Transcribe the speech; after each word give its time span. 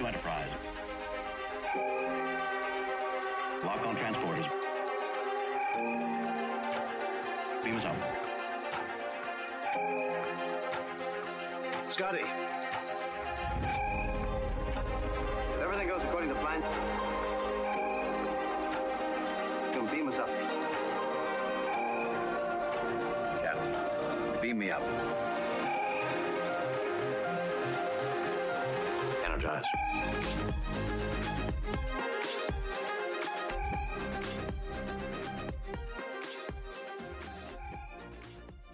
to 0.00 0.06
Enterprise. 0.06 0.48
Lock 3.62 3.86
on 3.86 3.96
transporters. 3.96 4.50
Beam 7.62 7.76
us 7.76 7.84
up. 7.84 7.96
Scotty. 11.90 12.24
If 15.54 15.60
everything 15.60 15.88
goes 15.88 16.02
according 16.02 16.30
to 16.30 16.34
plan, 16.36 16.62
you 19.66 19.80
can 19.80 19.86
beam 19.94 20.08
us 20.08 20.18
up. 20.18 20.49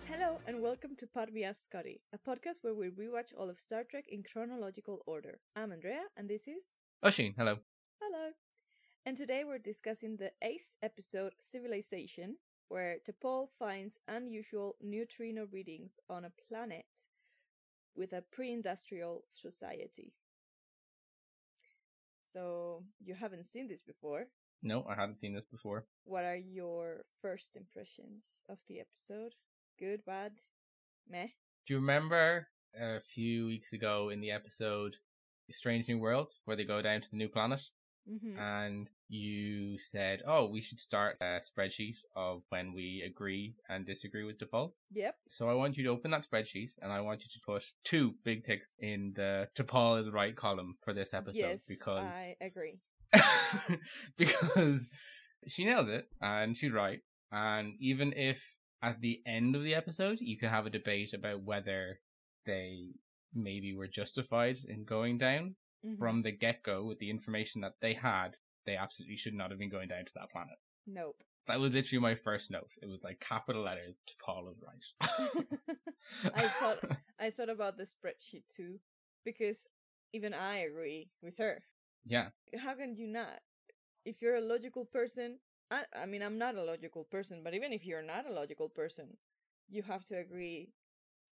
Hello 0.09 0.39
and 0.47 0.63
welcome 0.63 0.97
to 0.97 1.07
Pod 1.07 1.29
via 1.33 1.55
Scotty, 1.55 2.01
a 2.15 2.19
podcast 2.19 2.63
where 2.63 2.73
we 2.75 2.89
rewatch 2.89 3.33
all 3.37 3.51
of 3.51 3.61
Star 3.61 3.85
Trek 3.85 4.07
in 4.09 4.23
chronological 4.23 5.03
order. 5.07 5.41
I'm 5.55 5.73
Andrea 5.73 6.05
and 6.17 6.31
this 6.31 6.49
is 6.49 6.65
Oshin, 7.05 7.35
hello. 7.37 7.59
Hello. 8.01 8.31
And 9.05 9.17
today 9.17 9.45
we're 9.45 9.59
discussing 9.59 10.17
the 10.17 10.33
eighth 10.41 10.71
episode, 10.83 11.35
Civilization, 11.39 12.37
where 12.69 12.97
T'Pol 13.07 13.49
finds 13.59 13.99
unusual 14.09 14.77
neutrino 14.81 15.47
readings 15.53 16.01
on 16.09 16.25
a 16.25 16.33
planet 16.49 16.87
with 17.95 18.13
a 18.13 18.23
pre-industrial 18.33 19.25
society. 19.31 20.13
So 22.37 22.83
you 23.03 23.15
haven't 23.15 23.47
seen 23.47 23.67
this 23.67 23.83
before. 23.83 24.27
No, 24.63 24.85
I 24.91 24.95
haven't 24.95 25.19
seen 25.19 25.35
this 25.35 25.47
before. 25.51 25.87
What 26.05 26.25
are 26.25 26.37
your 26.37 27.07
first 27.23 27.57
impressions 27.57 28.43
of 28.51 28.59
the 28.69 28.81
episode? 28.81 29.33
Good, 29.79 30.05
bad, 30.05 30.33
meh? 31.09 31.29
Do 31.67 31.73
you 31.73 31.81
remember 31.81 32.47
a 32.79 33.01
few 33.01 33.47
weeks 33.47 33.73
ago 33.73 34.11
in 34.11 34.21
the 34.21 34.33
episode 34.33 34.97
Strange 35.51 35.89
New 35.89 35.99
World, 35.99 36.31
where 36.45 36.59
they 36.59 36.65
go 36.65 36.83
down 36.83 37.01
to 37.01 37.11
the 37.11 37.17
new 37.17 37.31
planet? 37.31 37.63
Mm-hmm. 38.11 38.39
And 38.39 38.89
you 39.09 39.79
said, 39.79 40.23
oh, 40.27 40.49
we 40.49 40.61
should 40.61 40.81
start 40.81 41.17
a 41.21 41.41
spreadsheet 41.41 41.99
of 42.15 42.43
when 42.49 42.73
we 42.73 43.03
agree 43.07 43.55
and 43.69 43.87
disagree 43.87 44.25
with 44.25 44.39
T'Pol. 44.39 44.73
Yep. 44.93 45.17
So 45.29 45.49
I 45.49 45.55
want 45.55 45.77
you 45.77 45.85
to 45.85 45.91
open 45.91 46.11
that 46.13 46.27
spreadsheet 46.31 46.71
and 46.81 46.93
I 46.93 47.01
want 47.01 47.23
you 47.23 47.29
to 47.33 47.41
put 47.45 47.65
two 47.85 48.15
big 48.25 48.45
ticks 48.45 48.75
in 48.79 49.13
the 49.15 49.49
T'Pol 49.57 50.01
is 50.01 50.13
right 50.13 50.37
column 50.37 50.77
for 50.85 50.93
this 50.93 51.15
episode 51.15 51.39
yes, 51.39 51.67
because 51.69 52.13
I 52.13 52.37
agree. 52.41 52.81
because 54.17 54.81
she 55.47 55.65
nails 55.65 55.89
it 55.89 56.09
and 56.21 56.57
she's 56.57 56.73
right. 56.73 57.01
And 57.33 57.75
even 57.81 58.13
if 58.17 58.41
at 58.83 59.01
the 59.01 59.21
end 59.27 59.57
of 59.57 59.63
the 59.63 59.75
episode 59.75 60.19
you 60.21 60.39
can 60.39 60.51
have 60.51 60.67
a 60.67 60.71
debate 60.71 61.13
about 61.13 61.43
whether 61.43 62.01
they 62.45 62.91
maybe 63.35 63.75
were 63.75 63.89
justified 63.89 64.57
in 64.69 64.85
going 64.85 65.19
down 65.19 65.55
Mhm. 65.87 65.99
from 65.99 66.23
the 66.23 66.33
get 66.33 66.63
go 66.63 66.85
with 66.85 66.99
the 66.99 67.11
information 67.11 67.61
that 67.61 67.75
they 67.81 67.95
had, 67.95 68.37
they 68.65 68.77
absolutely 68.77 69.17
should 69.17 69.35
not 69.35 69.51
have 69.51 69.59
been 69.59 69.71
going 69.71 69.89
down 69.89 70.05
to 70.05 70.13
that 70.15 70.31
planet. 70.31 70.59
Nope. 70.87 71.23
That 71.47 71.61
was 71.61 71.73
literally 71.73 72.01
my 72.01 72.17
first 72.17 72.51
note. 72.51 72.71
It 72.83 72.87
was 72.87 73.03
like 73.05 73.21
capital 73.21 73.63
letters 73.63 73.95
to 74.07 74.15
T'Pol 74.15 74.51
is 74.51 74.59
right. 74.63 74.85
I 76.35 76.43
thought 76.49 76.79
I 77.21 77.31
thought 77.31 77.49
about 77.49 77.77
the 77.79 77.85
spreadsheet 77.85 78.43
too, 78.55 78.81
because 79.25 79.67
even 80.13 80.35
I 80.35 80.59
agree 80.59 81.11
with 81.23 81.39
her. 81.39 81.63
yeah. 82.05 82.29
How 82.59 82.75
can 82.75 82.97
you 82.97 83.07
not? 83.07 83.41
If 84.05 84.23
you're 84.23 84.37
a 84.37 84.41
logical 84.41 84.85
person, 84.85 85.39
I, 85.71 85.83
I 85.95 86.07
mean, 86.07 86.23
I'm 86.23 86.39
not 86.39 86.55
a 86.55 86.63
logical 86.63 87.05
person, 87.05 87.43
but 87.43 87.55
even 87.55 87.73
if 87.73 87.85
you're 87.85 88.03
not 88.03 88.27
a 88.27 88.33
logical 88.33 88.69
person, 88.69 89.17
you 89.69 89.83
have 89.83 90.05
to 90.07 90.19
agree 90.19 90.71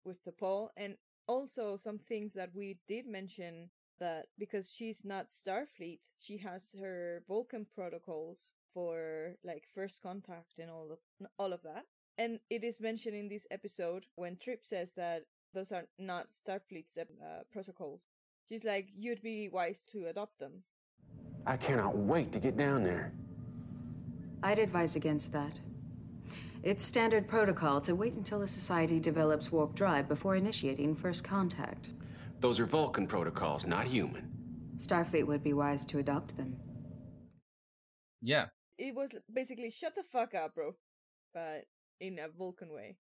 with 0.05 0.23
the 0.23 0.31
T'Pol. 0.31 0.69
And 0.77 0.95
also, 1.27 1.77
some 1.77 1.99
things 1.99 2.33
that 2.33 2.49
we 2.55 2.77
did 2.87 3.05
mention 3.07 3.69
that 3.99 4.27
because 4.37 4.71
she's 4.71 5.03
not 5.03 5.27
Starfleet, 5.29 5.99
she 6.17 6.37
has 6.37 6.75
her 6.79 7.23
Vulcan 7.27 7.65
protocols 7.73 8.53
for 8.73 9.35
like 9.43 9.65
first 9.73 10.01
contact 10.01 10.59
and 10.59 10.69
all 10.69 10.91
of 10.91 11.27
all 11.37 11.53
of 11.53 11.61
that. 11.63 11.85
And 12.17 12.39
it 12.49 12.63
is 12.63 12.81
mentioned 12.81 13.15
in 13.15 13.29
this 13.29 13.47
episode 13.49 14.05
when 14.15 14.35
Trip 14.35 14.63
says 14.63 14.93
that 14.95 15.23
those 15.53 15.71
are 15.71 15.85
not 15.97 16.27
Starfleet's 16.29 16.97
uh, 16.97 17.05
protocols. 17.51 18.07
She's 18.47 18.65
like, 18.65 18.89
you'd 18.95 19.21
be 19.21 19.49
wise 19.49 19.83
to 19.91 20.07
adopt 20.07 20.39
them. 20.39 20.63
I 21.45 21.57
cannot 21.57 21.97
wait 21.97 22.31
to 22.33 22.39
get 22.39 22.57
down 22.57 22.83
there. 22.83 23.13
I'd 24.43 24.59
advise 24.59 24.95
against 24.95 25.31
that. 25.33 25.53
It's 26.61 26.83
standard 26.83 27.27
protocol 27.27 27.79
to 27.81 27.95
wait 27.95 28.13
until 28.13 28.41
a 28.41 28.47
society 28.47 28.99
develops 28.99 29.51
warp 29.51 29.75
drive 29.75 30.09
before 30.09 30.35
initiating 30.35 30.95
first 30.95 31.23
contact. 31.23 31.89
Those 32.39 32.59
are 32.59 32.65
Vulcan 32.65 33.05
protocols, 33.05 33.65
not 33.65 33.85
human. 33.85 34.31
Starfleet 34.77 35.27
would 35.27 35.43
be 35.43 35.53
wise 35.53 35.85
to 35.87 35.99
adopt 35.99 36.37
them. 36.37 36.55
Yeah. 38.21 38.45
It 38.77 38.95
was 38.95 39.09
basically 39.33 39.71
shut 39.71 39.93
the 39.95 40.03
fuck 40.03 40.33
up, 40.33 40.55
bro, 40.55 40.71
but 41.33 41.65
in 41.99 42.17
a 42.17 42.29
Vulcan 42.29 42.73
way. 42.73 42.95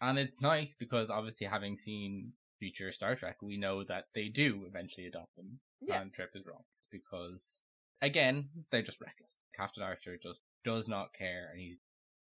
And 0.00 0.18
it's 0.18 0.40
nice 0.40 0.74
because 0.78 1.10
obviously 1.10 1.48
having 1.48 1.76
seen 1.76 2.32
future 2.60 2.92
Star 2.92 3.16
Trek, 3.16 3.42
we 3.42 3.56
know 3.56 3.82
that 3.84 4.04
they 4.14 4.28
do 4.28 4.64
eventually 4.68 5.06
adopt 5.06 5.34
them. 5.36 5.58
Yeah. 5.80 6.00
And 6.00 6.12
Trip 6.12 6.30
is 6.34 6.46
wrong. 6.46 6.62
Because 6.92 7.62
again, 8.00 8.50
they're 8.70 8.82
just 8.82 9.00
reckless. 9.00 9.44
Captain 9.56 9.82
Archer 9.82 10.16
just 10.22 10.42
does 10.64 10.86
not 10.86 11.08
care 11.18 11.48
and 11.50 11.60
he's 11.60 11.78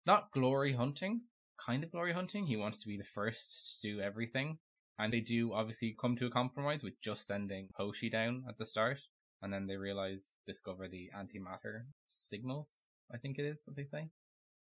not 0.06 0.30
glory 0.32 0.74
hunting, 0.74 1.22
kind 1.64 1.84
of 1.84 1.90
glory 1.90 2.12
hunting. 2.12 2.46
He 2.46 2.56
wants 2.56 2.82
to 2.82 2.88
be 2.88 2.98
the 2.98 3.04
first 3.04 3.80
to 3.80 3.94
do 3.94 4.00
everything. 4.00 4.58
And 5.00 5.10
they 5.10 5.20
do 5.20 5.54
obviously 5.54 5.96
come 5.98 6.14
to 6.16 6.26
a 6.26 6.30
compromise 6.30 6.82
with 6.82 7.00
just 7.00 7.26
sending 7.26 7.68
Hoshi 7.74 8.10
down 8.10 8.44
at 8.46 8.58
the 8.58 8.66
start. 8.66 8.98
And 9.40 9.50
then 9.50 9.66
they 9.66 9.76
realize, 9.76 10.36
discover 10.46 10.88
the 10.88 11.08
antimatter 11.16 11.84
signals, 12.06 12.86
I 13.12 13.16
think 13.16 13.38
it 13.38 13.46
is 13.46 13.62
what 13.64 13.76
they 13.76 13.84
say. 13.84 14.10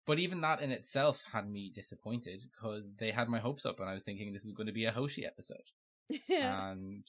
But 0.06 0.20
even 0.20 0.42
that 0.42 0.62
in 0.62 0.72
itself 0.72 1.22
had 1.32 1.50
me 1.50 1.72
disappointed 1.74 2.44
because 2.52 2.92
they 3.00 3.12
had 3.12 3.30
my 3.30 3.40
hopes 3.40 3.66
up 3.66 3.80
and 3.80 3.90
I 3.90 3.94
was 3.94 4.04
thinking 4.04 4.34
this 4.34 4.46
is 4.46 4.54
going 4.54 4.68
to 4.68 4.74
be 4.74 4.84
a 4.84 4.92
Hoshi 4.92 5.26
episode. 5.26 5.70
And 6.30 7.06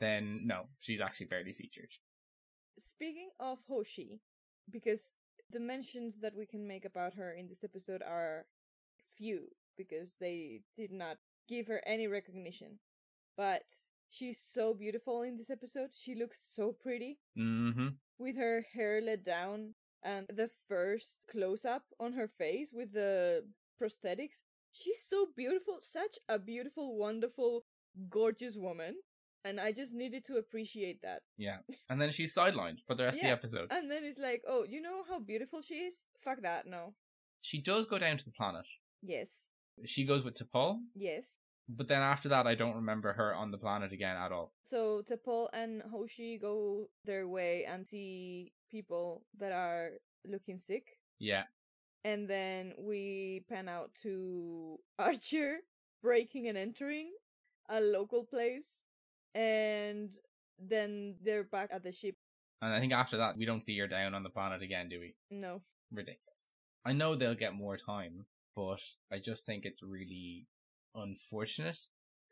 then, 0.00 0.46
no, 0.46 0.64
she's 0.80 1.00
actually 1.00 1.26
barely 1.26 1.52
featured. 1.52 1.90
Speaking 2.78 3.30
of 3.38 3.58
Hoshi, 3.68 4.20
because 4.70 5.16
the 5.50 5.60
mentions 5.60 6.20
that 6.20 6.34
we 6.36 6.46
can 6.46 6.66
make 6.66 6.86
about 6.86 7.14
her 7.14 7.32
in 7.32 7.48
this 7.48 7.64
episode 7.64 8.02
are 8.02 8.46
few, 9.16 9.48
because 9.76 10.12
they 10.20 10.60
did 10.76 10.92
not 10.92 11.18
give 11.48 11.66
her 11.68 11.80
any 11.86 12.06
recognition. 12.06 12.78
But 13.36 13.62
she's 14.10 14.40
so 14.40 14.74
beautiful 14.74 15.22
in 15.22 15.36
this 15.36 15.50
episode. 15.50 15.90
She 15.92 16.14
looks 16.14 16.38
so 16.54 16.72
pretty 16.72 17.18
Mm-hmm. 17.38 17.88
with 18.18 18.36
her 18.36 18.64
hair 18.74 19.00
let 19.02 19.24
down 19.24 19.74
and 20.02 20.26
the 20.28 20.48
first 20.68 21.24
close 21.30 21.64
up 21.64 21.82
on 22.00 22.12
her 22.14 22.28
face 22.28 22.70
with 22.72 22.92
the 22.92 23.44
prosthetics. 23.80 24.42
She's 24.72 25.02
so 25.06 25.26
beautiful, 25.36 25.76
such 25.80 26.16
a 26.28 26.38
beautiful, 26.38 26.96
wonderful, 26.98 27.64
gorgeous 28.08 28.56
woman. 28.56 28.96
And 29.44 29.60
I 29.60 29.70
just 29.72 29.94
needed 29.94 30.24
to 30.26 30.36
appreciate 30.38 31.02
that. 31.02 31.22
Yeah. 31.38 31.58
And 31.88 32.00
then 32.00 32.10
she's 32.10 32.34
sidelined 32.34 32.78
for 32.86 32.94
the 32.96 33.04
rest 33.04 33.18
Yeah. 33.18 33.32
of 33.34 33.40
the 33.40 33.46
episode. 33.46 33.68
And 33.70 33.90
then 33.90 34.02
it's 34.04 34.18
like, 34.18 34.42
oh, 34.46 34.64
you 34.68 34.80
know 34.82 35.04
how 35.08 35.20
beautiful 35.20 35.62
she 35.62 35.74
is? 35.76 36.04
Fuck 36.24 36.42
that, 36.42 36.66
no. 36.66 36.94
She 37.42 37.60
does 37.62 37.86
go 37.86 37.98
down 37.98 38.18
to 38.18 38.24
the 38.24 38.32
planet. 38.32 38.66
Yes. 39.02 39.44
She 39.84 40.04
goes 40.04 40.24
with 40.24 40.34
T'Pol, 40.34 40.78
Yes. 40.94 41.26
but 41.68 41.88
then 41.88 42.00
after 42.00 42.28
that, 42.30 42.46
I 42.46 42.54
don't 42.54 42.76
remember 42.76 43.12
her 43.12 43.34
on 43.34 43.50
the 43.50 43.58
planet 43.58 43.92
again 43.92 44.16
at 44.16 44.32
all. 44.32 44.52
So 44.64 45.02
T'Pol 45.02 45.48
and 45.52 45.82
Hoshi 45.90 46.38
go 46.38 46.88
their 47.04 47.28
way 47.28 47.64
and 47.68 47.86
see 47.86 48.52
people 48.70 49.24
that 49.38 49.52
are 49.52 49.90
looking 50.26 50.58
sick. 50.58 50.84
Yeah. 51.18 51.44
And 52.04 52.28
then 52.28 52.72
we 52.78 53.44
pan 53.48 53.68
out 53.68 53.90
to 54.02 54.78
Archer 54.98 55.58
breaking 56.02 56.46
and 56.48 56.56
entering 56.56 57.10
a 57.68 57.80
local 57.80 58.24
place. 58.24 58.82
And 59.34 60.16
then 60.58 61.16
they're 61.22 61.44
back 61.44 61.70
at 61.72 61.82
the 61.82 61.92
ship. 61.92 62.16
And 62.62 62.72
I 62.72 62.80
think 62.80 62.92
after 62.92 63.18
that, 63.18 63.36
we 63.36 63.44
don't 63.44 63.62
see 63.64 63.78
her 63.78 63.86
down 63.86 64.14
on 64.14 64.22
the 64.22 64.30
planet 64.30 64.62
again, 64.62 64.88
do 64.88 64.98
we? 65.00 65.14
No. 65.30 65.60
Ridiculous. 65.92 66.22
I 66.86 66.92
know 66.92 67.14
they'll 67.14 67.34
get 67.34 67.54
more 67.54 67.76
time, 67.76 68.24
but 68.56 68.80
I 69.12 69.18
just 69.18 69.44
think 69.44 69.64
it's 69.64 69.82
really 69.82 70.46
unfortunate 70.94 71.78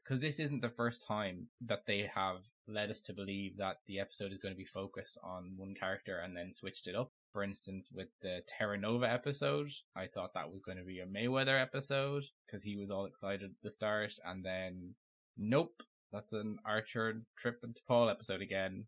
because 0.03 0.21
this 0.21 0.41
isn't 0.41 0.63
the 0.63 0.71
first 0.71 1.07
time 1.07 1.49
that 1.67 1.85
they 1.87 2.11
have 2.15 2.39
led 2.67 2.91
us 2.91 3.01
to 3.03 3.13
believe 3.13 3.59
that 3.59 3.77
the 3.87 4.01
episode 4.01 4.33
is 4.33 4.39
going 4.39 4.55
to 4.55 4.59
be 4.59 4.65
focused 4.65 5.19
on 5.23 5.53
one 5.57 5.75
character 5.79 6.21
and 6.21 6.37
then 6.37 6.53
switched 6.55 6.87
it 6.87 6.95
up. 6.97 7.11
For 7.33 7.43
instance, 7.43 7.89
with 7.93 8.09
the 8.23 8.41
Terra 8.47 8.79
Nova 8.79 9.11
episode, 9.11 9.71
I 9.97 10.07
thought 10.07 10.33
that 10.35 10.51
was 10.51 10.63
going 10.65 10.79
to 10.79 10.85
be 10.85 11.01
a 11.01 11.07
Mayweather 11.07 11.61
episode 11.61 12.25
because 12.47 12.63
he 12.63 12.77
was 12.77 12.91
all 12.91 13.07
excited 13.07 13.51
at 13.51 13.63
the 13.63 13.71
start, 13.71 14.13
and 14.25 14.45
then 14.45 14.95
nope, 15.37 15.83
that's 16.13 16.33
an 16.33 16.59
Archer 16.65 17.23
Trip 17.37 17.59
and 17.63 17.75
T'Pol 17.75 18.11
episode 18.11 18.41
again. 18.41 18.87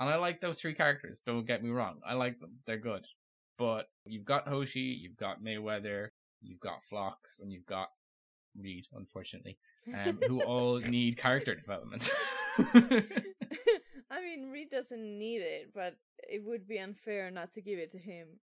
And 0.00 0.08
I 0.08 0.16
like 0.16 0.40
those 0.40 0.60
three 0.60 0.74
characters, 0.74 1.20
don't 1.24 1.46
get 1.46 1.62
me 1.62 1.70
wrong. 1.70 2.00
I 2.06 2.14
like 2.14 2.40
them. 2.40 2.58
They're 2.66 2.78
good. 2.78 3.04
But 3.58 3.88
you've 4.04 4.24
got 4.24 4.48
Hoshi, 4.48 4.80
you've 4.80 5.16
got 5.16 5.42
Mayweather, 5.42 6.08
you've 6.44 6.60
got 6.60 6.84
Phlox, 6.88 7.40
and 7.40 7.52
you've 7.52 7.66
got 7.66 7.88
Reed, 8.56 8.86
unfortunately, 8.92 9.58
um, 9.92 10.18
who 10.26 10.42
all 10.42 10.78
need 10.88 11.16
character 11.16 11.54
development. 11.54 12.10
I 14.10 14.22
mean, 14.22 14.50
Reed 14.50 14.70
doesn't 14.70 15.18
need 15.18 15.42
it, 15.42 15.70
but 15.74 15.96
it 16.18 16.44
would 16.44 16.68
be 16.68 16.78
unfair 16.78 17.30
not 17.30 17.52
to 17.54 17.62
give 17.62 17.78
it 17.78 17.90
to 17.92 17.98
him. 17.98 18.40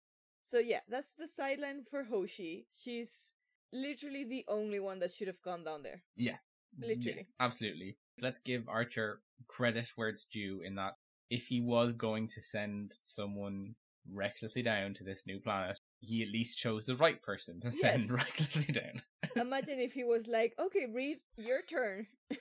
So 0.50 0.59
yeah, 0.59 0.81
that's 0.89 1.12
the 1.19 1.29
sideline 1.29 1.85
for 1.91 2.05
Hoshi. 2.05 2.67
She's 2.75 3.33
literally 3.73 4.25
the 4.25 4.45
only 4.49 4.81
one 4.81 4.99
that 5.00 5.12
should 5.12 5.27
have 5.27 5.43
gone 5.43 5.65
down 5.65 5.83
there. 5.83 6.03
Yeah. 6.17 6.37
Literally. 6.81 7.27
Yeah, 7.29 7.47
absolutely. 7.47 7.99
Let's 8.21 8.41
give 8.45 8.69
Archer 8.69 9.21
credit 9.47 9.91
where 9.97 10.09
it's 10.09 10.27
due 10.33 10.62
in 10.65 10.75
that 10.77 10.95
if 11.31 11.47
he 11.47 11.61
was 11.61 11.93
going 11.93 12.29
to 12.29 12.41
send 12.41 12.99
someone 13.03 13.75
recklessly 14.11 14.62
down 14.62 14.95
to 14.95 15.05
this 15.05 15.25
new 15.27 15.39
planet, 15.39 15.79
he 16.00 16.23
at 16.23 16.29
least 16.31 16.59
chose 16.59 16.85
the 16.87 16.97
right 16.97 17.21
person 17.23 17.61
to 17.61 17.73
send 17.73 18.03
Yes. 18.03 18.11
recklessly 18.11 18.65
down. 18.73 19.03
Imagine 19.37 19.81
if 19.81 19.93
he 19.93 20.05
was 20.05 20.27
like, 20.27 20.55
okay, 20.59 20.87
Reed, 20.93 21.19
your 21.37 21.62
turn. 21.62 22.06
and 22.31 22.39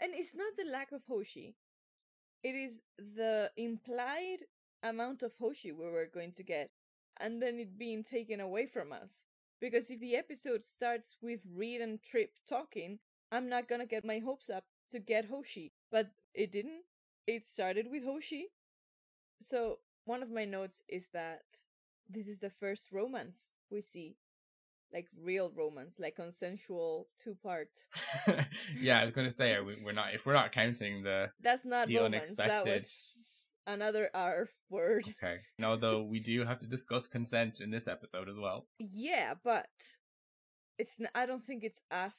it's 0.00 0.34
not 0.34 0.52
the 0.56 0.70
lack 0.70 0.92
of 0.92 1.02
Hoshi, 1.08 1.56
it 2.42 2.54
is 2.54 2.82
the 2.98 3.50
implied 3.56 4.38
amount 4.82 5.22
of 5.22 5.32
Hoshi 5.40 5.72
we 5.72 5.84
were 5.84 6.08
going 6.12 6.32
to 6.32 6.42
get, 6.42 6.70
and 7.20 7.40
then 7.40 7.58
it 7.58 7.78
being 7.78 8.02
taken 8.02 8.40
away 8.40 8.66
from 8.66 8.92
us. 8.92 9.24
Because 9.60 9.90
if 9.90 10.00
the 10.00 10.16
episode 10.16 10.64
starts 10.64 11.16
with 11.22 11.40
Reed 11.54 11.80
and 11.80 12.02
Trip 12.02 12.30
talking, 12.48 12.98
I'm 13.32 13.48
not 13.48 13.68
gonna 13.68 13.86
get 13.86 14.04
my 14.04 14.18
hopes 14.18 14.50
up 14.50 14.64
to 14.90 14.98
get 14.98 15.26
Hoshi. 15.26 15.72
But 15.90 16.10
it 16.34 16.52
didn't. 16.52 16.82
It 17.26 17.46
started 17.46 17.86
with 17.90 18.04
Hoshi. 18.04 18.48
So, 19.40 19.78
one 20.04 20.22
of 20.22 20.30
my 20.30 20.44
notes 20.44 20.82
is 20.88 21.08
that 21.12 21.42
this 22.08 22.28
is 22.28 22.38
the 22.38 22.50
first 22.50 22.92
romance 22.92 23.54
we 23.70 23.80
see. 23.80 24.16
Like 24.92 25.08
real 25.20 25.50
romance, 25.56 25.98
like 25.98 26.14
consensual 26.14 27.08
two 27.22 27.36
part. 27.42 27.70
yeah, 28.80 29.00
I 29.00 29.04
was 29.04 29.12
going 29.14 29.28
to 29.28 29.34
say 29.34 29.58
we- 29.60 29.82
we're 29.84 29.92
not 29.92 30.14
if 30.14 30.24
we're 30.24 30.34
not 30.34 30.52
counting 30.52 31.02
the 31.02 31.30
That's 31.42 31.64
not 31.64 31.88
the 31.88 31.96
romance. 31.98 32.30
That 32.36 32.64
was 32.64 33.12
another 33.66 34.08
R 34.14 34.48
word. 34.70 35.04
Okay, 35.08 35.38
no, 35.58 35.76
though 35.76 36.02
we 36.02 36.20
do 36.20 36.44
have 36.44 36.60
to 36.60 36.66
discuss 36.66 37.08
consent 37.08 37.60
in 37.60 37.70
this 37.70 37.88
episode 37.88 38.28
as 38.28 38.36
well. 38.38 38.66
Yeah, 38.78 39.34
but 39.42 39.66
it's. 40.78 41.00
N- 41.00 41.08
I 41.14 41.26
don't 41.26 41.42
think 41.42 41.64
it's 41.64 41.80
as 41.90 42.14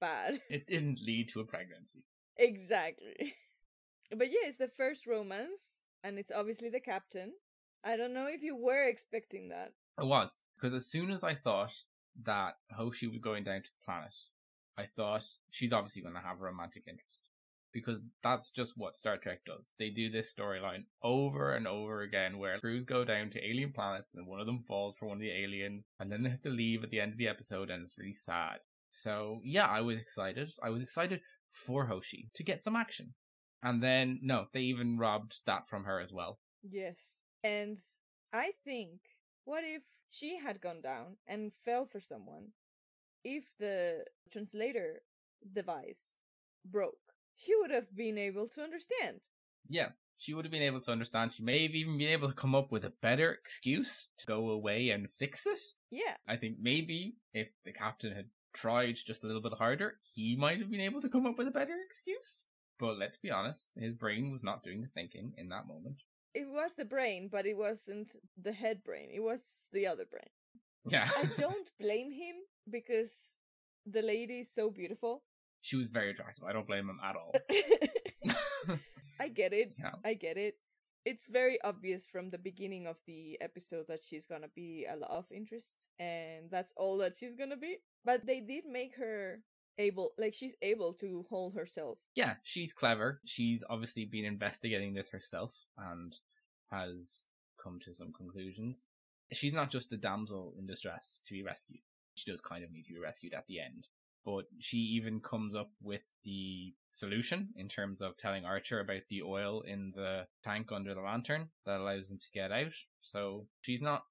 bad. 0.00 0.40
It 0.50 0.66
didn't 0.68 1.00
lead 1.04 1.30
to 1.30 1.40
a 1.40 1.44
pregnancy. 1.44 2.04
exactly. 2.36 3.34
But 4.16 4.28
yeah, 4.28 4.46
it's 4.46 4.58
the 4.58 4.68
first 4.68 5.04
romance, 5.08 5.82
and 6.04 6.18
it's 6.18 6.32
obviously 6.32 6.68
the 6.68 6.80
captain. 6.80 7.32
I 7.84 7.96
don't 7.96 8.14
know 8.14 8.26
if 8.26 8.42
you 8.42 8.56
were 8.56 8.88
expecting 8.88 9.48
that. 9.50 9.72
I 9.98 10.04
was 10.04 10.44
because 10.60 10.74
as 10.74 10.86
soon 10.86 11.10
as 11.10 11.22
I 11.22 11.34
thought 11.34 11.72
that 12.24 12.56
Hoshi 12.72 13.06
was 13.06 13.18
going 13.18 13.44
down 13.44 13.62
to 13.62 13.70
the 13.70 13.84
planet, 13.84 14.14
I 14.78 14.86
thought 14.96 15.24
she's 15.50 15.72
obviously 15.72 16.02
going 16.02 16.14
to 16.14 16.20
have 16.20 16.40
a 16.40 16.44
romantic 16.44 16.84
interest 16.86 17.30
because 17.72 18.00
that's 18.22 18.50
just 18.50 18.72
what 18.76 18.96
Star 18.96 19.18
Trek 19.18 19.40
does. 19.44 19.72
They 19.78 19.90
do 19.90 20.10
this 20.10 20.34
storyline 20.34 20.84
over 21.02 21.54
and 21.54 21.66
over 21.66 22.02
again 22.02 22.38
where 22.38 22.58
crews 22.58 22.84
go 22.84 23.04
down 23.04 23.30
to 23.30 23.46
alien 23.46 23.72
planets 23.72 24.14
and 24.14 24.26
one 24.26 24.40
of 24.40 24.46
them 24.46 24.64
falls 24.66 24.94
for 24.98 25.06
one 25.06 25.18
of 25.18 25.20
the 25.20 25.30
aliens 25.30 25.84
and 26.00 26.10
then 26.10 26.22
they 26.22 26.30
have 26.30 26.42
to 26.42 26.50
leave 26.50 26.82
at 26.82 26.90
the 26.90 27.00
end 27.00 27.12
of 27.12 27.18
the 27.18 27.28
episode 27.28 27.70
and 27.70 27.84
it's 27.84 27.98
really 27.98 28.14
sad. 28.14 28.60
So 28.88 29.40
yeah, 29.44 29.66
I 29.66 29.82
was 29.82 30.00
excited. 30.00 30.50
I 30.62 30.70
was 30.70 30.82
excited 30.82 31.20
for 31.52 31.86
Hoshi 31.86 32.30
to 32.34 32.42
get 32.42 32.62
some 32.62 32.76
action. 32.76 33.14
And 33.66 33.82
then 33.82 34.20
no, 34.22 34.46
they 34.52 34.60
even 34.60 34.96
robbed 34.96 35.40
that 35.46 35.68
from 35.68 35.82
her 35.84 36.00
as 36.00 36.12
well. 36.12 36.38
Yes. 36.62 37.16
And 37.42 37.76
I 38.32 38.52
think, 38.64 39.00
what 39.44 39.64
if 39.64 39.82
she 40.08 40.38
had 40.38 40.60
gone 40.60 40.80
down 40.80 41.16
and 41.26 41.52
fell 41.64 41.84
for 41.84 41.98
someone? 41.98 42.52
If 43.24 43.50
the 43.58 44.04
translator 44.30 45.02
device 45.52 46.20
broke, 46.64 46.94
she 47.34 47.56
would 47.56 47.72
have 47.72 47.92
been 47.92 48.18
able 48.18 48.46
to 48.50 48.62
understand. 48.62 49.22
Yeah, 49.68 49.88
she 50.16 50.32
would 50.32 50.44
have 50.44 50.52
been 50.52 50.62
able 50.62 50.80
to 50.82 50.92
understand. 50.92 51.32
She 51.36 51.42
may 51.42 51.64
have 51.64 51.74
even 51.74 51.98
been 51.98 52.12
able 52.12 52.28
to 52.28 52.34
come 52.34 52.54
up 52.54 52.70
with 52.70 52.84
a 52.84 52.92
better 53.02 53.32
excuse 53.32 54.06
to 54.18 54.26
go 54.26 54.50
away 54.50 54.90
and 54.90 55.08
fix 55.18 55.44
it. 55.44 55.58
Yeah. 55.90 56.14
I 56.28 56.36
think 56.36 56.58
maybe 56.60 57.16
if 57.34 57.48
the 57.64 57.72
captain 57.72 58.14
had 58.14 58.26
tried 58.54 58.94
just 59.04 59.24
a 59.24 59.26
little 59.26 59.42
bit 59.42 59.54
harder, 59.54 59.96
he 60.14 60.36
might 60.36 60.60
have 60.60 60.70
been 60.70 60.80
able 60.80 61.00
to 61.00 61.08
come 61.08 61.26
up 61.26 61.36
with 61.36 61.48
a 61.48 61.50
better 61.50 61.76
excuse. 61.84 62.48
But 62.78 62.98
let's 62.98 63.16
be 63.18 63.30
honest, 63.30 63.68
his 63.76 63.94
brain 63.94 64.30
was 64.30 64.42
not 64.42 64.62
doing 64.62 64.82
the 64.82 64.88
thinking 64.88 65.32
in 65.36 65.48
that 65.48 65.66
moment. 65.66 66.02
It 66.34 66.46
was 66.48 66.74
the 66.74 66.84
brain, 66.84 67.28
but 67.32 67.46
it 67.46 67.56
wasn't 67.56 68.12
the 68.36 68.52
head 68.52 68.84
brain. 68.84 69.08
It 69.12 69.20
was 69.20 69.40
the 69.72 69.86
other 69.86 70.04
brain. 70.04 70.28
Yeah. 70.84 71.08
I 71.16 71.24
don't 71.40 71.70
blame 71.80 72.12
him 72.12 72.36
because 72.70 73.12
the 73.86 74.02
lady 74.02 74.40
is 74.40 74.52
so 74.54 74.70
beautiful. 74.70 75.22
she 75.62 75.76
was 75.76 75.90
very 75.90 76.10
attractive. 76.10 76.44
I 76.44 76.52
don't 76.52 76.66
blame 76.66 76.88
him 76.88 77.00
at 77.02 77.16
all. 77.16 77.32
I 79.20 79.28
get 79.28 79.52
it. 79.52 79.72
Yeah. 79.78 79.92
I 80.04 80.14
get 80.14 80.36
it. 80.36 80.56
It's 81.04 81.26
very 81.26 81.58
obvious 81.62 82.06
from 82.06 82.30
the 82.30 82.38
beginning 82.38 82.86
of 82.86 82.98
the 83.06 83.38
episode 83.40 83.86
that 83.88 84.00
she's 84.00 84.26
gonna 84.26 84.48
be 84.54 84.86
a 84.90 84.96
love 84.96 85.26
interest, 85.30 85.86
and 85.98 86.50
that's 86.50 86.72
all 86.76 86.98
that 86.98 87.14
she's 87.16 87.36
gonna 87.36 87.56
be. 87.56 87.78
But 88.04 88.26
they 88.26 88.40
did 88.40 88.64
make 88.66 88.96
her 88.96 89.40
able, 89.78 90.12
like, 90.18 90.34
she's 90.34 90.54
able 90.62 90.92
to 90.94 91.24
hold 91.28 91.54
herself. 91.54 91.98
yeah, 92.14 92.34
she's 92.42 92.72
clever. 92.72 93.20
She's 93.24 93.62
obviously 93.68 94.04
been 94.04 94.24
investigating 94.24 94.94
this 94.94 95.08
herself 95.10 95.54
and 95.76 96.14
has 96.70 97.28
come 97.62 97.78
to 97.84 97.94
some 97.94 98.12
conclusions. 98.12 98.86
She's 99.32 99.52
not 99.52 99.70
just 99.70 99.92
a 99.92 99.96
damsel 99.96 100.54
in 100.58 100.66
distress 100.66 101.20
to 101.26 101.34
be 101.34 101.42
rescued. 101.42 101.80
She 102.14 102.30
does 102.30 102.40
kind 102.40 102.64
of 102.64 102.70
need 102.70 102.84
to 102.84 102.94
be 102.94 103.00
rescued 103.00 103.34
at 103.34 103.46
the 103.46 103.60
end. 103.60 103.86
But 104.24 104.46
she 104.58 104.78
even 104.78 105.20
comes 105.20 105.54
up 105.54 105.70
with 105.80 106.02
the 106.24 106.74
solution 106.90 107.50
in 107.56 107.68
terms 107.68 108.00
of 108.00 108.16
telling 108.16 108.44
Archer 108.44 108.80
about 108.80 109.02
the 109.08 109.22
oil 109.22 109.60
in 109.60 109.92
the 109.94 110.26
tank 110.42 110.72
under 110.72 110.94
the 110.94 111.00
lantern 111.00 111.48
that 111.64 111.78
allows 111.78 112.10
him 112.10 112.18
to 112.18 112.30
get 112.34 112.50
out. 112.50 112.72
So 113.02 113.46
she's 113.60 113.80
not 113.80 114.02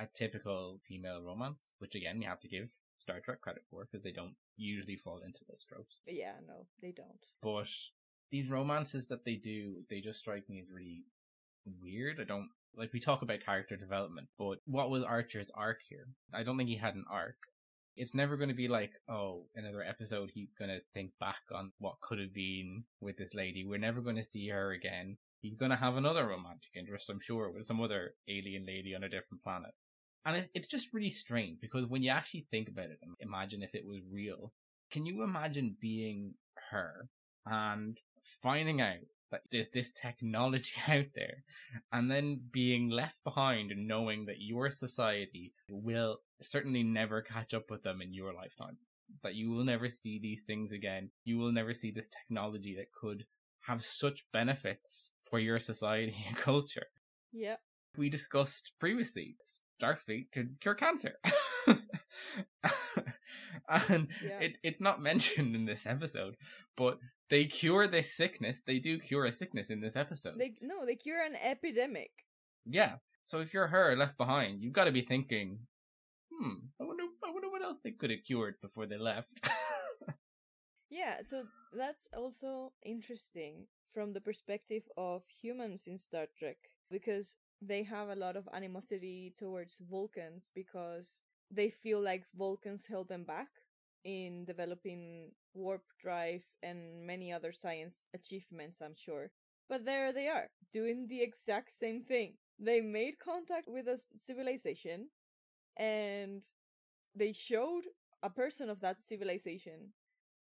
a 0.00 0.06
typical 0.12 0.80
female 0.88 1.22
romance, 1.22 1.74
which 1.78 1.94
again, 1.94 2.18
we 2.18 2.24
have 2.24 2.40
to 2.40 2.48
give 2.48 2.68
Star 3.10 3.20
Trek 3.20 3.40
credit 3.40 3.62
for 3.70 3.86
because 3.90 4.04
they 4.04 4.12
don't 4.12 4.34
usually 4.56 4.96
fall 4.96 5.20
into 5.24 5.40
those 5.48 5.64
tropes 5.68 5.98
Yeah, 6.06 6.34
no, 6.46 6.66
they 6.80 6.92
don't. 6.92 7.18
but 7.42 7.68
these 8.30 8.48
romances 8.48 9.08
that 9.08 9.24
they 9.24 9.34
do, 9.34 9.82
they 9.90 10.00
just 10.00 10.20
strike 10.20 10.48
me 10.48 10.60
as 10.60 10.70
really 10.72 11.02
weird. 11.82 12.20
I 12.20 12.24
don't 12.24 12.48
like 12.76 12.92
we 12.92 13.00
talk 13.00 13.22
about 13.22 13.44
character 13.44 13.76
development, 13.76 14.28
but 14.38 14.58
what 14.66 14.90
was 14.90 15.02
Archer's 15.02 15.50
arc 15.54 15.78
here? 15.88 16.06
I 16.32 16.44
don't 16.44 16.56
think 16.56 16.68
he 16.68 16.76
had 16.76 16.94
an 16.94 17.04
arc. 17.10 17.34
It's 17.96 18.14
never 18.14 18.36
going 18.36 18.48
to 18.48 18.54
be 18.54 18.68
like, 18.68 18.92
oh, 19.08 19.46
another 19.56 19.82
episode 19.82 20.30
he's 20.32 20.54
going 20.56 20.70
to 20.70 20.78
think 20.94 21.10
back 21.18 21.40
on 21.52 21.72
what 21.78 22.00
could 22.00 22.20
have 22.20 22.32
been 22.32 22.84
with 23.00 23.16
this 23.16 23.34
lady. 23.34 23.64
We're 23.66 23.78
never 23.78 24.00
going 24.00 24.16
to 24.16 24.22
see 24.24 24.48
her 24.48 24.70
again. 24.70 25.16
He's 25.40 25.56
going 25.56 25.72
to 25.72 25.76
have 25.76 25.96
another 25.96 26.26
romantic 26.28 26.70
interest, 26.76 27.10
I'm 27.10 27.20
sure, 27.20 27.50
with 27.50 27.64
some 27.66 27.80
other 27.80 28.14
alien 28.28 28.64
lady 28.64 28.94
on 28.94 29.02
a 29.02 29.08
different 29.08 29.42
planet. 29.42 29.72
And 30.24 30.48
it's 30.54 30.68
just 30.68 30.92
really 30.92 31.10
strange 31.10 31.60
because 31.60 31.86
when 31.86 32.02
you 32.02 32.10
actually 32.10 32.46
think 32.50 32.68
about 32.68 32.90
it, 32.90 32.98
imagine 33.20 33.62
if 33.62 33.74
it 33.74 33.86
was 33.86 34.00
real. 34.10 34.52
Can 34.90 35.06
you 35.06 35.22
imagine 35.22 35.76
being 35.80 36.34
her 36.70 37.08
and 37.46 37.98
finding 38.42 38.80
out 38.80 38.98
that 39.30 39.42
there's 39.50 39.70
this 39.72 39.92
technology 39.92 40.72
out 40.88 41.06
there 41.14 41.44
and 41.92 42.10
then 42.10 42.40
being 42.52 42.90
left 42.90 43.16
behind 43.24 43.70
and 43.70 43.86
knowing 43.86 44.26
that 44.26 44.40
your 44.40 44.70
society 44.70 45.52
will 45.70 46.18
certainly 46.42 46.82
never 46.82 47.22
catch 47.22 47.54
up 47.54 47.70
with 47.70 47.82
them 47.82 48.02
in 48.02 48.12
your 48.12 48.34
lifetime? 48.34 48.76
That 49.22 49.34
you 49.34 49.50
will 49.50 49.64
never 49.64 49.88
see 49.88 50.18
these 50.18 50.42
things 50.42 50.70
again. 50.70 51.10
You 51.24 51.38
will 51.38 51.52
never 51.52 51.74
see 51.74 51.90
this 51.90 52.08
technology 52.08 52.76
that 52.76 52.92
could 52.92 53.24
have 53.62 53.84
such 53.84 54.26
benefits 54.32 55.12
for 55.30 55.38
your 55.38 55.58
society 55.58 56.16
and 56.28 56.36
culture 56.36 56.86
Yeah. 57.32 57.56
We 57.96 58.08
discussed 58.08 58.72
previously, 58.80 59.36
Starfleet 59.82 60.30
could 60.32 60.56
cure 60.60 60.74
cancer. 60.74 61.14
and 63.68 64.08
Yeah. 64.22 64.40
it, 64.40 64.56
it's 64.62 64.80
not 64.80 65.00
mentioned 65.00 65.54
in 65.54 65.64
this 65.66 65.86
episode, 65.86 66.36
but 66.76 66.98
they 67.28 67.44
cure 67.46 67.86
this 67.88 68.14
sickness. 68.16 68.62
They 68.66 68.78
do 68.78 68.98
cure 68.98 69.24
a 69.24 69.32
sickness 69.32 69.70
in 69.70 69.80
this 69.80 69.96
episode. 69.96 70.38
They 70.38 70.54
no, 70.60 70.84
they 70.86 70.96
cure 70.96 71.24
an 71.24 71.36
epidemic. 71.36 72.10
yeah. 72.66 72.96
So 73.24 73.38
if 73.38 73.54
you're 73.54 73.68
her 73.68 73.94
left 73.96 74.16
behind, 74.18 74.60
you've 74.62 74.72
got 74.72 74.86
to 74.86 74.92
be 74.92 75.02
thinking, 75.02 75.60
hmm, 76.32 76.54
I 76.80 76.84
wonder, 76.84 77.04
I 77.24 77.30
wonder 77.30 77.48
what 77.48 77.62
else 77.62 77.80
they 77.80 77.92
could 77.92 78.10
have 78.10 78.24
cured 78.26 78.54
before 78.60 78.86
they 78.86 78.98
left. 78.98 79.28
Yeah, 80.92 81.18
so 81.24 81.44
that's 81.72 82.08
also 82.16 82.72
interesting 82.84 83.68
from 83.94 84.12
the 84.12 84.20
perspective 84.20 84.82
of 84.96 85.22
humans 85.40 85.84
in 85.86 85.98
Star 85.98 86.26
Trek 86.36 86.56
because 86.90 87.36
they 87.62 87.82
have 87.82 88.08
a 88.08 88.14
lot 88.14 88.36
of 88.36 88.48
animosity 88.52 89.34
towards 89.38 89.78
Vulcans 89.90 90.50
because 90.54 91.20
they 91.50 91.70
feel 91.70 92.00
like 92.00 92.24
Vulcans 92.36 92.86
held 92.86 93.08
them 93.08 93.24
back 93.24 93.48
in 94.04 94.44
developing 94.44 95.32
warp 95.54 95.82
drive 96.02 96.44
and 96.62 97.06
many 97.06 97.32
other 97.32 97.52
science 97.52 98.08
achievements, 98.14 98.80
I'm 98.80 98.94
sure. 98.96 99.30
But 99.68 99.84
there 99.84 100.12
they 100.12 100.28
are, 100.28 100.48
doing 100.72 101.06
the 101.06 101.22
exact 101.22 101.74
same 101.76 102.02
thing. 102.02 102.34
They 102.58 102.80
made 102.80 103.18
contact 103.18 103.68
with 103.68 103.88
a 103.88 104.00
civilization 104.18 105.08
and 105.76 106.42
they 107.14 107.32
showed 107.32 107.84
a 108.22 108.30
person 108.30 108.70
of 108.70 108.80
that 108.80 109.02
civilization 109.02 109.92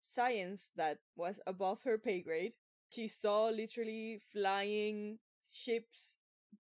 science 0.04 0.72
that 0.76 1.00
was 1.16 1.40
above 1.48 1.84
her 1.84 1.98
pay 1.98 2.22
grade. 2.22 2.54
She 2.90 3.08
saw 3.08 3.50
literally 3.50 4.20
flying 4.32 5.20
ships 5.54 6.16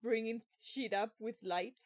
bringing 0.01 0.41
shit 0.61 0.93
up 0.93 1.11
with 1.19 1.35
light. 1.43 1.81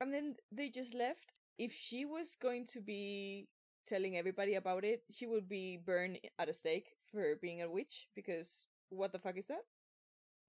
And 0.00 0.12
then 0.12 0.36
they 0.50 0.68
just 0.68 0.94
left. 0.94 1.32
If 1.58 1.72
she 1.72 2.04
was 2.04 2.36
going 2.40 2.66
to 2.72 2.80
be 2.80 3.48
telling 3.86 4.16
everybody 4.16 4.54
about 4.54 4.84
it, 4.84 5.02
she 5.10 5.26
would 5.26 5.48
be 5.48 5.78
burned 5.84 6.18
at 6.38 6.48
a 6.48 6.54
stake 6.54 6.96
for 7.10 7.36
being 7.40 7.62
a 7.62 7.70
witch 7.70 8.08
because 8.14 8.66
what 8.88 9.12
the 9.12 9.18
fuck 9.18 9.36
is 9.38 9.46
that? 9.48 9.64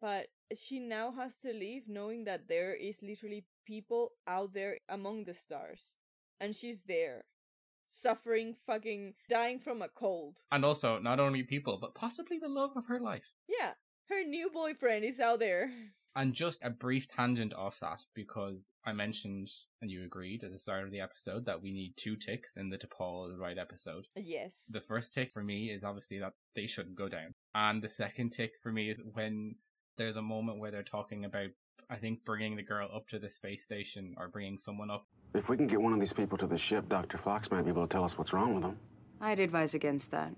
But 0.02 0.28
she 0.58 0.80
now 0.80 1.12
has 1.12 1.40
to 1.42 1.54
leave 1.54 1.84
knowing 1.88 2.26
that 2.26 2.48
there 2.48 2.74
is 2.74 3.02
literally 3.02 3.46
people 3.66 4.12
out 4.28 4.54
there 4.54 4.78
among 4.90 5.26
the 5.26 5.34
stars. 5.34 5.82
And 6.40 6.56
she's 6.56 6.84
there 6.84 7.26
suffering, 7.88 8.56
fucking 8.66 9.14
dying 9.30 9.60
from 9.60 9.82
a 9.82 9.88
cold. 9.88 10.40
And 10.52 10.66
also, 10.66 11.00
not 11.00 11.20
only 11.20 11.44
people, 11.44 11.78
but 11.80 11.96
possibly 11.96 12.40
the 12.40 12.50
love 12.50 12.72
of 12.76 12.86
her 12.88 13.00
life. 13.00 13.24
Yeah, 13.48 13.74
her 14.10 14.24
new 14.24 14.50
boyfriend 14.50 15.04
is 15.06 15.20
out 15.20 15.40
there. 15.40 15.72
And 16.18 16.34
just 16.34 16.64
a 16.64 16.70
brief 16.70 17.08
tangent 17.10 17.54
off 17.54 17.82
that, 17.82 18.00
because 18.14 18.68
I 18.86 18.94
mentioned, 18.94 19.50
and 19.82 19.92
you 19.92 20.06
agreed 20.06 20.46
at 20.46 20.54
the 20.54 20.60
start 20.60 20.86
of 20.86 20.92
the 20.92 21.02
episode, 21.02 21.46
that 21.46 21.62
we 21.62 21.74
need 21.74 21.96
two 21.98 22.16
ticks 22.16 22.56
in 22.56 22.70
the 22.70 22.78
T'Pol 22.78 23.30
the 23.30 23.38
right 23.38 23.58
episode. 23.58 24.06
Yes. 24.16 24.64
The 24.70 24.80
first 24.80 25.14
tick 25.14 25.34
for 25.34 25.44
me 25.44 25.72
is 25.72 25.84
obviously 25.84 26.20
that 26.20 26.32
they 26.56 26.68
shouldn't 26.68 26.96
go 26.96 27.10
down. 27.10 27.34
And 27.54 27.82
the 27.82 27.90
second 27.90 28.30
tick 28.30 28.54
for 28.64 28.72
me 28.72 28.90
is 28.90 29.02
when 29.14 29.56
there's 29.98 30.16
a 30.16 30.22
moment 30.22 30.60
where 30.60 30.72
they're 30.72 30.84
talking 30.84 31.26
about, 31.26 31.50
I 31.90 31.98
think, 31.98 32.24
bringing 32.24 32.56
the 32.56 32.64
girl 32.64 32.90
up 32.96 33.10
to 33.10 33.20
the 33.20 33.30
space 33.30 33.66
station 33.66 34.16
or 34.18 34.30
bringing 34.30 34.58
someone 34.58 34.90
up. 34.90 35.06
If 35.34 35.50
we 35.50 35.58
can 35.58 35.68
get 35.68 35.82
one 35.82 35.92
of 35.92 36.00
these 36.00 36.14
people 36.14 36.38
to 36.38 36.48
the 36.48 36.58
ship, 36.58 36.88
Dr. 36.88 37.18
Phlox 37.18 37.52
might 37.52 37.64
be 37.64 37.72
able 37.72 37.86
to 37.86 37.92
tell 37.92 38.06
us 38.06 38.18
what's 38.18 38.32
wrong 38.32 38.54
with 38.54 38.64
them. 38.64 38.80
I'd 39.20 39.40
advise 39.40 39.74
against 39.74 40.12
that. 40.12 40.34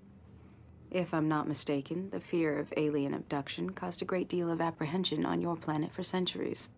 If 0.90 1.12
I'm 1.12 1.28
not 1.28 1.46
mistaken, 1.46 2.10
the 2.10 2.20
fear 2.20 2.58
of 2.58 2.72
alien 2.76 3.12
abduction 3.12 3.70
caused 3.70 4.00
a 4.00 4.06
great 4.06 4.28
deal 4.28 4.50
of 4.50 4.60
apprehension 4.60 5.26
on 5.26 5.40
your 5.40 5.56
planet 5.56 5.92
for 5.92 6.02
centuries. 6.02 6.68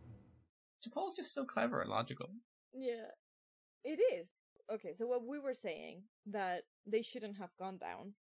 T'Pol's 0.85 1.15
just 1.15 1.33
so 1.33 1.45
clever 1.45 1.81
and 1.81 1.91
logical. 1.91 2.31
Yeah, 2.73 3.07
it 3.85 4.01
is. 4.15 4.33
Okay, 4.73 4.95
so 4.95 5.07
what 5.07 5.27
we 5.27 5.39
were 5.39 5.55
saying 5.55 6.03
that 6.27 6.63
they 6.87 7.03
shouldn't 7.03 7.37
have 7.39 7.51
gone 7.59 7.79
down 7.79 8.15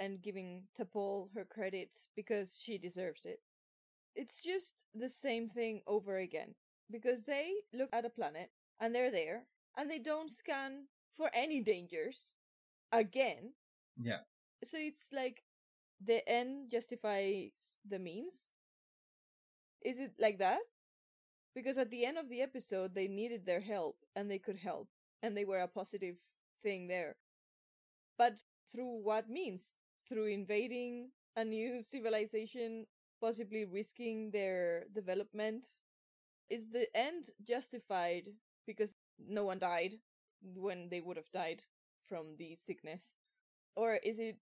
and 0.00 0.22
giving 0.22 0.64
T'Pol 0.78 1.28
her 1.34 1.44
credit 1.44 1.90
because 2.16 2.58
she 2.60 2.78
deserves 2.78 3.24
it. 3.24 3.40
It's 4.16 4.42
just 4.42 4.84
the 4.94 5.08
same 5.08 5.48
thing 5.48 5.82
over 5.86 6.18
again 6.18 6.54
because 6.90 7.22
they 7.22 7.52
look 7.72 7.90
at 7.92 8.04
a 8.04 8.10
planet 8.10 8.50
and 8.80 8.94
they're 8.94 9.10
there 9.10 9.44
and 9.76 9.90
they 9.90 9.98
don't 9.98 10.30
scan 10.30 10.86
for 11.16 11.30
any 11.34 11.60
dangers 11.60 12.34
again. 12.90 13.52
Yeah. 14.00 14.20
So 14.64 14.78
it's 14.78 15.08
like 15.12 15.44
the 16.00 16.26
end 16.28 16.70
justifies 16.70 17.52
the 17.88 17.98
means. 17.98 18.46
Is 19.82 19.98
it 19.98 20.12
like 20.18 20.38
that? 20.38 20.60
Because 21.54 21.78
at 21.78 21.90
the 21.90 22.06
end 22.06 22.18
of 22.18 22.28
the 22.28 22.42
episode, 22.42 22.94
they 22.94 23.08
needed 23.08 23.46
their 23.46 23.60
help 23.60 23.98
and 24.16 24.30
they 24.30 24.38
could 24.38 24.58
help, 24.58 24.88
and 25.22 25.36
they 25.36 25.44
were 25.44 25.60
a 25.60 25.68
positive 25.68 26.16
thing 26.62 26.88
there. 26.88 27.16
But 28.16 28.38
through 28.70 29.02
what 29.02 29.28
means? 29.28 29.76
Through 30.08 30.26
invading 30.26 31.10
a 31.36 31.44
new 31.44 31.82
civilization, 31.82 32.86
possibly 33.20 33.64
risking 33.64 34.30
their 34.30 34.86
development? 34.94 35.66
Is 36.50 36.70
the 36.70 36.88
end 36.96 37.30
justified 37.42 38.30
because 38.66 38.94
no 39.18 39.44
one 39.44 39.58
died 39.58 39.94
when 40.42 40.88
they 40.90 41.00
would 41.00 41.16
have 41.16 41.30
died 41.32 41.64
from 42.02 42.36
the 42.36 42.56
sickness? 42.60 43.14
Or 43.76 43.96
is 43.96 44.18
it 44.18 44.38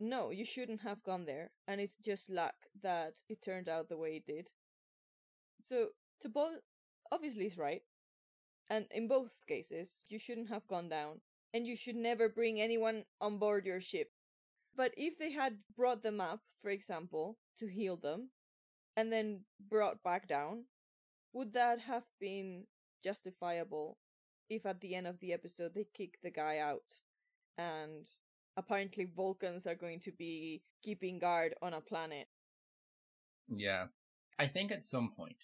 no, 0.00 0.30
you 0.30 0.44
shouldn't 0.44 0.82
have 0.82 1.02
gone 1.02 1.24
there, 1.24 1.50
and 1.66 1.80
it's 1.80 1.96
just 1.96 2.30
luck 2.30 2.54
that 2.82 3.14
it 3.28 3.42
turned 3.42 3.68
out 3.68 3.88
the 3.88 3.96
way 3.96 4.16
it 4.16 4.26
did. 4.26 4.48
So, 5.62 5.88
T'Pol 6.22 6.56
obviously 7.10 7.46
is 7.46 7.58
right. 7.58 7.82
And 8.68 8.86
in 8.90 9.08
both 9.08 9.44
cases, 9.46 10.06
you 10.08 10.18
shouldn't 10.18 10.48
have 10.48 10.66
gone 10.66 10.88
down, 10.88 11.20
and 11.52 11.66
you 11.66 11.76
should 11.76 11.96
never 11.96 12.28
bring 12.28 12.60
anyone 12.60 13.04
on 13.20 13.38
board 13.38 13.66
your 13.66 13.80
ship. 13.80 14.10
But 14.74 14.92
if 14.96 15.18
they 15.18 15.30
had 15.30 15.58
brought 15.76 16.02
them 16.02 16.20
up, 16.20 16.40
for 16.60 16.70
example, 16.70 17.38
to 17.58 17.66
heal 17.66 17.96
them, 17.96 18.30
and 18.96 19.12
then 19.12 19.44
brought 19.60 20.02
back 20.02 20.26
down, 20.28 20.64
would 21.32 21.52
that 21.52 21.80
have 21.80 22.04
been 22.20 22.64
justifiable 23.02 23.98
if 24.48 24.64
at 24.66 24.80
the 24.80 24.94
end 24.94 25.06
of 25.06 25.20
the 25.20 25.32
episode 25.32 25.74
they 25.74 25.86
kick 25.94 26.18
the 26.22 26.30
guy 26.30 26.58
out 26.58 27.00
and 27.58 28.08
apparently 28.56 29.06
Vulcans 29.16 29.66
are 29.66 29.74
going 29.74 30.00
to 30.00 30.12
be 30.12 30.62
keeping 30.82 31.18
guard 31.18 31.54
on 31.62 31.74
a 31.74 31.80
planet. 31.80 32.26
Yeah. 33.48 33.86
I 34.38 34.48
think 34.48 34.72
at 34.72 34.84
some 34.84 35.12
point 35.16 35.36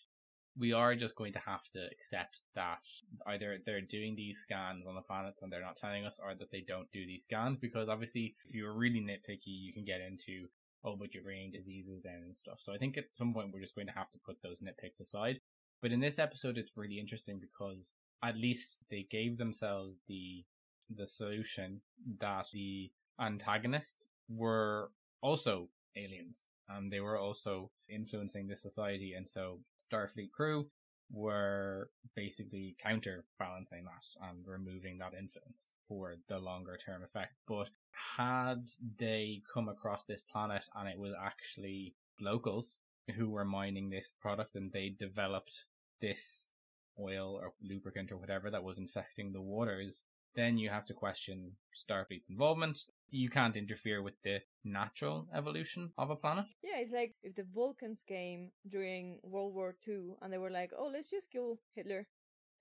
we 0.58 0.72
are 0.72 0.94
just 0.94 1.14
going 1.14 1.32
to 1.32 1.38
have 1.38 1.62
to 1.72 1.86
accept 1.92 2.42
that 2.54 2.80
either 3.26 3.58
they're 3.64 3.80
doing 3.80 4.16
these 4.16 4.40
scans 4.40 4.84
on 4.86 4.94
the 4.94 5.00
planets 5.02 5.42
and 5.42 5.52
they're 5.52 5.60
not 5.60 5.76
telling 5.76 6.04
us 6.04 6.18
or 6.22 6.34
that 6.34 6.50
they 6.50 6.64
don't 6.66 6.90
do 6.92 7.06
these 7.06 7.24
scans 7.24 7.58
because 7.60 7.88
obviously 7.88 8.34
if 8.48 8.54
you're 8.54 8.74
really 8.74 9.00
nitpicky 9.00 9.46
you 9.46 9.72
can 9.72 9.84
get 9.84 10.00
into 10.00 10.48
oh 10.84 10.96
but 10.96 11.14
you're 11.14 11.22
bringing 11.22 11.52
diseases 11.52 12.04
and 12.04 12.36
stuff. 12.36 12.58
So 12.58 12.74
I 12.74 12.78
think 12.78 12.98
at 12.98 13.04
some 13.14 13.32
point 13.32 13.50
we're 13.52 13.60
just 13.60 13.74
going 13.74 13.86
to 13.86 13.92
have 13.92 14.10
to 14.10 14.18
put 14.24 14.36
those 14.42 14.60
nitpicks 14.60 15.00
aside. 15.00 15.40
But 15.80 15.92
in 15.92 16.00
this 16.00 16.18
episode 16.18 16.58
it's 16.58 16.76
really 16.76 16.98
interesting 16.98 17.40
because 17.40 17.92
at 18.22 18.36
least 18.36 18.80
they 18.90 19.06
gave 19.10 19.38
themselves 19.38 19.96
the 20.08 20.44
the 20.94 21.06
solution 21.06 21.80
that 22.20 22.46
the 22.52 22.90
antagonists 23.20 24.08
were 24.28 24.90
also 25.20 25.68
aliens. 25.96 26.46
And 26.68 26.92
they 26.92 27.00
were 27.00 27.18
also 27.18 27.70
influencing 27.88 28.46
the 28.46 28.56
society 28.56 29.14
and 29.14 29.26
so 29.26 29.58
starfleet 29.78 30.30
crew 30.30 30.68
were 31.12 31.90
basically 32.14 32.76
counterbalancing 32.80 33.84
that 33.84 34.28
and 34.28 34.46
removing 34.46 34.98
that 34.98 35.12
influence 35.14 35.74
for 35.88 36.14
the 36.28 36.38
longer 36.38 36.78
term 36.84 37.02
effect. 37.02 37.32
But 37.48 37.68
had 38.16 38.68
they 38.98 39.42
come 39.52 39.68
across 39.68 40.04
this 40.04 40.22
planet 40.30 40.62
and 40.76 40.88
it 40.88 40.98
was 40.98 41.12
actually 41.20 41.94
locals 42.20 42.76
who 43.16 43.30
were 43.30 43.44
mining 43.44 43.90
this 43.90 44.14
product 44.20 44.54
and 44.54 44.72
they 44.72 44.94
developed 44.96 45.64
this 46.00 46.52
oil 46.98 47.40
or 47.42 47.52
lubricant 47.62 48.12
or 48.12 48.16
whatever 48.16 48.50
that 48.50 48.62
was 48.62 48.78
infecting 48.78 49.32
the 49.32 49.40
waters 49.40 50.04
then 50.34 50.58
you 50.58 50.70
have 50.70 50.84
to 50.86 50.94
question 50.94 51.52
Starfleet's 51.74 52.30
involvement. 52.30 52.78
You 53.10 53.28
can't 53.28 53.56
interfere 53.56 54.02
with 54.02 54.14
the 54.22 54.38
natural 54.64 55.28
evolution 55.34 55.92
of 55.98 56.10
a 56.10 56.16
planet. 56.16 56.46
Yeah, 56.62 56.78
it's 56.78 56.92
like 56.92 57.14
if 57.22 57.34
the 57.34 57.44
Vulcans 57.44 58.02
came 58.06 58.50
during 58.68 59.18
World 59.22 59.54
War 59.54 59.74
II 59.86 60.14
and 60.22 60.32
they 60.32 60.38
were 60.38 60.50
like, 60.50 60.70
oh, 60.76 60.90
let's 60.92 61.10
just 61.10 61.30
kill 61.30 61.58
Hitler. 61.74 62.06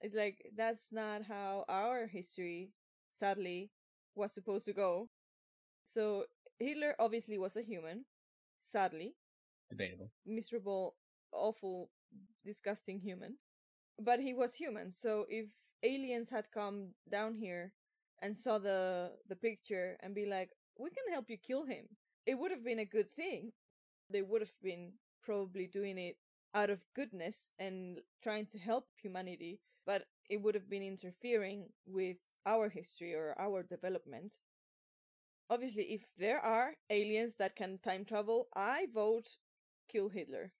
It's 0.02 0.16
like, 0.16 0.38
that's 0.56 0.88
not 0.92 1.24
how 1.24 1.66
our 1.68 2.08
history, 2.08 2.72
sadly, 3.12 3.72
was 4.16 4.34
supposed 4.34 4.66
to 4.66 4.74
go. 4.74 5.10
So 5.86 6.26
Hitler 6.58 6.96
obviously 7.00 7.38
was 7.38 7.56
a 7.56 7.62
human, 7.62 8.06
sadly. 8.64 9.16
Debatable. 9.70 10.12
Miserable, 10.26 10.96
awful, 11.32 11.92
disgusting 12.46 13.00
human. 13.00 13.38
But 14.00 14.20
he 14.20 14.34
was 14.34 14.56
human, 14.56 14.91
so 14.91 15.25
if 15.29 15.48
aliens 15.84 16.29
had 16.29 16.51
come 16.51 16.96
down 17.10 17.36
here 17.36 17.74
and 18.22 18.36
saw 18.36 18.58
the 18.58 19.18
the 19.27 19.36
picture 19.36 19.98
and 20.01 20.15
be 20.15 20.25
like, 20.25 20.56
"We 20.77 20.89
can 20.89 21.12
help 21.13 21.29
you 21.29 21.38
kill 21.38 21.65
him." 21.65 21.98
It 22.25 22.36
would 22.36 22.51
have 22.51 22.63
been 22.63 22.79
a 22.79 22.86
good 22.86 23.12
thing. 23.12 23.53
They 24.10 24.22
would 24.22 24.41
have 24.41 24.60
been 24.62 25.00
probably 25.22 25.68
doing 25.68 25.98
it 25.98 26.18
out 26.53 26.70
of 26.70 26.86
goodness 26.94 27.51
and 27.60 28.01
trying 28.22 28.48
to 28.48 28.58
help 28.58 28.88
humanity, 28.96 29.60
but 29.86 30.08
it 30.29 30.38
would 30.38 30.56
have 30.56 30.70
been 30.70 30.84
interfering 30.84 31.74
with 31.86 32.18
our 32.46 32.70
history 32.70 33.13
or 33.13 33.36
our 33.38 33.63
development. 33.63 34.34
Obviously, 35.50 35.94
if 35.94 36.15
there 36.15 36.39
are 36.39 36.77
aliens 36.89 37.36
that 37.36 37.56
can 37.56 37.79
time 37.79 38.06
travel, 38.06 38.48
I 38.56 38.88
vote 38.88 39.38
kill 39.88 40.10
Hitler. 40.10 40.53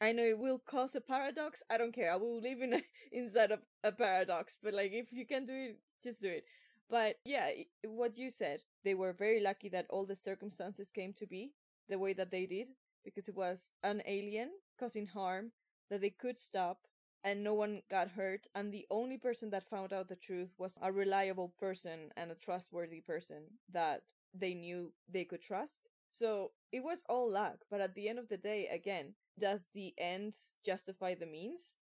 I 0.00 0.12
know 0.12 0.24
it 0.24 0.38
will 0.38 0.58
cause 0.58 0.94
a 0.94 1.00
paradox. 1.00 1.62
I 1.70 1.78
don't 1.78 1.94
care. 1.94 2.12
I 2.12 2.16
will 2.16 2.40
live 2.40 2.60
in 2.60 2.74
a, 2.74 2.82
inside 3.12 3.50
of 3.50 3.60
a 3.82 3.92
paradox. 3.92 4.58
But 4.62 4.74
like, 4.74 4.92
if 4.92 5.12
you 5.12 5.26
can 5.26 5.46
do 5.46 5.54
it, 5.54 5.78
just 6.04 6.20
do 6.20 6.28
it. 6.28 6.44
But 6.88 7.16
yeah, 7.24 7.50
what 7.84 8.18
you 8.18 8.30
said, 8.30 8.62
they 8.84 8.94
were 8.94 9.12
very 9.12 9.40
lucky 9.40 9.68
that 9.70 9.86
all 9.90 10.06
the 10.06 10.14
circumstances 10.14 10.90
came 10.90 11.12
to 11.14 11.26
be 11.26 11.52
the 11.88 11.98
way 11.98 12.12
that 12.12 12.30
they 12.30 12.46
did 12.46 12.68
because 13.04 13.28
it 13.28 13.36
was 13.36 13.72
an 13.82 14.02
alien 14.06 14.50
causing 14.78 15.06
harm 15.06 15.52
that 15.90 16.00
they 16.00 16.10
could 16.10 16.38
stop 16.38 16.78
and 17.24 17.42
no 17.42 17.54
one 17.54 17.82
got 17.90 18.10
hurt 18.10 18.46
and 18.54 18.72
the 18.72 18.86
only 18.90 19.16
person 19.16 19.50
that 19.50 19.68
found 19.68 19.92
out 19.92 20.08
the 20.08 20.16
truth 20.16 20.50
was 20.58 20.78
a 20.82 20.92
reliable 20.92 21.52
person 21.58 22.10
and 22.16 22.30
a 22.30 22.34
trustworthy 22.34 23.00
person 23.00 23.42
that 23.72 24.02
they 24.34 24.54
knew 24.54 24.92
they 25.08 25.24
could 25.24 25.40
trust 25.40 25.78
so 26.18 26.50
it 26.72 26.82
was 26.82 27.02
all 27.08 27.30
luck 27.30 27.58
but 27.70 27.80
at 27.80 27.94
the 27.94 28.08
end 28.08 28.18
of 28.18 28.28
the 28.28 28.36
day 28.36 28.68
again 28.72 29.14
does 29.38 29.68
the 29.74 29.92
end 29.98 30.34
justify 30.64 31.14
the 31.14 31.26
means 31.26 31.74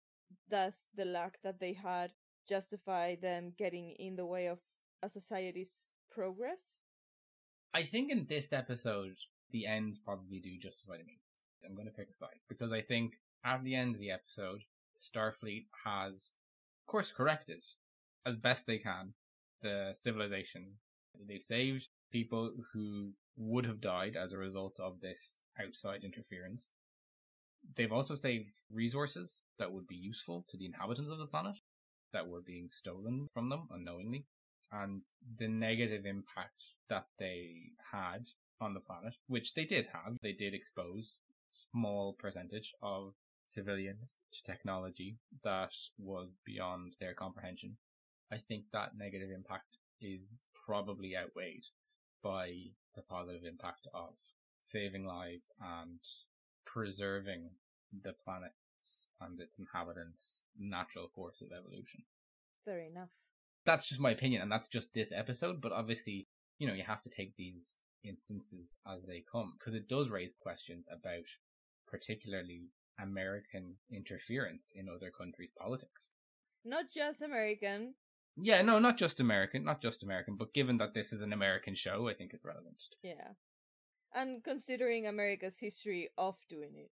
does 0.50 0.88
the 0.97 1.05
luck 1.05 1.35
that 1.43 1.61
they 1.61 1.73
had 1.73 2.11
justify 2.49 3.14
them 3.14 3.53
getting 3.57 3.91
in 3.99 4.17
the 4.17 4.26
way 4.26 4.47
of 4.47 4.59
a 5.03 5.09
society's 5.09 5.93
progress 6.11 6.76
I 7.75 7.83
think 7.83 8.12
in 8.12 8.26
this 8.29 8.53
episode, 8.53 9.17
the 9.50 9.67
ends 9.67 9.99
probably 9.99 10.38
do 10.38 10.57
justify 10.61 10.97
the 10.97 11.05
means. 11.05 11.19
I'm 11.67 11.75
going 11.75 11.88
to 11.88 11.93
pick 11.93 12.09
a 12.09 12.14
side 12.14 12.38
because 12.49 12.73
I 12.73 12.83
think 12.83 13.14
at 13.45 13.64
the 13.64 13.75
end 13.75 13.97
of 13.97 14.00
the 14.00 14.12
episode, 14.12 14.62
Starfleet 14.97 15.67
has, 15.85 16.38
course, 16.87 17.11
corrected 17.11 17.64
as 18.25 18.37
best 18.37 18.67
they 18.67 18.79
can 18.79 19.14
the 19.61 19.93
civilization. 19.95 20.75
They've 21.26 21.43
saved 21.43 21.88
people 22.14 22.52
who 22.73 23.11
would 23.37 23.66
have 23.66 23.80
died 23.80 24.14
as 24.16 24.33
a 24.33 24.38
result 24.38 24.78
of 24.78 25.00
this 25.00 25.42
outside 25.61 26.04
interference. 26.04 26.71
They've 27.75 27.90
also 27.90 28.14
saved 28.14 28.52
resources 28.73 29.40
that 29.59 29.73
would 29.73 29.88
be 29.88 29.97
useful 29.97 30.47
to 30.49 30.56
the 30.56 30.66
inhabitants 30.66 31.11
of 31.11 31.18
the 31.18 31.26
planet 31.26 31.56
that 32.12 32.28
were 32.28 32.40
being 32.40 32.68
stolen 32.71 33.26
from 33.35 33.49
them 33.49 33.66
unknowingly 33.73 34.26
and 34.71 35.02
the 35.40 35.49
negative 35.49 36.06
impact 36.06 36.62
that 36.88 37.06
they 37.18 37.73
had 37.92 38.28
on 38.61 38.75
the 38.75 38.80
planet, 38.88 39.16
which 39.26 39.54
they 39.54 39.64
did 39.64 39.88
have. 39.92 40.16
They 40.23 40.35
did 40.35 40.54
expose 40.54 41.16
small 41.73 42.12
percentage 42.21 42.75
of 42.80 43.14
civilians 43.49 44.21
to 44.35 44.52
technology 44.52 45.16
that 45.42 45.75
was 45.99 46.28
beyond 46.47 46.94
their 47.00 47.14
comprehension. 47.14 47.76
I 48.33 48.37
think 48.47 48.66
that 48.73 48.97
negative 48.97 49.30
impact 49.35 49.78
is 50.00 50.47
probably 50.64 51.16
outweighed 51.16 51.64
by 52.25 52.47
the 52.97 53.02
positive 53.02 53.45
impact 53.45 53.87
of 53.95 54.14
saving 54.61 55.04
lives 55.04 55.52
and 55.61 56.00
preserving 56.64 57.50
the 58.02 58.14
planet's 58.25 59.11
and 59.21 59.38
its 59.40 59.59
inhabitants' 59.59 60.45
natural 60.59 61.09
course 61.09 61.40
of 61.43 61.49
evolution. 61.52 62.02
fair 62.64 62.81
enough 62.81 63.11
That's 63.66 63.87
just 63.87 64.00
my 64.00 64.11
opinion, 64.11 64.43
and 64.43 64.50
that's 64.52 64.69
just 64.69 64.93
this 64.95 65.12
episode, 65.12 65.61
but 65.61 65.73
obviously, 65.73 66.26
you 66.59 66.66
know, 66.66 66.75
you 66.75 66.85
have 66.87 67.02
to 67.02 67.11
take 67.11 67.37
these 67.37 67.81
instances 68.02 68.76
as 68.87 69.00
they 69.07 69.23
come, 69.31 69.54
because 69.59 69.75
it 69.75 69.88
does 69.88 70.11
raise 70.11 70.35
questions 70.47 70.85
about 70.90 71.28
particularly 71.87 72.69
American 73.00 73.76
interference 73.90 74.73
in 74.75 74.87
other 74.88 75.11
countries' 75.11 75.52
politics. 75.59 76.12
not 76.64 76.87
just 76.95 77.21
american 77.23 77.95
Yeah, 78.37 78.62
no, 78.62 78.79
not 78.79 78.99
just 78.99 79.21
American, 79.21 79.64
not 79.64 79.81
just 79.81 80.03
American, 80.03 80.37
but 80.37 80.53
given 80.55 80.79
that 80.79 80.95
this 80.95 81.12
is 81.12 81.23
an 81.23 81.33
American 81.33 81.75
show, 81.75 82.09
I 82.09 82.14
think 82.14 82.33
it's 82.35 82.45
relevant. 82.45 82.83
yeah 83.03 83.33
and 84.17 84.45
considering 84.45 85.07
america's 85.07 85.59
history 85.59 86.09
of 86.17 86.37
doing 86.49 86.73
it 86.76 86.91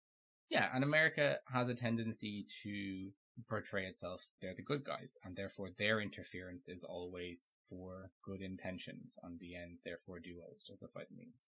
Yeah, 0.49 0.69
and 0.73 0.83
America 0.83 1.39
has 1.51 1.69
a 1.69 1.73
tendency 1.73 2.45
to 2.63 3.09
portray 3.49 3.85
itself 3.85 4.27
they're 4.41 4.53
the 4.55 4.61
good 4.71 4.83
guys, 4.85 5.17
and 5.23 5.35
therefore 5.35 5.69
their 5.77 5.99
interference 6.01 6.67
is 6.67 6.83
always 6.83 7.39
for 7.69 8.11
good 8.23 8.41
intentions, 8.41 9.17
On 9.25 9.37
the 9.39 9.55
end 9.55 9.79
therefore 9.83 10.19
do 10.19 10.33
always 10.43 10.63
justify 10.63 11.03
the 11.09 11.15
means. 11.17 11.41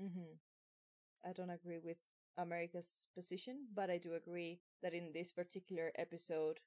Mm-hmm. 0.00 0.32
I 1.28 1.32
don't 1.32 1.50
agree 1.50 1.80
with 1.82 1.98
America's 2.38 2.90
position, 3.14 3.66
but 3.74 3.90
I 3.90 3.98
do 3.98 4.14
agree 4.14 4.60
that 4.82 4.94
in 4.94 5.10
this 5.12 5.32
particular 5.32 5.90
episode, 5.98 6.60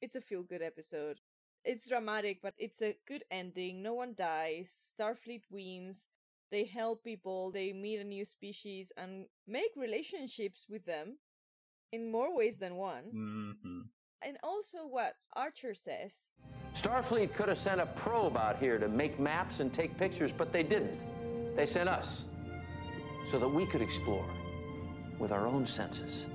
it's 0.00 0.16
a 0.16 0.20
feel 0.20 0.42
good 0.42 0.62
episode. 0.62 1.18
It's 1.64 1.88
dramatic, 1.88 2.40
but 2.42 2.54
it's 2.58 2.82
a 2.82 2.96
good 3.08 3.24
ending. 3.30 3.82
No 3.82 3.94
one 3.94 4.14
dies. 4.16 4.76
Starfleet 4.98 5.42
wins. 5.50 6.08
They 6.50 6.64
help 6.64 7.02
people. 7.02 7.50
They 7.50 7.72
meet 7.72 8.00
a 8.00 8.04
new 8.04 8.24
species 8.24 8.92
and 8.96 9.26
make 9.46 9.70
relationships 9.76 10.66
with 10.68 10.84
them 10.84 11.18
in 11.92 12.10
more 12.10 12.36
ways 12.36 12.58
than 12.58 12.76
one. 12.76 13.04
hmm 13.10 13.80
And 14.22 14.36
also, 14.42 14.86
what 14.86 15.14
Archer 15.34 15.74
says 15.74 16.14
Starfleet 16.74 17.32
could 17.34 17.48
have 17.48 17.58
sent 17.58 17.80
a 17.80 17.86
probe 17.86 18.36
out 18.36 18.58
here 18.58 18.78
to 18.78 18.88
make 18.88 19.18
maps 19.20 19.60
and 19.60 19.72
take 19.72 19.96
pictures, 19.96 20.32
but 20.32 20.52
they 20.52 20.62
didn't. 20.62 21.00
They 21.56 21.66
sent 21.66 21.88
us 21.88 22.26
so 23.26 23.38
that 23.38 23.48
we 23.48 23.64
could 23.64 23.80
explore 23.80 24.26
with 25.18 25.30
our 25.30 25.46
own 25.46 25.66
senses. 25.66 26.26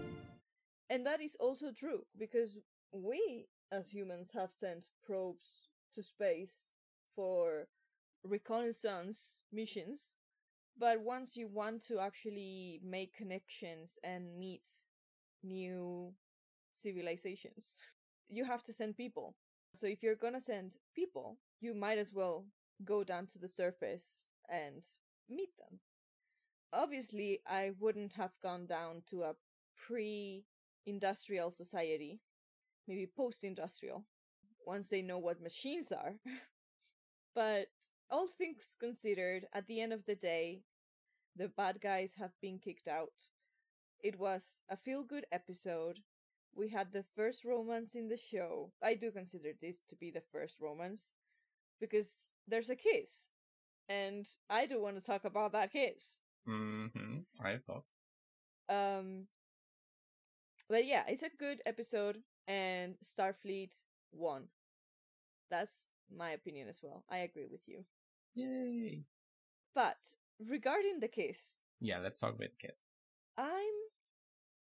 And 0.89 1.06
that 1.06 1.22
is 1.22 1.36
also 1.39 1.72
true 1.72 2.04
because 2.18 2.58
we, 2.92 3.48
as 3.72 3.92
humans, 3.94 4.32
have 4.34 4.52
sent 4.52 4.88
probes 5.06 5.70
to 5.96 6.04
space 6.04 6.70
for 7.16 7.68
reconnaissance 8.24 9.42
missions. 9.52 10.16
But 10.78 11.02
once 11.02 11.36
you 11.36 11.48
want 11.48 11.84
to 11.88 12.00
actually 12.00 12.80
make 12.84 13.16
connections 13.16 14.00
and 14.04 14.38
meet 14.38 14.70
new 15.44 16.14
civilizations, 16.74 17.78
you 18.30 18.46
have 18.46 18.64
to 18.64 18.74
send 18.74 18.96
people. 18.96 19.36
So 19.74 19.88
if 19.88 20.02
you're 20.02 20.16
gonna 20.16 20.42
send 20.42 20.72
people, 20.96 21.38
you 21.60 21.74
might 21.74 21.98
as 21.98 22.14
well 22.14 22.46
go 22.86 23.04
down 23.04 23.28
to 23.28 23.40
the 23.40 23.48
surface 23.48 24.24
and 24.50 24.84
meet 25.30 25.56
them. 25.58 25.80
Obviously, 26.72 27.40
I 27.48 27.72
wouldn't 27.80 28.14
have 28.14 28.32
gone 28.42 28.66
down 28.66 29.04
to 29.10 29.24
a 29.24 29.36
pre 29.76 30.46
industrial 30.86 31.52
society, 31.52 32.20
maybe 32.89 33.08
post 33.08 33.45
industrial, 33.45 34.06
once 34.67 34.89
they 34.89 35.04
know 35.04 35.19
what 35.19 35.41
machines 35.41 35.93
are. 35.93 36.15
but 37.36 37.67
all 38.12 38.28
things 38.28 38.75
considered, 38.80 39.47
at 39.54 39.67
the 39.67 39.82
end 39.82 39.93
of 39.93 40.06
the 40.06 40.15
day, 40.15 40.63
the 41.36 41.49
bad 41.49 41.82
guys 41.82 42.15
have 42.19 42.34
been 42.41 42.60
kicked 42.60 42.88
out. 42.88 43.13
It 44.02 44.19
was 44.19 44.62
a 44.69 44.78
feel 44.78 45.04
good 45.04 45.25
episode. 45.32 45.99
We 46.56 46.69
had 46.69 46.93
the 46.93 47.04
first 47.15 47.45
romance 47.45 47.95
in 47.95 48.10
the 48.10 48.17
show. 48.17 48.73
I 48.84 48.95
do 48.95 49.12
consider 49.12 49.52
this 49.62 49.84
to 49.89 49.95
be 49.95 50.12
the 50.12 50.23
first 50.32 50.60
romance 50.62 51.13
because 51.80 52.12
there's 52.47 52.69
a 52.69 52.75
kiss. 52.75 53.30
And 53.89 54.28
I 54.49 54.65
do 54.67 54.82
want 54.82 54.97
to 54.97 55.04
talk 55.04 55.25
about 55.25 55.54
that 55.54 55.71
kiss. 55.71 56.19
hmm 56.45 56.88
I 57.43 57.52
have 57.52 57.63
thoughts. 57.65 57.89
Um, 58.69 59.28
but 60.69 60.86
yeah, 60.86 61.04
it's 61.08 61.23
a 61.23 61.30
good 61.39 61.62
episode, 61.65 62.23
and 62.50 62.96
Starfleet 63.06 63.72
won. 64.12 64.46
That's 65.52 65.92
my 66.16 66.32
opinion 66.32 66.68
as 66.68 66.82
well. 66.84 67.04
I 67.10 67.18
agree 67.20 67.48
with 67.50 67.62
you. 67.68 67.86
Yay! 68.34 69.04
But 69.76 69.98
regarding 70.40 71.00
the 71.00 71.08
kiss, 71.08 71.62
Yeah, 71.80 72.00
let's 72.00 72.20
talk 72.20 72.36
about 72.36 72.50
the 72.50 72.68
kiss. 72.68 72.80
I'm 73.38 73.78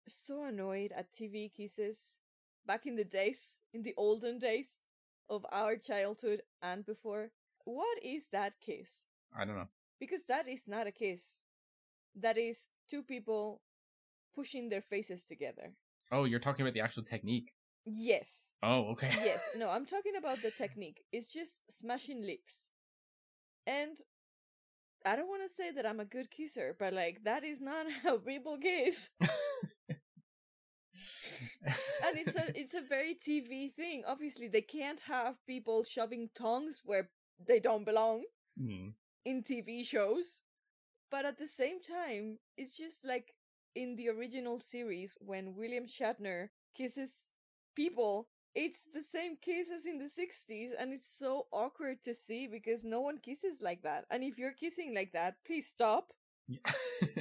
so 0.08 0.44
annoyed 0.44 0.92
at 0.96 1.12
TV 1.12 1.52
kisses 1.54 2.18
back 2.66 2.86
in 2.86 2.96
the 2.96 3.04
days, 3.04 3.58
in 3.72 3.82
the 3.82 3.94
olden 3.96 4.38
days 4.38 4.70
of 5.28 5.46
our 5.52 5.76
childhood 5.76 6.42
and 6.62 6.84
before. 6.84 7.30
What 7.64 7.98
is 8.02 8.28
that 8.32 8.54
kiss? 8.60 8.90
I 9.36 9.44
don't 9.44 9.56
know. 9.56 9.68
Because 10.00 10.24
that 10.26 10.48
is 10.48 10.66
not 10.68 10.86
a 10.86 10.90
kiss. 10.90 11.40
That 12.16 12.36
is 12.36 12.68
two 12.90 13.02
people 13.02 13.62
pushing 14.34 14.68
their 14.68 14.82
faces 14.82 15.24
together. 15.26 15.72
Oh, 16.12 16.24
you're 16.24 16.40
talking 16.40 16.64
about 16.64 16.74
the 16.74 16.80
actual 16.80 17.02
technique. 17.04 17.52
Yes. 17.86 18.52
Oh, 18.62 18.90
okay. 18.92 19.10
yes, 19.24 19.42
no, 19.56 19.70
I'm 19.70 19.86
talking 19.86 20.16
about 20.16 20.42
the 20.42 20.50
technique. 20.50 21.04
It's 21.12 21.32
just 21.32 21.60
smashing 21.70 22.22
lips. 22.22 22.70
And 23.66 23.98
I 25.04 25.16
don't 25.16 25.28
want 25.28 25.42
to 25.42 25.48
say 25.48 25.70
that 25.72 25.86
I'm 25.86 26.00
a 26.00 26.04
good 26.04 26.30
kisser, 26.30 26.74
but 26.78 26.92
like 26.92 27.24
that 27.24 27.44
is 27.44 27.60
not 27.60 27.86
how 28.02 28.18
people 28.18 28.56
kiss. 28.58 29.10
and 32.06 32.18
it's 32.18 32.36
a 32.36 32.44
it's 32.58 32.74
a 32.74 32.80
very 32.80 33.14
TV 33.14 33.68
thing. 33.68 34.02
Obviously, 34.06 34.48
they 34.48 34.62
can't 34.62 35.00
have 35.00 35.36
people 35.46 35.84
shoving 35.84 36.30
tongues 36.34 36.80
where 36.84 37.10
they 37.46 37.60
don't 37.60 37.84
belong 37.84 38.24
Hmm. 38.58 38.90
in 39.24 39.42
TV 39.42 39.84
shows. 39.84 40.44
But 41.10 41.24
at 41.26 41.38
the 41.38 41.48
same 41.48 41.80
time, 41.82 42.38
it's 42.56 42.76
just 42.76 43.04
like 43.04 43.34
in 43.74 43.96
the 43.96 44.08
original 44.08 44.58
series 44.58 45.14
when 45.20 45.54
William 45.56 45.86
Shatner 45.86 46.48
kisses 46.76 47.33
people, 47.74 48.28
it's 48.54 48.86
the 48.94 49.02
same 49.02 49.36
kiss 49.40 49.68
as 49.70 49.86
in 49.86 49.98
the 49.98 50.04
60s, 50.04 50.70
and 50.78 50.92
it's 50.92 51.18
so 51.18 51.46
awkward 51.52 52.02
to 52.04 52.14
see 52.14 52.46
because 52.46 52.84
no 52.84 53.00
one 53.00 53.18
kisses 53.18 53.58
like 53.60 53.82
that. 53.82 54.04
And 54.10 54.22
if 54.22 54.38
you're 54.38 54.52
kissing 54.52 54.94
like 54.94 55.12
that, 55.12 55.34
please 55.46 55.66
stop 55.66 56.12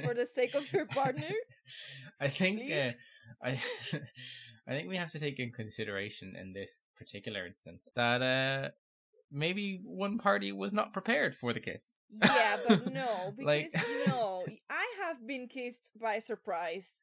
for 0.04 0.14
the 0.14 0.26
sake 0.26 0.54
of 0.54 0.70
your 0.72 0.86
partner. 0.86 1.30
I 2.20 2.28
think 2.28 2.60
uh, 2.70 2.90
I 3.42 3.60
I 4.68 4.70
think 4.72 4.88
we 4.88 4.96
have 4.96 5.10
to 5.12 5.18
take 5.18 5.38
in 5.38 5.50
consideration 5.50 6.36
in 6.40 6.52
this 6.52 6.70
particular 6.96 7.46
instance 7.46 7.88
that 7.96 8.22
uh 8.22 8.68
maybe 9.32 9.80
one 9.84 10.18
party 10.18 10.52
was 10.52 10.72
not 10.72 10.92
prepared 10.92 11.36
for 11.40 11.52
the 11.52 11.60
kiss. 11.60 11.98
Yeah, 12.22 12.56
but 12.68 12.92
no, 12.92 13.34
Like- 13.42 13.72
because 13.72 14.06
no, 14.06 14.44
I 14.70 14.86
have 15.02 15.26
been 15.26 15.48
kissed 15.48 15.90
by 16.00 16.18
surprise. 16.20 17.00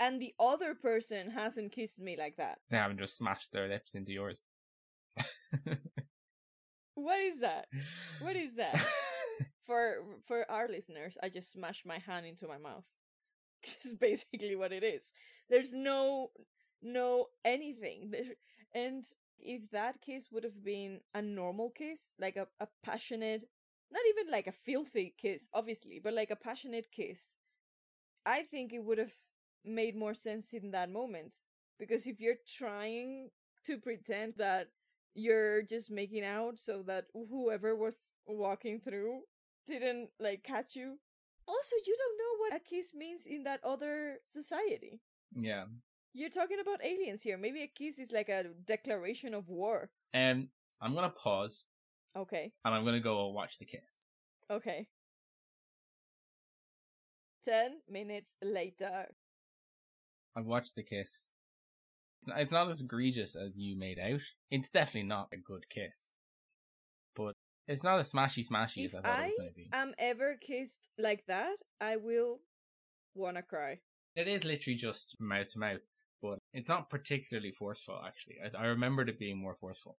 And 0.00 0.20
the 0.20 0.34
other 0.40 0.74
person 0.74 1.30
hasn't 1.30 1.72
kissed 1.72 2.00
me 2.00 2.16
like 2.18 2.36
that. 2.38 2.58
They 2.70 2.78
haven't 2.78 2.98
just 2.98 3.16
smashed 3.16 3.52
their 3.52 3.68
lips 3.68 3.94
into 3.94 4.12
yours. 4.12 4.42
What 7.00 7.20
is 7.20 7.40
that? 7.40 7.66
What 8.20 8.36
is 8.36 8.56
that? 8.56 8.76
for 9.66 10.04
for 10.26 10.50
our 10.50 10.68
listeners, 10.68 11.16
I 11.22 11.30
just 11.30 11.52
smashed 11.52 11.86
my 11.86 11.98
hand 11.98 12.26
into 12.26 12.46
my 12.46 12.58
mouth. 12.58 12.86
It's 13.62 13.94
basically 13.94 14.56
what 14.56 14.72
it 14.72 14.84
is. 14.84 15.12
There's 15.48 15.72
no 15.72 16.30
no 16.82 17.26
anything. 17.44 18.10
There, 18.10 18.34
and 18.74 19.04
if 19.38 19.70
that 19.70 20.02
kiss 20.02 20.26
would 20.30 20.44
have 20.44 20.62
been 20.62 21.00
a 21.14 21.22
normal 21.22 21.70
kiss, 21.70 22.12
like 22.18 22.36
a, 22.36 22.46
a 22.60 22.68
passionate 22.82 23.44
not 23.92 24.02
even 24.10 24.30
like 24.30 24.46
a 24.46 24.52
filthy 24.52 25.14
kiss, 25.18 25.48
obviously, 25.52 26.00
but 26.04 26.14
like 26.14 26.30
a 26.30 26.36
passionate 26.36 26.92
kiss, 26.92 27.36
I 28.26 28.42
think 28.42 28.72
it 28.72 28.84
would 28.84 28.98
have 28.98 29.14
made 29.64 29.96
more 29.96 30.14
sense 30.14 30.52
in 30.52 30.70
that 30.72 30.90
moment. 30.90 31.34
Because 31.78 32.06
if 32.06 32.20
you're 32.20 32.40
trying 32.46 33.30
to 33.66 33.78
pretend 33.78 34.34
that 34.38 34.68
you're 35.14 35.62
just 35.62 35.90
making 35.90 36.24
out 36.24 36.58
so 36.58 36.82
that 36.86 37.06
whoever 37.12 37.74
was 37.74 37.96
walking 38.26 38.80
through 38.80 39.20
didn't 39.66 40.08
like 40.20 40.42
catch 40.44 40.76
you. 40.76 40.98
Also, 41.48 41.76
you 41.84 41.96
don't 41.98 42.18
know 42.18 42.38
what 42.38 42.54
a 42.54 42.60
kiss 42.64 42.92
means 42.94 43.26
in 43.26 43.42
that 43.44 43.60
other 43.64 44.18
society. 44.26 45.00
yeah. 45.34 45.64
You're 46.12 46.28
talking 46.30 46.58
about 46.60 46.84
aliens 46.84 47.22
here. 47.22 47.38
Maybe 47.38 47.62
a 47.62 47.68
kiss 47.68 47.98
is 48.00 48.10
like 48.10 48.28
a 48.28 48.46
declaration 48.66 49.32
of 49.32 49.48
war. 49.48 49.90
Um, 50.12 50.48
I'm 50.80 50.92
gonna 50.94 51.10
pause 51.10 51.66
Okay. 52.16 52.52
and 52.64 52.74
I'm 52.74 52.84
gonna 52.84 52.98
go 53.00 53.28
watch 53.28 53.58
the 53.58 53.64
kiss. 53.64 54.04
Okay. 54.50 54.88
10 57.44 57.78
minutes 57.88 58.36
later. 58.42 59.06
I've 60.40 60.46
watched 60.46 60.74
the 60.74 60.82
kiss. 60.82 61.32
It's 62.20 62.28
not, 62.28 62.40
it's 62.40 62.52
not 62.52 62.68
as 62.70 62.80
egregious 62.80 63.36
as 63.36 63.52
you 63.56 63.76
made 63.78 63.98
out. 63.98 64.20
It's 64.50 64.70
definitely 64.70 65.04
not 65.08 65.28
a 65.32 65.36
good 65.36 65.68
kiss, 65.70 66.16
but 67.14 67.34
it's 67.68 67.84
not 67.84 67.98
as 67.98 68.12
smashy 68.12 68.46
smashy 68.46 68.84
If 68.86 68.94
as 68.94 68.94
I 68.96 69.00
thought 69.02 69.20
it 69.20 69.24
was 69.26 69.32
going 69.38 69.48
to 69.50 69.54
be. 69.54 69.68
am 69.72 69.94
ever 69.98 70.36
kissed 70.40 70.88
like 70.98 71.24
that, 71.28 71.56
I 71.80 71.96
will 71.96 72.40
wanna 73.14 73.42
cry. 73.42 73.80
It 74.16 74.28
is 74.28 74.44
literally 74.44 74.76
just 74.76 75.16
mouth 75.20 75.48
to 75.50 75.58
mouth, 75.58 75.80
but 76.22 76.38
it's 76.52 76.68
not 76.68 76.90
particularly 76.90 77.52
forceful. 77.52 77.98
Actually, 78.06 78.36
I, 78.44 78.62
I 78.62 78.66
remembered 78.66 79.08
it 79.08 79.18
being 79.18 79.38
more 79.38 79.56
forceful. 79.60 79.96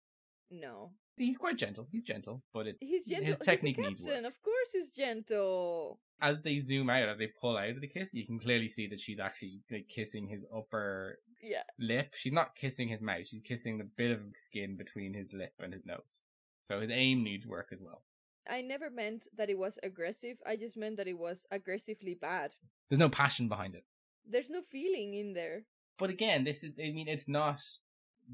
No. 0.51 0.91
He's 1.17 1.37
quite 1.37 1.57
gentle. 1.57 1.87
He's 1.91 2.03
gentle, 2.03 2.43
but 2.53 2.67
it 2.67 2.77
He's 2.81 3.05
gentle. 3.05 3.25
his 3.27 3.37
technique 3.37 3.77
He's 3.77 3.85
a 3.85 3.89
needs 3.89 4.01
captain. 4.01 4.23
work. 4.25 4.33
Of 4.33 4.41
course 4.41 4.69
he's 4.73 4.91
gentle. 4.91 5.99
As 6.21 6.41
they 6.43 6.59
zoom 6.59 6.89
out, 6.89 7.09
as 7.09 7.17
they 7.17 7.27
pull 7.27 7.57
out 7.57 7.69
of 7.69 7.81
the 7.81 7.87
kiss, 7.87 8.13
you 8.13 8.25
can 8.25 8.39
clearly 8.39 8.69
see 8.69 8.87
that 8.87 8.99
she's 8.99 9.19
actually 9.19 9.61
like 9.71 9.87
kissing 9.89 10.27
his 10.27 10.43
upper 10.55 11.19
Yeah. 11.41 11.63
lip. 11.79 12.13
She's 12.15 12.33
not 12.33 12.55
kissing 12.55 12.89
his 12.89 13.01
mouth. 13.01 13.25
She's 13.27 13.41
kissing 13.41 13.77
the 13.77 13.83
bit 13.97 14.11
of 14.11 14.19
skin 14.35 14.77
between 14.77 15.13
his 15.15 15.33
lip 15.33 15.53
and 15.59 15.73
his 15.73 15.85
nose. 15.85 16.23
So 16.63 16.79
his 16.79 16.91
aim 16.91 17.23
needs 17.23 17.47
work 17.47 17.69
as 17.71 17.79
well. 17.81 18.03
I 18.47 18.61
never 18.61 18.89
meant 18.89 19.27
that 19.35 19.49
it 19.49 19.57
was 19.57 19.79
aggressive. 19.83 20.37
I 20.45 20.55
just 20.55 20.77
meant 20.77 20.97
that 20.97 21.07
it 21.07 21.17
was 21.17 21.45
aggressively 21.51 22.13
bad. 22.13 22.53
There's 22.89 22.99
no 22.99 23.09
passion 23.09 23.47
behind 23.47 23.75
it. 23.75 23.85
There's 24.27 24.49
no 24.51 24.61
feeling 24.61 25.13
in 25.15 25.33
there. 25.33 25.65
But 25.97 26.09
again, 26.11 26.43
this 26.43 26.63
is, 26.63 26.73
I 26.79 26.91
mean, 26.91 27.07
it's 27.07 27.27
not, 27.27 27.59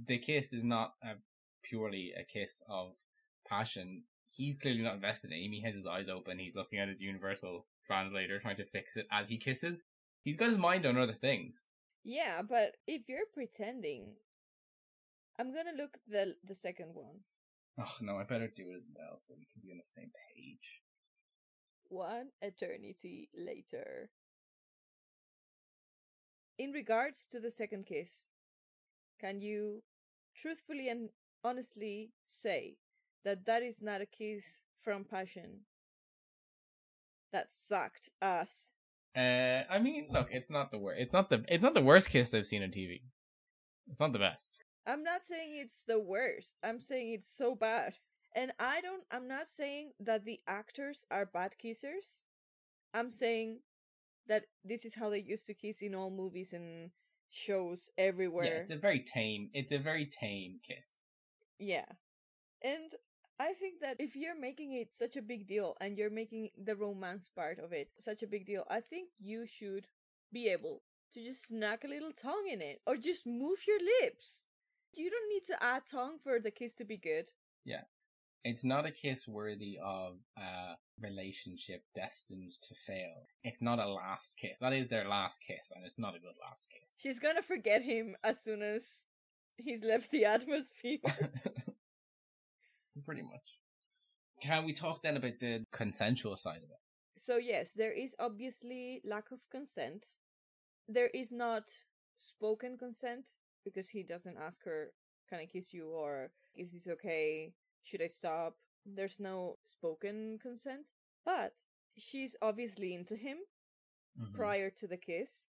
the 0.07 0.17
kiss 0.17 0.51
is 0.53 0.63
not 0.63 0.93
a, 1.03 1.13
purely 1.63 2.13
a 2.17 2.23
kiss 2.23 2.61
of 2.69 2.93
passion. 3.47 4.03
He's 4.29 4.57
clearly 4.57 4.81
not 4.81 4.95
invested 4.95 5.31
in 5.31 5.37
it. 5.37 5.49
He 5.51 5.61
has 5.63 5.75
his 5.75 5.85
eyes 5.87 6.07
open. 6.09 6.37
He's 6.39 6.55
looking 6.55 6.79
at 6.79 6.89
his 6.89 7.01
universal 7.01 7.65
translator, 7.87 8.39
trying 8.39 8.57
to 8.57 8.65
fix 8.65 8.97
it 8.97 9.07
as 9.11 9.29
he 9.29 9.37
kisses. 9.37 9.83
He's 10.23 10.37
got 10.37 10.49
his 10.49 10.57
mind 10.57 10.85
on 10.85 10.97
other 10.97 11.15
things. 11.19 11.69
Yeah, 12.03 12.41
but 12.47 12.75
if 12.85 13.03
you're 13.07 13.31
pretending, 13.33 14.13
I'm 15.39 15.53
gonna 15.53 15.75
look 15.75 15.97
the 16.07 16.35
the 16.43 16.55
second 16.55 16.89
one. 16.93 17.21
Oh 17.79 17.95
no, 18.01 18.17
I 18.17 18.23
better 18.23 18.47
do 18.47 18.71
it 18.71 18.77
as 18.77 18.89
well 18.95 19.19
so 19.19 19.35
we 19.37 19.47
can 19.51 19.61
be 19.63 19.71
on 19.71 19.77
the 19.77 19.93
same 19.95 20.11
page. 20.35 20.81
One 21.89 22.29
eternity 22.41 23.29
later. 23.35 24.09
In 26.57 26.71
regards 26.71 27.25
to 27.31 27.39
the 27.39 27.51
second 27.51 27.85
kiss, 27.85 28.29
can 29.21 29.41
you 29.41 29.83
truthfully 30.35 30.89
and 30.89 31.09
honestly 31.43 32.11
say 32.25 32.77
that 33.23 33.45
that 33.45 33.61
is 33.61 33.81
not 33.81 34.01
a 34.01 34.05
kiss 34.05 34.63
from 34.83 35.03
passion? 35.03 35.61
That 37.33 37.47
sucked 37.51 38.09
us. 38.21 38.71
Uh, 39.15 39.63
I 39.69 39.79
mean, 39.79 40.07
look, 40.11 40.27
it's 40.31 40.49
not 40.49 40.71
the 40.71 40.77
worst. 40.77 41.01
It's 41.01 41.13
not 41.13 41.29
the. 41.29 41.43
It's 41.47 41.63
not 41.63 41.73
the 41.73 41.81
worst 41.81 42.09
kiss 42.09 42.33
I've 42.33 42.47
seen 42.47 42.63
on 42.63 42.69
TV. 42.69 43.01
It's 43.89 43.99
not 43.99 44.13
the 44.13 44.19
best. 44.19 44.63
I'm 44.85 45.03
not 45.03 45.25
saying 45.25 45.51
it's 45.55 45.83
the 45.85 45.99
worst. 45.99 46.55
I'm 46.63 46.79
saying 46.79 47.13
it's 47.13 47.35
so 47.35 47.55
bad. 47.55 47.95
And 48.35 48.51
I 48.59 48.81
don't 48.81 49.03
I'm 49.11 49.27
not 49.27 49.47
saying 49.49 49.91
that 49.99 50.23
the 50.25 50.39
actors 50.47 51.05
are 51.11 51.25
bad 51.25 51.55
kissers. 51.63 52.23
I'm 52.93 53.11
saying 53.11 53.59
that 54.27 54.45
this 54.63 54.85
is 54.85 54.95
how 54.95 55.09
they 55.09 55.19
used 55.19 55.45
to 55.47 55.53
kiss 55.53 55.81
in 55.81 55.95
all 55.95 56.09
movies 56.09 56.53
and 56.53 56.91
shows 57.29 57.89
everywhere. 57.97 58.45
Yeah, 58.45 58.61
it's 58.61 58.71
a 58.71 58.77
very 58.77 58.99
tame. 58.99 59.49
It's 59.53 59.71
a 59.71 59.77
very 59.77 60.05
tame 60.05 60.59
kiss. 60.65 60.85
Yeah. 61.59 61.85
And 62.63 62.91
I 63.39 63.53
think 63.53 63.81
that 63.81 63.97
if 63.99 64.15
you're 64.15 64.39
making 64.39 64.73
it 64.73 64.95
such 64.95 65.15
a 65.15 65.21
big 65.21 65.47
deal 65.47 65.75
and 65.79 65.97
you're 65.97 66.09
making 66.09 66.49
the 66.57 66.75
romance 66.75 67.29
part 67.29 67.59
of 67.59 67.71
it 67.71 67.89
such 67.99 68.23
a 68.23 68.27
big 68.27 68.45
deal, 68.45 68.63
I 68.69 68.81
think 68.81 69.09
you 69.19 69.45
should 69.45 69.87
be 70.33 70.49
able 70.49 70.81
to 71.13 71.23
just 71.23 71.47
snack 71.47 71.83
a 71.83 71.87
little 71.87 72.11
tongue 72.11 72.47
in 72.51 72.61
it 72.61 72.81
or 72.87 72.97
just 72.97 73.27
move 73.27 73.59
your 73.67 73.79
lips. 74.01 74.45
You 74.95 75.09
don't 75.09 75.29
need 75.29 75.45
to 75.47 75.63
add 75.63 75.83
tongue 75.89 76.17
for 76.23 76.39
the 76.39 76.51
kiss 76.51 76.73
to 76.75 76.85
be 76.85 76.97
good. 76.97 77.29
Yeah. 77.63 77.83
It's 78.43 78.63
not 78.63 78.85
a 78.85 78.91
kiss 78.91 79.27
worthy 79.27 79.77
of 79.83 80.15
a 80.37 80.75
relationship 81.01 81.83
destined 81.93 82.53
to 82.67 82.75
fail. 82.75 83.27
It's 83.43 83.61
not 83.61 83.79
a 83.79 83.87
last 83.87 84.35
kiss. 84.37 84.57
That 84.61 84.73
is 84.73 84.89
their 84.89 85.07
last 85.07 85.39
kiss, 85.45 85.71
and 85.75 85.85
it's 85.85 85.99
not 85.99 86.15
a 86.15 86.19
good 86.19 86.35
last 86.41 86.69
kiss. 86.71 86.95
She's 86.99 87.19
gonna 87.19 87.41
forget 87.41 87.81
him 87.81 88.15
as 88.23 88.41
soon 88.41 88.61
as 88.61 89.03
he's 89.57 89.83
left 89.83 90.11
the 90.11 90.25
atmosphere. 90.35 90.99
Pretty 93.05 93.21
much. 93.23 93.59
Can 94.41 94.65
we 94.65 94.73
talk 94.73 95.01
then 95.01 95.17
about 95.17 95.39
the 95.39 95.63
consensual 95.71 96.37
side 96.37 96.57
of 96.63 96.69
it? 96.69 96.79
so 97.19 97.37
yes, 97.37 97.73
there 97.73 97.91
is 97.91 98.15
obviously 98.19 99.01
lack 99.03 99.31
of 99.31 99.49
consent. 99.49 100.05
There 100.87 101.07
is 101.13 101.31
not 101.31 101.63
spoken 102.15 102.77
consent 102.77 103.25
because 103.65 103.89
he 103.89 104.03
doesn't 104.03 104.37
ask 104.37 104.63
her, 104.65 104.93
"Can 105.27 105.39
I 105.39 105.47
kiss 105.47 105.73
you?" 105.73 105.89
or 105.89 106.31
"Is 106.55 106.71
this 106.73 106.87
okay? 106.87 107.53
Should 107.83 108.03
I 108.03 108.07
stop?" 108.07 108.57
There's 108.85 109.19
no 109.19 109.57
spoken 109.63 110.37
consent, 110.39 110.85
but 111.25 111.53
she's 111.97 112.35
obviously 112.41 112.93
into 112.93 113.15
him 113.15 113.39
Mhm. 114.19 114.33
prior 114.35 114.69
to 114.69 114.87
the 114.87 114.97
kiss. 114.97 115.47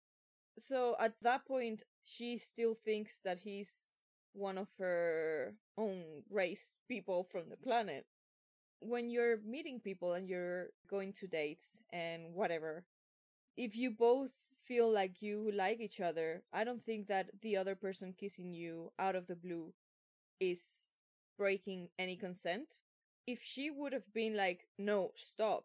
So 0.58 0.96
at 0.98 1.20
that 1.22 1.44
point, 1.46 1.82
she 2.04 2.38
still 2.38 2.74
thinks 2.74 3.20
that 3.22 3.40
he's 3.40 3.95
one 4.36 4.58
of 4.58 4.68
her 4.78 5.54
own 5.76 6.22
race 6.30 6.80
people 6.88 7.24
from 7.24 7.48
the 7.48 7.56
planet. 7.56 8.06
When 8.80 9.08
you're 9.10 9.38
meeting 9.44 9.80
people 9.80 10.14
and 10.14 10.28
you're 10.28 10.68
going 10.88 11.12
to 11.14 11.26
dates 11.26 11.78
and 11.92 12.34
whatever, 12.34 12.84
if 13.56 13.76
you 13.76 13.90
both 13.90 14.32
feel 14.64 14.92
like 14.92 15.22
you 15.22 15.50
like 15.54 15.80
each 15.80 16.00
other, 16.00 16.42
I 16.52 16.64
don't 16.64 16.84
think 16.84 17.08
that 17.08 17.30
the 17.40 17.56
other 17.56 17.74
person 17.74 18.14
kissing 18.18 18.52
you 18.52 18.92
out 18.98 19.16
of 19.16 19.26
the 19.26 19.36
blue 19.36 19.72
is 20.40 20.82
breaking 21.38 21.88
any 21.98 22.16
consent. 22.16 22.68
If 23.26 23.42
she 23.42 23.70
would 23.70 23.92
have 23.92 24.12
been 24.12 24.36
like, 24.36 24.68
no, 24.78 25.12
stop, 25.14 25.64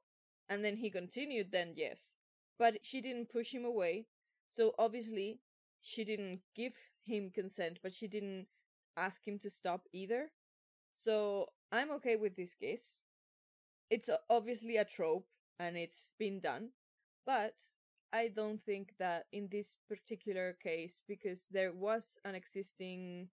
and 0.50 0.64
then 0.64 0.78
he 0.78 0.90
continued, 0.90 1.52
then 1.52 1.74
yes 1.76 2.16
but 2.62 2.78
she 2.84 3.02
didn't 3.02 3.32
push 3.32 3.52
him 3.52 3.66
away. 3.66 4.06
So 4.48 4.76
obviously, 4.78 5.40
she 5.82 6.04
didn't 6.04 6.42
give 6.56 6.74
him 7.04 7.32
consent, 7.34 7.80
but 7.82 7.92
she 7.92 8.08
didn't 8.08 8.46
ask 8.98 9.26
him 9.26 9.40
to 9.40 9.50
stop 9.50 9.88
either. 9.94 10.32
So 10.94 11.48
I'm 11.72 11.92
okay 11.92 12.16
with 12.16 12.36
this 12.36 12.54
case. 12.54 13.00
It's 13.90 14.10
obviously 14.30 14.78
a 14.78 14.86
trope 14.86 15.28
and 15.60 15.78
it's 15.78 16.12
been 16.18 16.40
done, 16.40 16.70
but 17.26 17.56
I 18.14 18.30
don't 18.30 18.62
think 18.62 18.94
that 19.00 19.26
in 19.32 19.48
this 19.52 19.76
particular 19.88 20.58
case, 20.62 21.02
because 21.08 21.48
there 21.52 21.74
was 21.74 22.18
an 22.26 22.36
existing 22.36 23.30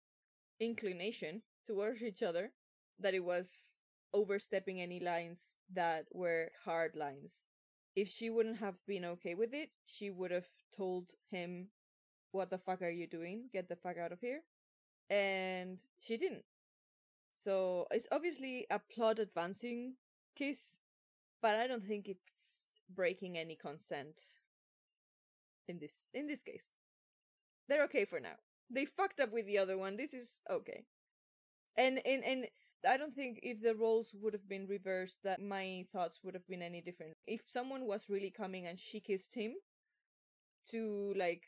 inclination 0.61 1.43
towards 1.67 2.03
each 2.03 2.23
other, 2.23 2.53
that 3.01 3.15
it 3.15 3.25
was 3.25 3.51
overstepping 4.13 4.81
any 4.81 5.01
lines 5.01 5.57
that 5.73 6.07
were 6.13 6.51
hard 6.65 6.95
lines 6.95 7.47
if 7.97 8.09
she 8.09 8.31
wouldn't 8.31 8.59
have 8.59 8.75
been 8.87 9.05
okay 9.05 9.35
with 9.35 9.55
it, 9.55 9.71
she 9.85 10.11
would 10.11 10.31
have 10.31 10.49
told 10.77 11.13
him, 11.31 11.69
What 12.33 12.51
the 12.51 12.59
fuck 12.59 12.83
are 12.83 12.91
you 12.91 13.07
doing? 13.07 13.49
Get 13.53 13.69
the 13.69 13.77
fuck 13.77 13.99
out 13.99 14.13
of 14.13 14.21
here. 14.21 14.43
And 15.11 15.79
she 15.99 16.17
didn't. 16.17 16.45
So 17.31 17.87
it's 17.91 18.09
obviously 18.13 18.67
a 18.71 18.79
plot 18.79 19.19
advancing 19.19 19.97
kiss, 20.37 20.79
but 21.43 21.57
I 21.57 21.67
don't 21.67 21.85
think 21.85 22.09
it's 22.09 22.81
breaking 22.95 23.39
any 23.39 23.57
consent 23.57 24.21
in 25.69 25.79
this 25.79 26.11
in 26.15 26.27
this 26.27 26.43
case. 26.43 26.77
they're 27.69 27.85
okay 27.85 28.05
for 28.05 28.21
now. 28.21 28.37
They 28.71 28.85
fucked 28.85 29.21
up 29.21 29.33
with 29.33 29.47
the 29.47 29.59
other 29.59 29.79
one. 29.79 29.97
This 29.97 30.15
is 30.15 30.41
okay. 30.51 30.85
And 31.77 32.01
and 32.07 32.25
and 32.25 32.47
I 32.89 32.97
don't 32.97 33.13
think 33.15 33.41
if 33.43 33.63
the 33.63 33.75
roles 33.75 34.15
would 34.15 34.35
have 34.35 34.49
been 34.49 34.67
reversed 34.67 35.21
that 35.25 35.41
my 35.43 35.87
thoughts 35.93 36.21
would 36.23 36.35
have 36.35 36.47
been 36.49 36.63
any 36.63 36.81
different. 36.83 37.15
If 37.27 37.43
someone 37.47 37.87
was 37.87 38.09
really 38.11 38.31
coming 38.31 38.67
and 38.67 38.79
she 38.79 39.01
kissed 39.01 39.35
him 39.35 39.55
to 40.71 41.13
like 41.17 41.43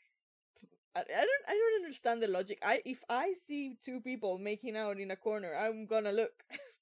I, 0.97 1.01
I 1.01 1.25
don't 1.29 1.45
I 1.47 1.53
don't 1.53 1.83
understand 1.85 2.21
the 2.21 2.27
logic. 2.27 2.59
I 2.63 2.81
if 2.85 3.03
I 3.09 3.33
see 3.33 3.77
two 3.83 4.01
people 4.01 4.37
making 4.39 4.75
out 4.75 4.99
in 4.99 5.11
a 5.11 5.15
corner, 5.15 5.53
I'm 5.55 5.85
gonna 5.85 6.11
look. 6.11 6.33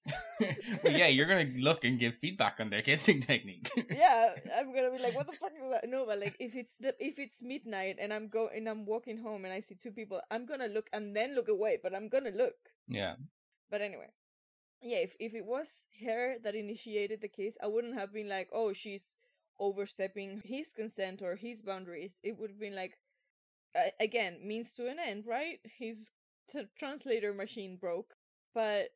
well, 0.83 0.93
yeah, 0.93 1.07
you're 1.07 1.25
gonna 1.25 1.51
look 1.57 1.83
and 1.83 1.99
give 1.99 2.13
feedback 2.21 2.57
on 2.59 2.69
their 2.69 2.81
kissing 2.81 3.19
technique. 3.31 3.69
yeah, 3.89 4.33
I'm 4.55 4.73
gonna 4.73 4.91
be 4.91 5.01
like, 5.01 5.15
what 5.15 5.25
the 5.27 5.33
fuck 5.33 5.51
is 5.61 5.69
that? 5.71 5.89
No, 5.89 6.05
but 6.05 6.19
like 6.19 6.35
if 6.39 6.55
it's 6.55 6.77
the 6.77 6.95
if 6.99 7.19
it's 7.19 7.41
midnight 7.41 7.97
and 7.99 8.13
I'm 8.13 8.27
go 8.29 8.49
and 8.55 8.69
I'm 8.69 8.85
walking 8.85 9.17
home 9.17 9.45
and 9.45 9.53
I 9.53 9.59
see 9.59 9.75
two 9.75 9.91
people, 9.91 10.21
I'm 10.31 10.45
gonna 10.45 10.67
look 10.67 10.89
and 10.93 11.15
then 11.15 11.35
look 11.35 11.49
away, 11.49 11.79
but 11.81 11.93
I'm 11.93 12.07
gonna 12.07 12.31
look. 12.31 12.55
yeah. 12.87 13.15
But 13.69 13.81
anyway, 13.81 14.13
yeah, 14.81 14.99
if 14.99 15.15
if 15.19 15.33
it 15.33 15.45
was 15.45 15.87
her 16.05 16.35
that 16.43 16.53
initiated 16.55 17.19
the 17.21 17.27
kiss, 17.27 17.57
I 17.61 17.67
wouldn't 17.67 17.97
have 17.99 18.13
been 18.13 18.29
like, 18.29 18.49
oh, 18.53 18.73
she's 18.73 19.17
overstepping 19.59 20.43
his 20.45 20.71
consent 20.71 21.21
or 21.21 21.35
his 21.35 21.61
boundaries. 21.63 22.19
It 22.21 22.37
would 22.37 22.51
have 22.51 22.59
been 22.59 22.75
like, 22.75 22.99
again, 23.99 24.39
means 24.43 24.73
to 24.73 24.87
an 24.87 24.97
end, 24.99 25.25
right? 25.25 25.59
His 25.77 26.11
t- 26.51 26.67
translator 26.77 27.33
machine 27.33 27.77
broke, 27.77 28.13
but 28.53 28.89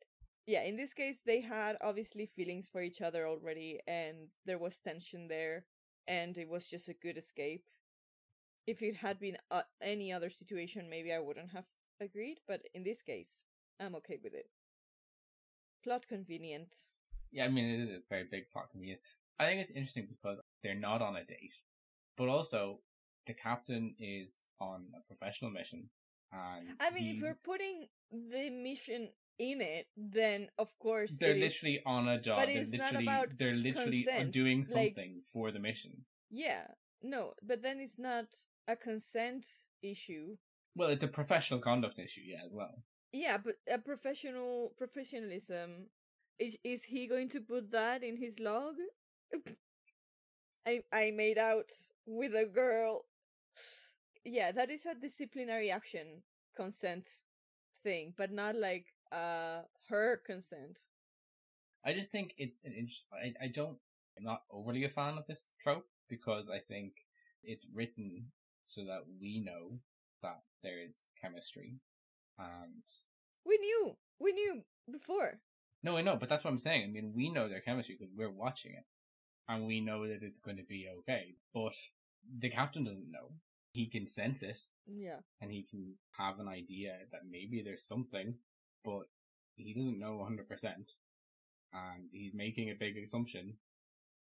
yeah, 0.46 0.62
in 0.62 0.76
this 0.76 0.94
case, 0.94 1.22
they 1.24 1.40
had 1.40 1.76
obviously 1.80 2.26
feelings 2.26 2.68
for 2.68 2.80
each 2.80 3.00
other 3.00 3.26
already, 3.26 3.78
and 3.86 4.28
there 4.46 4.58
was 4.58 4.80
tension 4.80 5.28
there, 5.28 5.64
and 6.08 6.36
it 6.36 6.48
was 6.48 6.66
just 6.66 6.88
a 6.88 6.94
good 6.94 7.18
escape. 7.18 7.64
If 8.66 8.82
it 8.82 8.96
had 8.96 9.18
been 9.18 9.36
uh, 9.50 9.62
any 9.80 10.12
other 10.12 10.30
situation, 10.30 10.90
maybe 10.90 11.12
I 11.12 11.18
wouldn't 11.18 11.50
have 11.52 11.66
agreed, 12.00 12.38
but 12.48 12.62
in 12.74 12.84
this 12.84 13.02
case, 13.02 13.44
I'm 13.78 13.94
okay 13.96 14.18
with 14.22 14.34
it. 14.34 14.46
Plot 15.84 16.06
convenient. 16.08 16.74
Yeah, 17.32 17.44
I 17.44 17.48
mean, 17.48 17.64
it 17.64 17.84
is 17.84 17.90
a 17.90 18.00
very 18.08 18.24
big 18.30 18.50
plot 18.50 18.70
convenience. 18.70 19.02
I 19.38 19.46
think 19.46 19.60
it's 19.60 19.72
interesting 19.72 20.08
because 20.10 20.38
they're 20.62 20.74
not 20.74 21.00
on 21.00 21.16
a 21.16 21.24
date, 21.24 21.54
but 22.16 22.28
also 22.28 22.80
the 23.26 23.34
captain 23.34 23.94
is 23.98 24.50
on 24.60 24.86
a 24.96 25.00
professional 25.06 25.50
mission. 25.50 25.88
And 26.32 26.68
I 26.80 26.90
mean, 26.90 27.06
if 27.08 27.16
he- 27.16 27.22
we're 27.22 27.34
putting 27.42 27.88
the 28.10 28.50
mission 28.50 29.12
in 29.38 29.60
it, 29.60 29.88
then 29.96 30.48
of 30.58 30.78
course 30.78 31.18
they're 31.18 31.30
it 31.30 31.42
is- 31.42 31.62
literally 31.62 31.82
on 31.84 32.08
a 32.08 32.20
job, 32.20 32.38
but 32.38 32.46
they're 32.46 32.58
it's 32.60 32.72
not 32.72 32.92
literally 32.92 33.04
about 33.06 33.38
they're 33.38 33.54
literally 33.54 34.04
consent, 34.04 34.32
doing 34.32 34.58
like- 34.60 34.66
something 34.66 35.22
for 35.32 35.50
the 35.50 35.58
mission. 35.58 36.04
Yeah, 36.30 36.66
no, 37.02 37.34
but 37.42 37.62
then 37.62 37.80
it's 37.80 37.98
not 37.98 38.26
a 38.68 38.76
consent 38.76 39.46
issue. 39.82 40.36
Well, 40.76 40.90
it's 40.90 41.02
a 41.04 41.08
professional 41.08 41.60
conduct 41.60 41.98
issue, 41.98 42.20
yeah, 42.24 42.44
as 42.44 42.52
well. 42.52 42.84
Yeah, 43.12 43.38
but 43.38 43.56
a 43.66 43.78
professional 43.78 44.72
professionalism 44.78 45.90
is 46.38 46.56
is 46.62 46.84
he 46.84 47.06
going 47.08 47.28
to 47.30 47.40
put 47.40 47.70
that 47.72 48.04
in 48.04 48.16
his 48.18 48.38
log? 48.38 48.76
I 50.66 50.84
I 50.92 51.10
made 51.10 51.38
out 51.38 51.70
with 52.06 52.34
a 52.34 52.44
girl. 52.44 53.04
Yeah, 54.24 54.52
that 54.52 54.70
is 54.70 54.86
a 54.86 54.94
disciplinary 54.94 55.70
action 55.70 56.22
consent 56.56 57.08
thing, 57.82 58.14
but 58.16 58.32
not 58.32 58.54
like 58.56 58.86
uh 59.12 59.62
her 59.88 60.20
consent. 60.26 60.78
I 61.84 61.94
just 61.94 62.10
think 62.10 62.34
it's 62.36 62.58
an 62.64 62.72
interest. 62.72 63.06
I, 63.12 63.32
I 63.44 63.48
don't. 63.48 63.78
I'm 64.18 64.24
not 64.24 64.42
overly 64.50 64.84
a 64.84 64.90
fan 64.90 65.16
of 65.16 65.26
this 65.26 65.54
trope 65.62 65.86
because 66.08 66.48
I 66.52 66.58
think 66.58 66.92
it's 67.42 67.66
written 67.74 68.26
so 68.64 68.84
that 68.84 69.04
we 69.20 69.40
know 69.40 69.78
that 70.22 70.42
there 70.62 70.78
is 70.78 71.08
chemistry, 71.20 71.78
and 72.38 72.82
We 73.46 73.56
knew. 73.58 73.96
We 74.18 74.32
knew 74.32 74.62
before. 74.92 75.40
no, 75.82 75.96
I 75.96 76.02
know, 76.02 76.16
but 76.16 76.28
that's 76.28 76.44
what 76.44 76.50
I'm 76.50 76.58
saying. 76.58 76.84
I 76.84 76.88
mean, 76.88 77.14
we 77.16 77.30
know 77.32 77.48
their 77.48 77.62
chemistry 77.62 77.96
because 77.98 78.12
we're 78.14 78.30
watching 78.30 78.72
it, 78.72 78.84
and 79.48 79.66
we 79.66 79.80
know 79.80 80.06
that 80.06 80.22
it's 80.22 80.40
going 80.44 80.58
to 80.58 80.62
be 80.68 80.88
okay. 80.98 81.36
But 81.54 81.72
the 82.38 82.50
captain 82.50 82.84
doesn't 82.84 83.10
know. 83.10 83.30
He 83.72 83.86
can 83.86 84.06
sense 84.06 84.42
it, 84.42 84.58
Yeah. 84.86 85.20
and 85.40 85.50
he 85.50 85.62
can 85.62 85.94
have 86.18 86.40
an 86.40 86.48
idea 86.48 86.98
that 87.12 87.20
maybe 87.28 87.62
there's 87.62 87.84
something, 87.86 88.34
but 88.84 89.04
he 89.56 89.72
doesn't 89.74 89.98
know 89.98 90.18
100%. 90.18 90.96
And 91.72 92.08
he's 92.10 92.34
making 92.34 92.70
a 92.70 92.74
big 92.74 92.96
assumption 92.98 93.56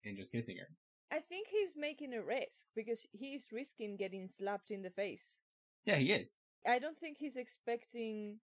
in 0.03 0.17
just 0.17 0.33
kissing 0.33 0.57
her. 0.57 0.67
I 1.11 1.19
think 1.19 1.47
he's 1.47 1.75
making 1.77 2.13
a 2.13 2.21
risk 2.21 2.65
because 2.75 3.07
he's 3.13 3.47
risking 3.53 3.95
getting 3.95 4.27
slapped 4.27 4.69
in 4.71 4.81
the 4.81 4.89
face. 4.89 5.37
Yeah, 5.85 5.95
he 5.97 6.11
is. 6.11 6.29
I 6.67 6.79
don't 6.79 6.97
think 6.97 7.17
he's 7.17 7.37
expecting 7.37 8.39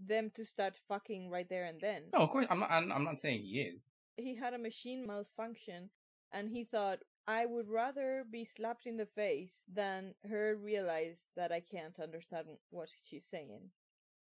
them 0.00 0.30
to 0.34 0.44
start 0.44 0.76
fucking 0.88 1.30
right 1.30 1.48
there 1.48 1.64
and 1.64 1.80
then. 1.80 2.04
No, 2.12 2.20
of 2.20 2.30
course, 2.30 2.46
I'm 2.50 2.60
not, 2.60 2.70
I'm, 2.70 2.90
I'm 2.92 3.04
not 3.04 3.18
saying 3.20 3.42
he 3.42 3.60
is. 3.60 3.86
He 4.16 4.34
had 4.36 4.52
a 4.54 4.58
machine 4.58 5.06
malfunction 5.06 5.90
and 6.32 6.48
he 6.50 6.64
thought, 6.64 6.98
I 7.28 7.44
would 7.44 7.68
rather 7.68 8.24
be 8.30 8.42
slapped 8.42 8.86
in 8.86 8.96
the 8.96 9.04
face 9.04 9.64
than 9.70 10.14
her 10.26 10.56
realize 10.56 11.28
that 11.36 11.52
I 11.52 11.60
can't 11.60 12.00
understand 12.00 12.46
what 12.70 12.88
she's 13.04 13.26
saying. 13.26 13.68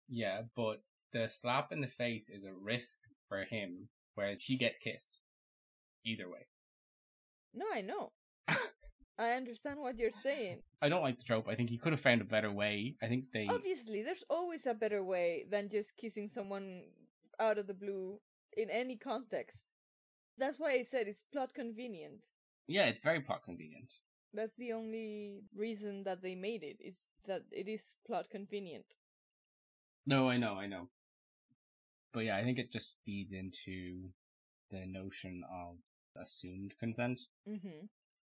Yeah, 0.09 0.41
but 0.57 0.83
the 1.13 1.29
slap 1.29 1.71
in 1.71 1.79
the 1.79 1.87
face 1.87 2.29
is 2.29 2.43
a 2.43 2.51
risk 2.51 2.99
for 3.29 3.45
him, 3.45 3.87
whereas 4.15 4.41
she 4.41 4.57
gets 4.57 4.77
kissed. 4.77 5.19
Either 6.05 6.29
way. 6.29 6.47
No, 7.53 7.65
I 7.73 7.79
know. 7.79 8.11
I 9.17 9.31
understand 9.31 9.79
what 9.79 9.97
you're 9.97 10.11
saying. 10.11 10.63
I 10.81 10.89
don't 10.89 11.01
like 11.01 11.17
the 11.17 11.23
trope. 11.23 11.47
I 11.47 11.55
think 11.55 11.69
he 11.69 11.77
could 11.77 11.93
have 11.93 12.01
found 12.01 12.19
a 12.19 12.25
better 12.25 12.51
way. 12.51 12.97
I 13.01 13.07
think 13.07 13.31
they. 13.33 13.47
Obviously, 13.49 14.03
there's 14.03 14.25
always 14.29 14.67
a 14.67 14.73
better 14.73 15.01
way 15.01 15.45
than 15.49 15.69
just 15.69 15.95
kissing 15.95 16.27
someone 16.27 16.83
out 17.39 17.57
of 17.57 17.67
the 17.67 17.73
blue 17.73 18.19
in 18.57 18.69
any 18.69 18.97
context. 18.97 19.65
That's 20.37 20.59
why 20.59 20.73
I 20.73 20.81
said 20.81 21.07
it's 21.07 21.23
plot 21.31 21.53
convenient. 21.53 22.27
Yeah, 22.67 22.85
it's 22.85 23.01
very 23.01 23.21
plot 23.21 23.43
convenient. 23.43 23.93
That's 24.33 24.55
the 24.55 24.73
only 24.73 25.41
reason 25.55 26.03
that 26.03 26.21
they 26.21 26.35
made 26.35 26.63
it, 26.63 26.77
is 26.79 27.07
that 27.25 27.43
it 27.51 27.67
is 27.67 27.95
plot 28.05 28.29
convenient. 28.29 28.85
No, 30.05 30.29
I 30.29 30.37
know, 30.37 30.53
I 30.53 30.67
know. 30.67 30.89
But 32.13 32.25
yeah, 32.25 32.37
I 32.37 32.43
think 32.43 32.59
it 32.59 32.71
just 32.71 32.95
feeds 33.05 33.31
into 33.31 34.09
the 34.69 34.85
notion 34.85 35.43
of 35.51 35.77
assumed 36.21 36.73
consent. 36.79 37.21
Mm-hmm. 37.47 37.85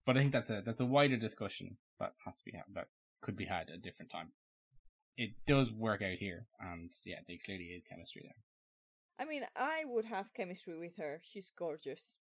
But 0.06 0.18
I 0.18 0.22
think 0.22 0.32
that's 0.32 0.50
a 0.50 0.62
that's 0.66 0.82
a 0.82 0.86
wider 0.86 1.18
discussion 1.18 1.78
that 2.00 2.14
has 2.26 2.38
to 2.38 2.44
be 2.46 2.54
had, 2.54 2.64
that 2.74 2.88
could 3.22 3.36
be 3.36 3.46
had 3.46 3.70
at 3.70 3.76
a 3.76 3.82
different 3.82 4.12
time. 4.12 4.32
It 5.18 5.32
does 5.46 5.72
work 5.72 6.02
out 6.02 6.18
here, 6.18 6.48
and 6.60 6.90
yeah, 7.06 7.20
there 7.28 7.38
clearly 7.46 7.66
is 7.66 7.84
chemistry 7.84 8.24
there. 8.24 8.36
I 9.20 9.30
mean, 9.30 9.44
I 9.56 9.84
would 9.86 10.06
have 10.06 10.34
chemistry 10.34 10.78
with 10.80 10.98
her. 10.98 11.20
She's 11.22 11.52
gorgeous. 11.56 12.16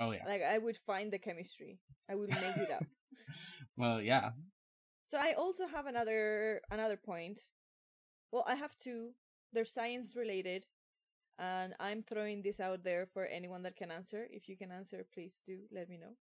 Oh 0.00 0.12
yeah. 0.12 0.24
Like, 0.26 0.42
I 0.42 0.58
would 0.58 0.76
find 0.76 1.12
the 1.12 1.18
chemistry. 1.18 1.80
I 2.08 2.14
would 2.14 2.30
make 2.30 2.56
it 2.56 2.70
up. 2.70 2.84
well, 3.76 4.00
yeah. 4.00 4.30
So 5.08 5.18
I 5.18 5.32
also 5.32 5.66
have 5.66 5.86
another 5.86 6.60
another 6.70 6.96
point. 6.96 7.40
Well, 8.30 8.44
I 8.46 8.54
have 8.54 8.78
two. 8.78 9.12
They're 9.52 9.64
science 9.64 10.14
related, 10.14 10.66
and 11.38 11.74
I'm 11.80 12.02
throwing 12.02 12.42
this 12.42 12.60
out 12.60 12.84
there 12.84 13.06
for 13.06 13.24
anyone 13.26 13.62
that 13.62 13.76
can 13.76 13.90
answer. 13.90 14.26
If 14.30 14.48
you 14.48 14.56
can 14.56 14.70
answer, 14.70 15.06
please 15.12 15.40
do 15.46 15.60
let 15.72 15.88
me 15.88 15.96
know. 15.96 16.16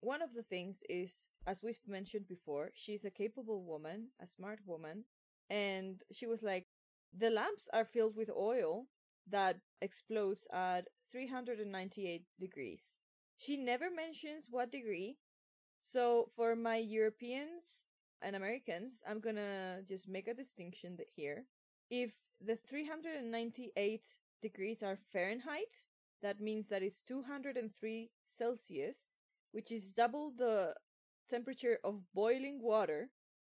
One 0.00 0.22
of 0.22 0.34
the 0.34 0.42
things 0.42 0.82
is, 0.88 1.26
as 1.46 1.62
we've 1.62 1.78
mentioned 1.86 2.28
before, 2.28 2.70
she's 2.74 3.04
a 3.04 3.10
capable 3.10 3.64
woman, 3.64 4.08
a 4.20 4.26
smart 4.26 4.60
woman, 4.66 5.04
and 5.50 6.02
she 6.12 6.26
was 6.26 6.42
like, 6.42 6.66
the 7.16 7.30
lamps 7.30 7.68
are 7.72 7.84
filled 7.84 8.16
with 8.16 8.30
oil 8.30 8.86
that 9.28 9.58
explodes 9.80 10.46
at 10.52 10.88
398 11.10 12.24
degrees. 12.38 12.97
She 13.38 13.56
never 13.56 13.88
mentions 13.88 14.48
what 14.50 14.72
degree, 14.72 15.16
so 15.78 16.26
for 16.34 16.56
my 16.56 16.76
Europeans 16.76 17.86
and 18.20 18.34
Americans, 18.34 19.00
I'm 19.08 19.20
gonna 19.20 19.82
just 19.86 20.08
make 20.08 20.26
a 20.26 20.34
distinction 20.34 20.98
here. 21.14 21.46
If 21.88 22.14
the 22.40 22.56
398 22.56 24.16
degrees 24.42 24.82
are 24.82 24.98
Fahrenheit, 25.12 25.86
that 26.20 26.40
means 26.40 26.66
that 26.66 26.82
it's 26.82 27.00
203 27.00 28.10
Celsius, 28.26 29.14
which 29.52 29.70
is 29.70 29.92
double 29.92 30.32
the 30.36 30.74
temperature 31.30 31.78
of 31.84 32.12
boiling 32.12 32.60
water. 32.60 33.10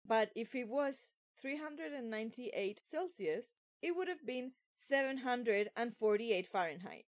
But 0.04 0.32
if 0.34 0.56
it 0.56 0.68
was 0.68 1.14
398 1.40 2.80
Celsius, 2.82 3.60
it 3.80 3.94
would 3.94 4.08
have 4.08 4.26
been 4.26 4.54
748 4.72 6.46
Fahrenheit. 6.48 7.06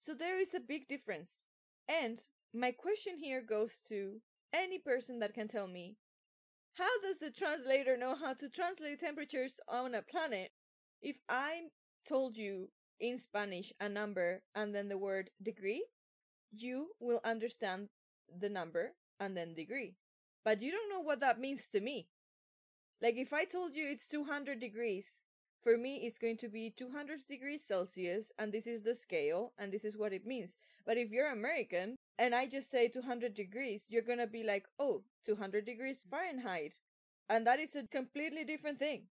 So 0.00 0.14
there 0.14 0.40
is 0.40 0.52
a 0.52 0.60
big 0.60 0.88
difference. 0.88 1.44
And 1.88 2.20
my 2.54 2.70
question 2.70 3.16
here 3.16 3.42
goes 3.42 3.80
to 3.88 4.20
any 4.52 4.78
person 4.78 5.18
that 5.20 5.34
can 5.34 5.48
tell 5.48 5.68
me 5.68 5.96
how 6.74 7.00
does 7.02 7.18
the 7.18 7.30
translator 7.30 7.96
know 7.96 8.14
how 8.14 8.34
to 8.34 8.48
translate 8.48 9.00
temperatures 9.00 9.58
on 9.68 9.94
a 9.94 10.02
planet 10.02 10.52
if 11.02 11.18
I 11.28 11.70
told 12.08 12.36
you 12.36 12.70
in 13.00 13.18
Spanish 13.18 13.72
a 13.80 13.88
number 13.88 14.42
and 14.54 14.74
then 14.74 14.88
the 14.88 14.98
word 14.98 15.30
degree? 15.42 15.84
You 16.52 16.88
will 17.00 17.20
understand 17.24 17.88
the 18.40 18.48
number 18.48 18.92
and 19.18 19.36
then 19.36 19.54
degree. 19.54 19.96
But 20.44 20.62
you 20.62 20.70
don't 20.70 20.88
know 20.88 21.00
what 21.00 21.20
that 21.20 21.40
means 21.40 21.68
to 21.68 21.80
me. 21.80 22.08
Like 23.02 23.16
if 23.16 23.32
I 23.32 23.44
told 23.44 23.74
you 23.74 23.88
it's 23.88 24.06
200 24.06 24.60
degrees, 24.60 25.18
for 25.62 25.76
me 25.76 25.96
it's 26.04 26.18
going 26.18 26.38
to 26.38 26.48
be 26.48 26.72
200 26.76 27.20
degrees 27.28 27.64
Celsius 27.66 28.32
and 28.38 28.52
this 28.52 28.66
is 28.66 28.82
the 28.82 28.94
scale 28.94 29.52
and 29.58 29.72
this 29.72 29.84
is 29.84 29.96
what 29.96 30.12
it 30.12 30.26
means. 30.26 30.56
But 30.86 30.96
if 30.96 31.10
you're 31.10 31.32
American 31.32 31.96
and 32.18 32.34
I 32.34 32.46
just 32.46 32.70
say 32.70 32.88
200 32.88 33.34
degrees, 33.34 33.86
you're 33.88 34.02
going 34.02 34.18
to 34.18 34.26
be 34.26 34.42
like, 34.42 34.66
"Oh, 34.78 35.04
200 35.24 35.64
degrees 35.64 36.04
Fahrenheit." 36.10 36.74
And 37.28 37.46
that 37.46 37.60
is 37.60 37.76
a 37.76 37.86
completely 37.86 38.44
different 38.44 38.78
thing. 38.78 39.08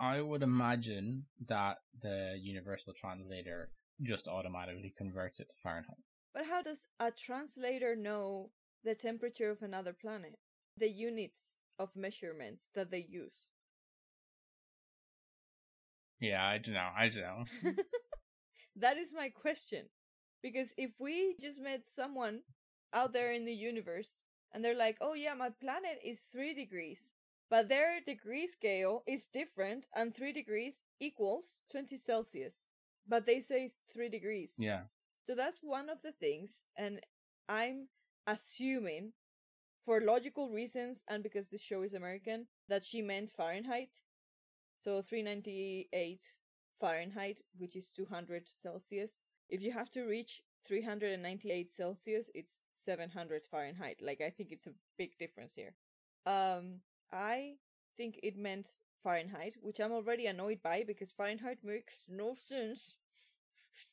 I 0.00 0.20
would 0.20 0.42
imagine 0.42 1.26
that 1.48 1.78
the 2.00 2.38
universal 2.40 2.94
translator 2.94 3.70
just 4.02 4.28
automatically 4.28 4.94
converts 4.96 5.40
it 5.40 5.48
to 5.48 5.54
Fahrenheit. 5.62 6.02
But 6.32 6.46
how 6.46 6.62
does 6.62 6.80
a 7.00 7.10
translator 7.10 7.96
know 7.96 8.50
the 8.84 8.94
temperature 8.94 9.50
of 9.50 9.62
another 9.62 9.92
planet? 9.92 10.38
The 10.76 10.88
units 10.88 11.58
of 11.78 11.96
measurement 11.96 12.58
that 12.74 12.90
they 12.90 13.06
use. 13.08 13.48
Yeah, 16.20 16.44
I 16.44 16.58
don't 16.58 16.74
know. 16.74 16.88
I 16.96 17.08
don't 17.08 17.22
know. 17.22 17.44
that 18.76 18.96
is 18.96 19.12
my 19.14 19.28
question. 19.28 19.86
Because 20.42 20.74
if 20.76 20.90
we 20.98 21.34
just 21.40 21.60
met 21.60 21.86
someone 21.86 22.40
out 22.92 23.12
there 23.12 23.32
in 23.32 23.44
the 23.44 23.54
universe 23.54 24.18
and 24.52 24.64
they're 24.64 24.76
like, 24.76 24.96
oh 25.00 25.14
yeah, 25.14 25.34
my 25.34 25.50
planet 25.60 25.98
is 26.04 26.22
three 26.22 26.54
degrees, 26.54 27.12
but 27.50 27.68
their 27.68 28.00
degree 28.06 28.46
scale 28.46 29.02
is 29.06 29.26
different 29.26 29.86
and 29.94 30.14
three 30.14 30.32
degrees 30.32 30.80
equals 31.00 31.60
20 31.72 31.96
Celsius. 31.96 32.54
But 33.06 33.26
they 33.26 33.40
say 33.40 33.64
it's 33.64 33.78
three 33.92 34.08
degrees. 34.08 34.54
yeah. 34.58 34.82
So 35.22 35.34
that's 35.34 35.58
one 35.62 35.90
of 35.90 36.00
the 36.00 36.12
things, 36.12 36.64
and 36.76 37.00
I'm 37.50 37.88
assuming, 38.26 39.12
for 39.84 40.00
logical 40.00 40.48
reasons 40.50 41.04
and 41.08 41.22
because 41.22 41.48
this 41.48 41.62
show 41.62 41.82
is 41.82 41.92
American, 41.92 42.46
that 42.68 42.84
she 42.84 43.02
meant 43.02 43.30
Fahrenheit. 43.30 43.90
So 44.78 45.02
398 45.02 46.22
Fahrenheit, 46.80 47.40
which 47.56 47.76
is 47.76 47.90
200 47.90 48.48
Celsius. 48.48 49.22
If 49.48 49.60
you 49.62 49.72
have 49.72 49.90
to 49.90 50.04
reach 50.04 50.42
398 50.66 51.72
Celsius, 51.72 52.30
it's 52.34 52.62
700 52.76 53.46
Fahrenheit. 53.46 53.98
Like, 54.00 54.20
I 54.20 54.30
think 54.30 54.52
it's 54.52 54.66
a 54.66 54.74
big 54.96 55.18
difference 55.18 55.54
here. 55.54 55.74
Um, 56.26 56.80
I 57.12 57.54
think 57.96 58.20
it 58.22 58.36
meant 58.36 58.68
Fahrenheit, 59.02 59.56
which 59.60 59.80
I'm 59.80 59.92
already 59.92 60.26
annoyed 60.26 60.62
by 60.62 60.84
because 60.86 61.12
Fahrenheit 61.12 61.58
makes 61.62 62.04
no 62.08 62.34
sense. 62.34 62.94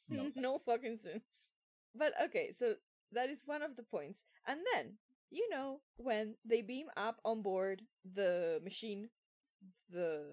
No 0.09 0.29
no 0.35 0.59
fucking 0.59 0.97
sense. 0.97 1.53
But 1.95 2.13
okay, 2.25 2.51
so 2.51 2.75
that 3.11 3.29
is 3.29 3.43
one 3.45 3.61
of 3.61 3.75
the 3.75 3.83
points. 3.83 4.25
And 4.47 4.59
then, 4.73 4.97
you 5.31 5.49
know, 5.49 5.81
when 5.97 6.35
they 6.43 6.61
beam 6.61 6.87
up 6.97 7.19
on 7.23 7.41
board 7.41 7.81
the 8.03 8.59
machine, 8.63 9.09
the 9.89 10.23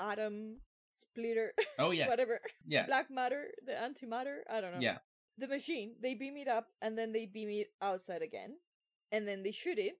atom 0.00 0.60
splitter, 0.94 1.52
Oh 1.78 1.90
yeah. 1.96 2.08
whatever, 2.08 2.40
Yeah. 2.66 2.86
black 2.86 3.10
matter, 3.10 3.48
the 3.64 3.72
antimatter, 3.72 4.38
I 4.50 4.60
don't 4.60 4.74
know. 4.74 4.80
Yeah. 4.80 4.98
The 5.38 5.48
machine, 5.48 5.96
they 6.00 6.14
beam 6.14 6.36
it 6.38 6.48
up 6.48 6.68
and 6.80 6.96
then 6.96 7.12
they 7.12 7.26
beam 7.26 7.50
it 7.50 7.68
outside 7.82 8.22
again. 8.22 8.56
And 9.12 9.28
then 9.28 9.42
they 9.42 9.52
shoot 9.52 9.78
it 9.78 9.98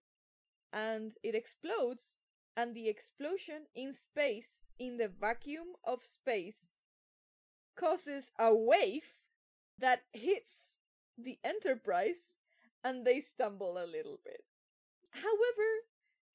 and 0.72 1.12
it 1.22 1.34
explodes. 1.34 2.20
And 2.56 2.74
the 2.74 2.88
explosion 2.88 3.66
in 3.74 3.92
space, 3.92 4.64
in 4.78 4.96
the 4.96 5.08
vacuum 5.08 5.76
of 5.84 6.04
space, 6.04 6.80
causes 7.78 8.32
a 8.38 8.54
wave 8.54 9.04
that 9.78 10.00
hits 10.14 10.74
the 11.18 11.38
Enterprise 11.44 12.36
and 12.82 13.04
they 13.04 13.20
stumble 13.20 13.76
a 13.76 13.84
little 13.84 14.18
bit. 14.24 14.42
However, 15.10 15.68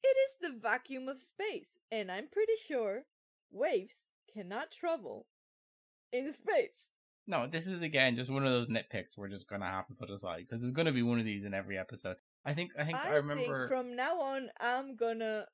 it 0.02 0.16
is 0.16 0.34
the 0.40 0.58
vacuum 0.58 1.08
of 1.08 1.22
space, 1.22 1.76
and 1.90 2.10
I'm 2.10 2.28
pretty 2.28 2.54
sure 2.66 3.04
waves 3.50 4.12
cannot 4.32 4.70
travel 4.70 5.26
in 6.12 6.32
space. 6.32 6.90
No, 7.26 7.46
this 7.46 7.66
is 7.66 7.82
again 7.82 8.16
just 8.16 8.30
one 8.30 8.44
of 8.44 8.52
those 8.52 8.68
nitpicks 8.68 9.16
we're 9.16 9.28
just 9.28 9.48
gonna 9.48 9.66
have 9.66 9.86
to 9.86 9.94
put 9.94 10.10
aside 10.10 10.46
because 10.48 10.62
there's 10.62 10.74
gonna 10.74 10.92
be 10.92 11.02
one 11.02 11.18
of 11.18 11.24
these 11.24 11.44
in 11.44 11.54
every 11.54 11.78
episode. 11.78 12.16
I 12.44 12.54
think 12.54 12.72
I 12.78 12.84
think 12.84 12.98
I, 12.98 13.10
I 13.10 13.14
remember 13.16 13.66
think 13.66 13.68
from 13.68 13.94
now 13.94 14.20
on, 14.20 14.50
I'm 14.60 14.96
gonna 14.96 15.46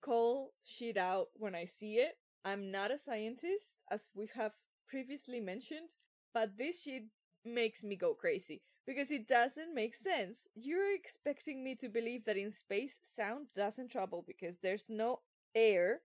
call 0.00 0.52
shit 0.62 0.96
out 0.96 1.28
when 1.34 1.54
I 1.54 1.64
see 1.64 1.94
it. 1.94 2.16
I'm 2.44 2.70
not 2.70 2.92
a 2.92 2.98
scientist, 2.98 3.82
as 3.90 4.08
we 4.14 4.28
have 4.36 4.52
previously 4.86 5.40
mentioned, 5.40 5.90
but 6.32 6.56
this 6.56 6.82
shit 6.82 7.04
makes 7.44 7.82
me 7.82 7.96
go 7.96 8.14
crazy 8.14 8.62
because 8.86 9.10
it 9.10 9.26
doesn't 9.26 9.74
make 9.74 9.94
sense. 9.94 10.48
You're 10.54 10.94
expecting 10.94 11.64
me 11.64 11.74
to 11.76 11.88
believe 11.88 12.24
that 12.24 12.36
in 12.36 12.50
space 12.50 13.00
sound 13.02 13.48
doesn't 13.54 13.90
travel 13.90 14.24
because 14.26 14.58
there's 14.58 14.86
no 14.88 15.20
air, 15.54 16.02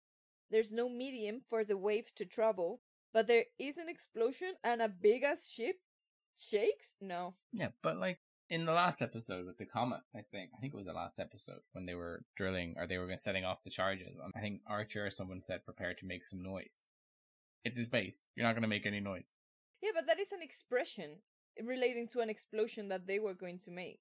there's 0.49 0.71
no 0.71 0.89
medium 0.89 1.41
for 1.49 1.63
the 1.63 1.77
waves 1.77 2.11
to 2.13 2.25
travel, 2.25 2.81
but 3.13 3.27
there 3.27 3.45
is 3.59 3.77
an 3.77 3.89
explosion 3.89 4.53
and 4.63 4.81
a 4.81 4.89
big 4.89 5.23
ass 5.23 5.49
ship 5.49 5.75
shakes? 6.37 6.93
No. 6.99 7.35
Yeah, 7.53 7.69
but 7.83 7.97
like 7.97 8.19
in 8.49 8.65
the 8.65 8.73
last 8.73 9.01
episode 9.01 9.45
with 9.45 9.57
the 9.57 9.65
comet, 9.65 10.01
I 10.15 10.21
think 10.31 10.49
I 10.55 10.59
think 10.59 10.73
it 10.73 10.77
was 10.77 10.87
the 10.87 10.93
last 10.93 11.19
episode 11.19 11.61
when 11.73 11.85
they 11.85 11.95
were 11.95 12.25
drilling 12.35 12.75
or 12.77 12.87
they 12.87 12.97
were 12.97 13.09
setting 13.17 13.45
off 13.45 13.63
the 13.63 13.69
charges. 13.69 14.17
I 14.35 14.39
think 14.39 14.61
Archer 14.67 15.05
or 15.05 15.11
someone 15.11 15.41
said 15.41 15.65
prepare 15.65 15.93
to 15.93 16.05
make 16.05 16.25
some 16.25 16.41
noise. 16.41 16.89
It's 17.63 17.77
his 17.77 17.87
base. 17.87 18.27
You're 18.35 18.45
not 18.45 18.55
gonna 18.55 18.67
make 18.67 18.87
any 18.87 18.99
noise. 18.99 19.33
Yeah, 19.83 19.91
but 19.95 20.05
that 20.07 20.19
is 20.19 20.31
an 20.31 20.41
expression 20.41 21.17
relating 21.63 22.07
to 22.09 22.19
an 22.19 22.29
explosion 22.29 22.87
that 22.89 23.07
they 23.07 23.19
were 23.19 23.33
going 23.33 23.59
to 23.59 23.71
make. 23.71 23.99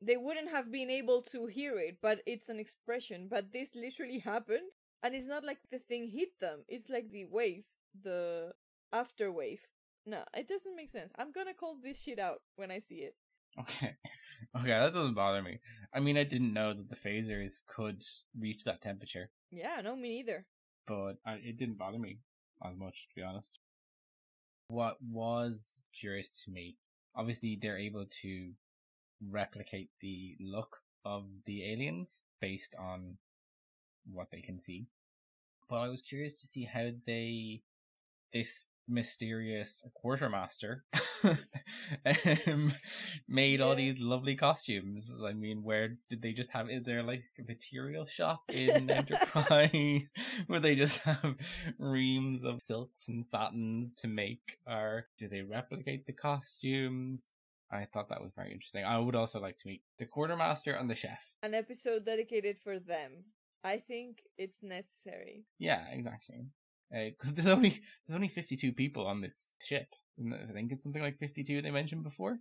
They 0.00 0.16
wouldn't 0.16 0.50
have 0.50 0.70
been 0.70 0.90
able 0.90 1.22
to 1.32 1.46
hear 1.46 1.78
it, 1.78 1.98
but 2.00 2.20
it's 2.26 2.48
an 2.48 2.58
expression. 2.58 3.28
But 3.30 3.52
this 3.52 3.74
literally 3.74 4.18
happened, 4.24 4.70
and 5.02 5.14
it's 5.14 5.28
not 5.28 5.44
like 5.44 5.58
the 5.70 5.78
thing 5.80 6.08
hit 6.08 6.30
them. 6.40 6.60
It's 6.68 6.88
like 6.88 7.10
the 7.10 7.24
wave, 7.24 7.64
the 8.02 8.52
after 8.92 9.32
wave. 9.32 9.60
No, 10.06 10.22
it 10.34 10.48
doesn't 10.48 10.76
make 10.76 10.90
sense. 10.90 11.12
I'm 11.18 11.32
gonna 11.32 11.52
call 11.54 11.76
this 11.82 12.00
shit 12.00 12.18
out 12.18 12.40
when 12.56 12.70
I 12.70 12.78
see 12.78 12.96
it. 13.08 13.14
Okay. 13.60 13.96
Okay, 14.56 14.68
that 14.68 14.94
doesn't 14.94 15.14
bother 15.14 15.42
me. 15.42 15.58
I 15.92 15.98
mean 15.98 16.16
I 16.16 16.22
didn't 16.22 16.52
know 16.52 16.72
that 16.72 16.88
the 16.88 16.94
phasers 16.96 17.60
could 17.66 18.02
reach 18.38 18.62
that 18.64 18.80
temperature, 18.80 19.30
Yeah, 19.50 19.80
no, 19.82 19.96
me 19.96 20.08
neither. 20.10 20.46
but 20.86 21.14
I, 21.26 21.34
it 21.44 21.56
didn't 21.58 21.76
bother 21.76 21.98
me 21.98 22.20
as 22.64 22.76
much, 22.76 23.08
to 23.08 23.14
be 23.16 23.22
honest. 23.22 23.58
What 24.68 24.98
was 25.02 25.88
curious 25.98 26.44
to 26.44 26.50
me, 26.50 26.76
obviously 27.16 27.58
they're 27.60 27.78
able 27.78 28.06
to 28.22 28.52
replicate 29.26 29.90
the 30.00 30.36
look 30.40 30.78
of 31.04 31.24
the 31.46 31.72
aliens 31.72 32.22
based 32.40 32.76
on 32.78 33.16
what 34.12 34.30
they 34.30 34.40
can 34.40 34.60
see. 34.60 34.86
But 35.68 35.76
I 35.76 35.88
was 35.88 36.02
curious 36.02 36.40
to 36.40 36.46
see 36.46 36.64
how 36.64 36.90
they, 37.06 37.62
this 38.32 38.66
mysterious 38.88 39.84
quartermaster, 39.94 40.84
um, 42.46 42.72
made 43.28 43.60
all 43.60 43.76
these 43.76 43.98
lovely 43.98 44.36
costumes. 44.36 45.12
I 45.24 45.32
mean, 45.32 45.62
where 45.62 45.96
did 46.08 46.22
they 46.22 46.32
just 46.32 46.50
have? 46.50 46.70
Is 46.70 46.84
there 46.84 47.02
like 47.02 47.24
a 47.38 47.42
material 47.42 48.06
shop 48.06 48.42
in 48.48 48.90
Enterprise 48.98 50.02
where 50.46 50.60
they 50.60 50.74
just 50.74 51.00
have 51.00 51.36
reams 51.78 52.44
of 52.44 52.62
silks 52.62 53.08
and 53.08 53.24
satins 53.26 53.94
to 53.94 54.08
make, 54.08 54.58
or 54.66 55.06
do 55.18 55.28
they 55.28 55.42
replicate 55.42 56.06
the 56.06 56.12
costumes? 56.12 57.22
I 57.70 57.84
thought 57.84 58.08
that 58.08 58.22
was 58.22 58.32
very 58.34 58.52
interesting. 58.52 58.84
I 58.84 58.98
would 58.98 59.14
also 59.14 59.40
like 59.40 59.58
to 59.58 59.68
meet 59.68 59.82
the 59.98 60.06
quartermaster 60.06 60.72
and 60.72 60.88
the 60.88 60.94
chef. 60.94 61.34
An 61.42 61.52
episode 61.54 62.06
dedicated 62.06 62.56
for 62.58 62.78
them. 62.78 63.24
I 63.62 63.78
think 63.78 64.22
it's 64.38 64.62
necessary. 64.62 65.44
Yeah, 65.58 65.84
exactly. 65.92 66.46
Because 66.90 67.32
there's 67.34 67.46
only 67.46 67.70
there's 68.06 68.14
only 68.14 68.28
52 68.28 68.72
people 68.72 69.06
on 69.06 69.20
this 69.20 69.54
ship. 69.62 69.88
I 70.20 70.52
think 70.52 70.72
it's 70.72 70.82
something 70.82 71.02
like 71.02 71.18
52 71.18 71.62
they 71.62 71.70
mentioned 71.70 72.02
before. 72.02 72.38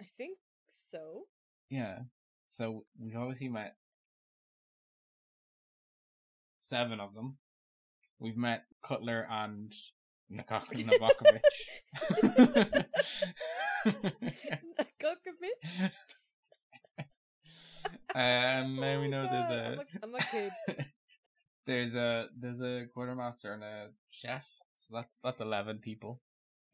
I 0.00 0.06
think 0.16 0.38
so. 0.90 1.24
Yeah. 1.70 2.00
So 2.48 2.84
we've 2.98 3.16
obviously 3.16 3.48
met 3.48 3.76
seven 6.60 7.00
of 7.00 7.14
them. 7.14 7.36
We've 8.18 8.36
met 8.36 8.64
Cutler 8.82 9.26
and 9.30 9.72
Nakak- 10.32 10.70
Novakovich. 10.72 11.40
Kokovich? 15.02 15.90
um, 18.14 18.76
now 18.76 19.00
we 19.00 19.06
Oh 19.06 19.10
know 19.10 19.24
God, 19.24 19.50
there's 19.50 19.78
I'm 19.78 19.78
a, 19.78 19.82
a, 19.82 19.86
I'm 20.02 20.14
a 20.14 20.18
kid. 20.20 20.52
there's 21.66 21.94
a 21.94 22.26
there's 22.38 22.60
a 22.60 22.86
quartermaster 22.92 23.52
and 23.52 23.62
a 23.62 23.88
chef. 24.10 24.44
So 24.76 24.96
that's 24.96 25.12
that's 25.22 25.40
eleven 25.40 25.78
people. 25.78 26.20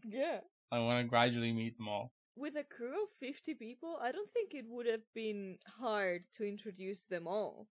Yeah. 0.05 0.41
I 0.73 0.79
want 0.79 1.05
to 1.05 1.09
gradually 1.09 1.53
meet 1.53 1.77
them 1.77 1.89
all. 1.89 2.13
With 2.37 2.57
a 2.57 2.65
crew 2.65 3.03
of 3.03 3.11
50 3.19 3.55
people, 3.55 3.99
I 4.01 4.13
don't 4.13 4.31
think 4.31 4.55
it 4.55 4.65
would 4.69 4.87
have 4.87 5.03
been 5.15 5.59
hard 5.81 6.25
to 6.37 6.49
introduce 6.49 7.03
them 7.05 7.27
all. 7.27 7.67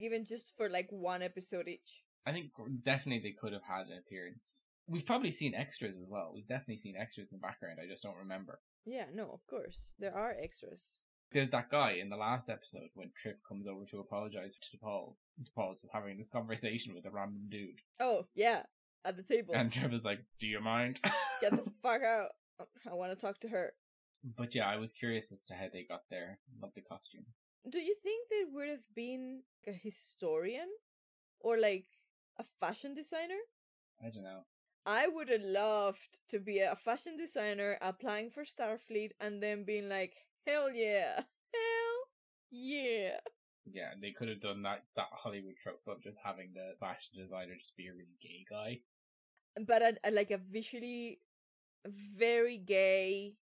Even 0.00 0.24
just 0.26 0.56
for 0.56 0.68
like 0.68 0.88
one 0.90 1.22
episode 1.22 1.68
each. 1.68 2.02
I 2.26 2.32
think 2.32 2.50
definitely 2.84 3.22
they 3.22 3.36
could 3.40 3.52
have 3.52 3.62
had 3.62 3.86
an 3.86 3.98
appearance. 3.98 4.64
We've 4.88 5.06
probably 5.06 5.30
seen 5.30 5.54
extras 5.54 5.96
as 5.96 6.06
well. 6.08 6.32
We've 6.34 6.48
definitely 6.48 6.78
seen 6.78 6.96
extras 6.96 7.28
in 7.30 7.38
the 7.38 7.40
background. 7.40 7.78
I 7.82 7.88
just 7.88 8.02
don't 8.02 8.16
remember. 8.16 8.60
Yeah, 8.84 9.06
no, 9.14 9.30
of 9.30 9.46
course. 9.48 9.92
There 9.98 10.14
are 10.14 10.34
extras. 10.42 11.00
There's 11.32 11.50
that 11.50 11.70
guy 11.70 11.92
in 12.00 12.08
the 12.08 12.16
last 12.16 12.48
episode 12.50 12.88
when 12.94 13.10
Trip 13.16 13.38
comes 13.48 13.66
over 13.66 13.84
to 13.86 14.00
apologize 14.00 14.56
to 14.70 14.78
Paul. 14.78 15.16
T'Pol's 15.42 15.82
just 15.82 15.92
having 15.92 16.18
this 16.18 16.28
conversation 16.28 16.94
with 16.94 17.06
a 17.06 17.10
random 17.10 17.46
dude. 17.48 17.80
Oh, 18.00 18.26
yeah. 18.34 18.62
At 19.04 19.16
the 19.16 19.22
table. 19.22 19.54
And 19.54 19.72
Trip 19.72 19.92
is 19.92 20.04
like, 20.04 20.20
Do 20.38 20.46
you 20.48 20.60
mind? 20.60 21.00
Get 21.40 21.52
the 21.52 21.64
fuck 21.82 22.02
out. 22.02 22.30
I 22.90 22.94
want 22.94 23.16
to 23.16 23.26
talk 23.26 23.38
to 23.40 23.48
her. 23.48 23.72
but 24.36 24.54
yeah, 24.54 24.68
I 24.68 24.76
was 24.76 24.92
curious 24.92 25.32
as 25.32 25.44
to 25.44 25.54
how 25.54 25.66
they 25.72 25.84
got 25.88 26.02
there. 26.10 26.38
Love 26.60 26.72
the 26.74 26.82
costume. 26.82 27.24
Do 27.68 27.78
you 27.78 27.94
think 28.02 28.28
they 28.28 28.44
would 28.52 28.68
have 28.68 28.84
been 28.94 29.42
a 29.66 29.72
historian 29.72 30.68
or 31.40 31.58
like 31.58 31.86
a 32.38 32.44
fashion 32.60 32.94
designer? 32.94 33.40
I 34.04 34.10
don't 34.10 34.24
know. 34.24 34.40
I 34.86 35.08
would 35.08 35.28
have 35.28 35.42
loved 35.42 36.18
to 36.30 36.38
be 36.38 36.58
a 36.58 36.74
fashion 36.74 37.16
designer 37.16 37.78
applying 37.80 38.30
for 38.30 38.44
Starfleet 38.44 39.12
and 39.20 39.42
then 39.42 39.64
being 39.64 39.88
like, 39.88 40.14
hell 40.46 40.70
yeah, 40.72 41.16
hell 41.16 41.98
yeah. 42.50 43.16
Yeah, 43.66 43.90
they 44.00 44.12
could 44.12 44.28
have 44.28 44.40
done 44.40 44.62
that 44.62 44.84
that 44.96 45.08
Hollywood 45.12 45.54
trope 45.62 45.82
of 45.86 46.02
just 46.02 46.18
having 46.24 46.50
the 46.54 46.74
fashion 46.80 47.22
designer 47.22 47.54
just 47.58 47.76
be 47.76 47.88
a 47.88 47.92
really 47.92 48.18
gay 48.20 48.44
guy. 48.48 48.80
But 49.66 49.82
a, 49.82 49.94
a, 50.04 50.10
like 50.10 50.30
a 50.30 50.38
visually 50.38 51.20
very 52.16 52.58
gay, 52.58 53.34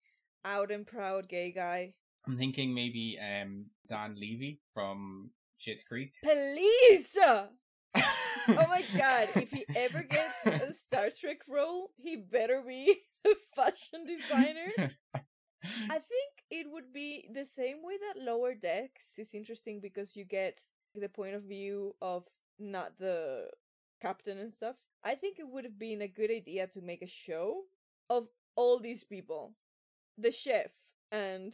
out 0.43 0.71
and 0.71 0.85
proud 0.85 1.29
gay 1.29 1.51
guy. 1.51 1.93
I'm 2.25 2.37
thinking 2.37 2.73
maybe 2.73 3.17
um 3.19 3.67
Dan 3.89 4.15
Levy 4.19 4.59
from 4.73 5.31
Schitt's 5.59 5.83
Creek. 5.83 6.13
Please! 6.23 7.17
Oh 8.49 8.67
my 8.67 8.81
god, 8.97 9.27
if 9.35 9.51
he 9.51 9.65
ever 9.75 10.03
gets 10.09 10.45
a 10.45 10.73
Star 10.73 11.09
Trek 11.19 11.39
role, 11.49 11.91
he 11.97 12.15
better 12.15 12.63
be 12.65 12.95
a 13.25 13.35
fashion 13.55 14.05
designer. 14.05 14.71
I 15.89 15.99
think 15.99 16.36
it 16.49 16.67
would 16.71 16.93
be 16.93 17.27
the 17.33 17.45
same 17.45 17.77
way 17.83 17.97
that 17.97 18.23
Lower 18.23 18.53
Decks 18.53 19.17
is 19.17 19.33
interesting 19.33 19.79
because 19.79 20.15
you 20.15 20.23
get 20.23 20.59
the 20.95 21.09
point 21.09 21.35
of 21.35 21.43
view 21.43 21.95
of 22.01 22.25
not 22.59 22.97
the 22.99 23.49
captain 24.01 24.37
and 24.37 24.53
stuff. 24.53 24.75
I 25.03 25.15
think 25.15 25.39
it 25.39 25.47
would 25.49 25.63
have 25.65 25.77
been 25.79 26.01
a 26.01 26.07
good 26.07 26.31
idea 26.31 26.67
to 26.67 26.81
make 26.81 27.01
a 27.01 27.07
show 27.07 27.63
of 28.09 28.27
all 28.55 28.79
these 28.79 29.03
people 29.03 29.53
the 30.17 30.31
chef 30.31 30.71
and 31.11 31.53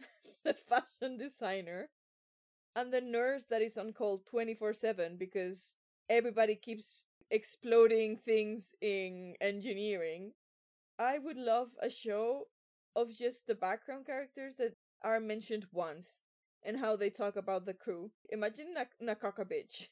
the 0.44 0.54
fashion 0.54 1.16
designer 1.18 1.90
and 2.76 2.92
the 2.92 3.00
nurse 3.00 3.44
that 3.50 3.62
is 3.62 3.76
on 3.78 3.92
call 3.92 4.18
24 4.18 4.74
7 4.74 5.16
because 5.16 5.76
everybody 6.08 6.54
keeps 6.54 7.04
exploding 7.30 8.16
things 8.16 8.74
in 8.80 9.34
engineering. 9.40 10.32
I 10.98 11.18
would 11.18 11.36
love 11.38 11.70
a 11.82 11.90
show 11.90 12.48
of 12.96 13.14
just 13.16 13.46
the 13.46 13.54
background 13.54 14.06
characters 14.06 14.54
that 14.58 14.74
are 15.02 15.20
mentioned 15.20 15.66
once 15.72 16.22
and 16.64 16.78
how 16.78 16.96
they 16.96 17.10
talk 17.10 17.36
about 17.36 17.66
the 17.66 17.74
crew. 17.74 18.10
Imagine 18.30 18.74
Nak- 18.74 18.98
Nakaka 19.02 19.44
bitch. 19.44 19.88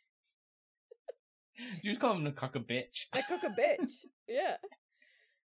you 1.82 1.90
just 1.90 2.01
call 2.01 2.14
him 2.14 2.24
Nakaka 2.24 2.64
bitch. 2.64 3.07
Nakaka 3.14 3.55
bitch. 3.57 4.05
yeah. 4.28 4.57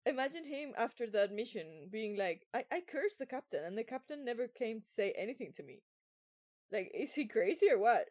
Imagine 0.05 0.45
him 0.45 0.73
after 0.79 1.09
that 1.11 1.33
mission 1.33 1.89
being 1.91 2.17
like, 2.17 2.47
I, 2.55 2.65
I 2.71 2.81
cursed 2.81 3.19
the 3.19 3.27
captain 3.27 3.65
and 3.65 3.77
the 3.77 3.83
captain 3.83 4.25
never 4.25 4.47
came 4.47 4.81
to 4.81 4.89
say 4.89 5.13
anything 5.19 5.53
to 5.57 5.63
me. 5.65 5.83
Like, 6.73 6.93
is 6.95 7.15
he 7.15 7.27
crazy 7.27 7.71
or 7.71 7.79
what? 7.79 8.07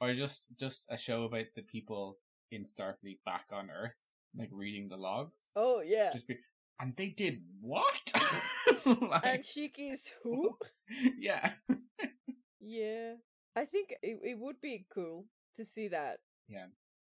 or 0.00 0.14
just 0.14 0.46
just 0.58 0.86
a 0.90 0.96
show 0.96 1.24
about 1.24 1.46
the 1.54 1.62
people 1.62 2.18
in 2.50 2.64
Starfleet 2.64 3.18
back 3.24 3.44
on 3.52 3.70
Earth, 3.70 3.98
like 4.36 4.48
reading 4.52 4.88
the 4.88 4.96
logs. 4.96 5.50
Oh 5.56 5.80
yeah. 5.84 6.10
Just 6.12 6.26
be, 6.26 6.36
and 6.82 6.94
they 6.96 7.10
did 7.10 7.40
what? 7.60 8.12
like, 8.86 9.24
and 9.24 9.44
Shiki's 9.44 10.12
who? 10.22 10.56
yeah. 11.18 11.52
yeah. 12.60 13.14
I 13.54 13.64
think 13.64 13.94
it, 14.02 14.18
it 14.24 14.38
would 14.38 14.60
be 14.60 14.86
cool 14.92 15.26
to 15.56 15.64
see 15.64 15.88
that. 15.88 16.18
Yeah. 16.48 16.66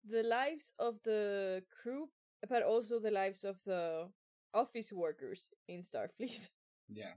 The 0.09 0.23
lives 0.23 0.73
of 0.77 0.99
the 1.03 1.63
crew, 1.81 2.09
but 2.49 2.63
also 2.63 2.99
the 2.99 3.11
lives 3.11 3.45
of 3.45 3.63
the 3.65 4.09
office 4.53 4.91
workers 4.91 5.49
in 5.67 5.79
Starfleet. 5.81 6.49
Yeah. 6.93 7.13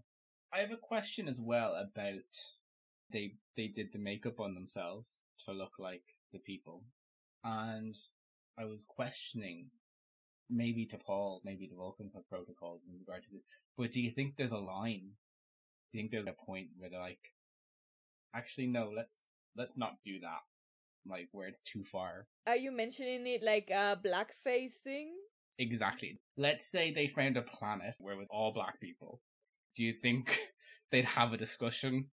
I 0.53 0.59
have 0.59 0.71
a 0.71 0.77
question 0.77 1.27
as 1.27 1.41
well 1.41 1.75
about 1.75 2.31
they 3.13 3.33
they 3.57 3.67
did 3.67 3.89
the 3.93 3.99
makeup 3.99 4.39
on 4.39 4.55
themselves 4.55 5.19
to 5.45 5.53
look 5.53 5.73
like 5.81 6.05
the 6.33 6.39
people. 6.39 6.85
And 7.43 7.97
I 8.57 8.67
was 8.67 8.85
questioning 8.87 9.71
maybe 10.51 10.87
T'Pol, 10.87 11.41
maybe 11.45 11.69
the 11.71 11.77
Vulcans 11.77 12.13
have 12.15 12.29
protocols 12.29 12.83
in 12.89 12.99
regard 12.99 13.23
to 13.25 13.29
this. 13.33 13.43
But 13.77 13.93
do 13.93 14.01
you 14.01 14.11
think 14.11 14.35
there's 14.37 14.53
a 14.53 14.57
line? 14.57 15.11
Do 15.91 15.99
you 15.99 16.03
think 16.03 16.11
there's 16.11 16.27
a 16.27 16.47
point 16.47 16.69
where 16.79 16.91
they're 16.91 17.01
like, 17.01 17.33
actually 18.35 18.67
no, 18.67 18.91
let's 18.95 19.31
let's 19.57 19.77
not 19.77 19.93
do 20.05 20.21
that. 20.21 20.43
Like 21.07 21.29
where 21.33 21.49
it's 21.49 21.61
too 21.61 21.85
far. 21.85 22.27
Are 22.47 22.57
you 22.57 22.73
mentioning 22.73 23.27
it 23.27 23.43
like 23.43 23.71
a 23.71 23.99
blackface 24.05 24.79
thing? 24.83 25.15
Exactly. 25.59 26.19
Let's 26.37 26.69
say 26.69 26.93
they 26.93 27.07
found 27.07 27.37
a 27.37 27.43
planet 27.43 27.95
where 28.01 28.17
with 28.17 28.29
all 28.31 28.53
black 28.53 28.81
people. 28.81 29.21
Do 29.77 29.85
you 29.85 29.95
think 30.03 30.41
they'd 30.91 31.05
have 31.05 31.33
a 31.33 31.37
discussion? 31.37 32.07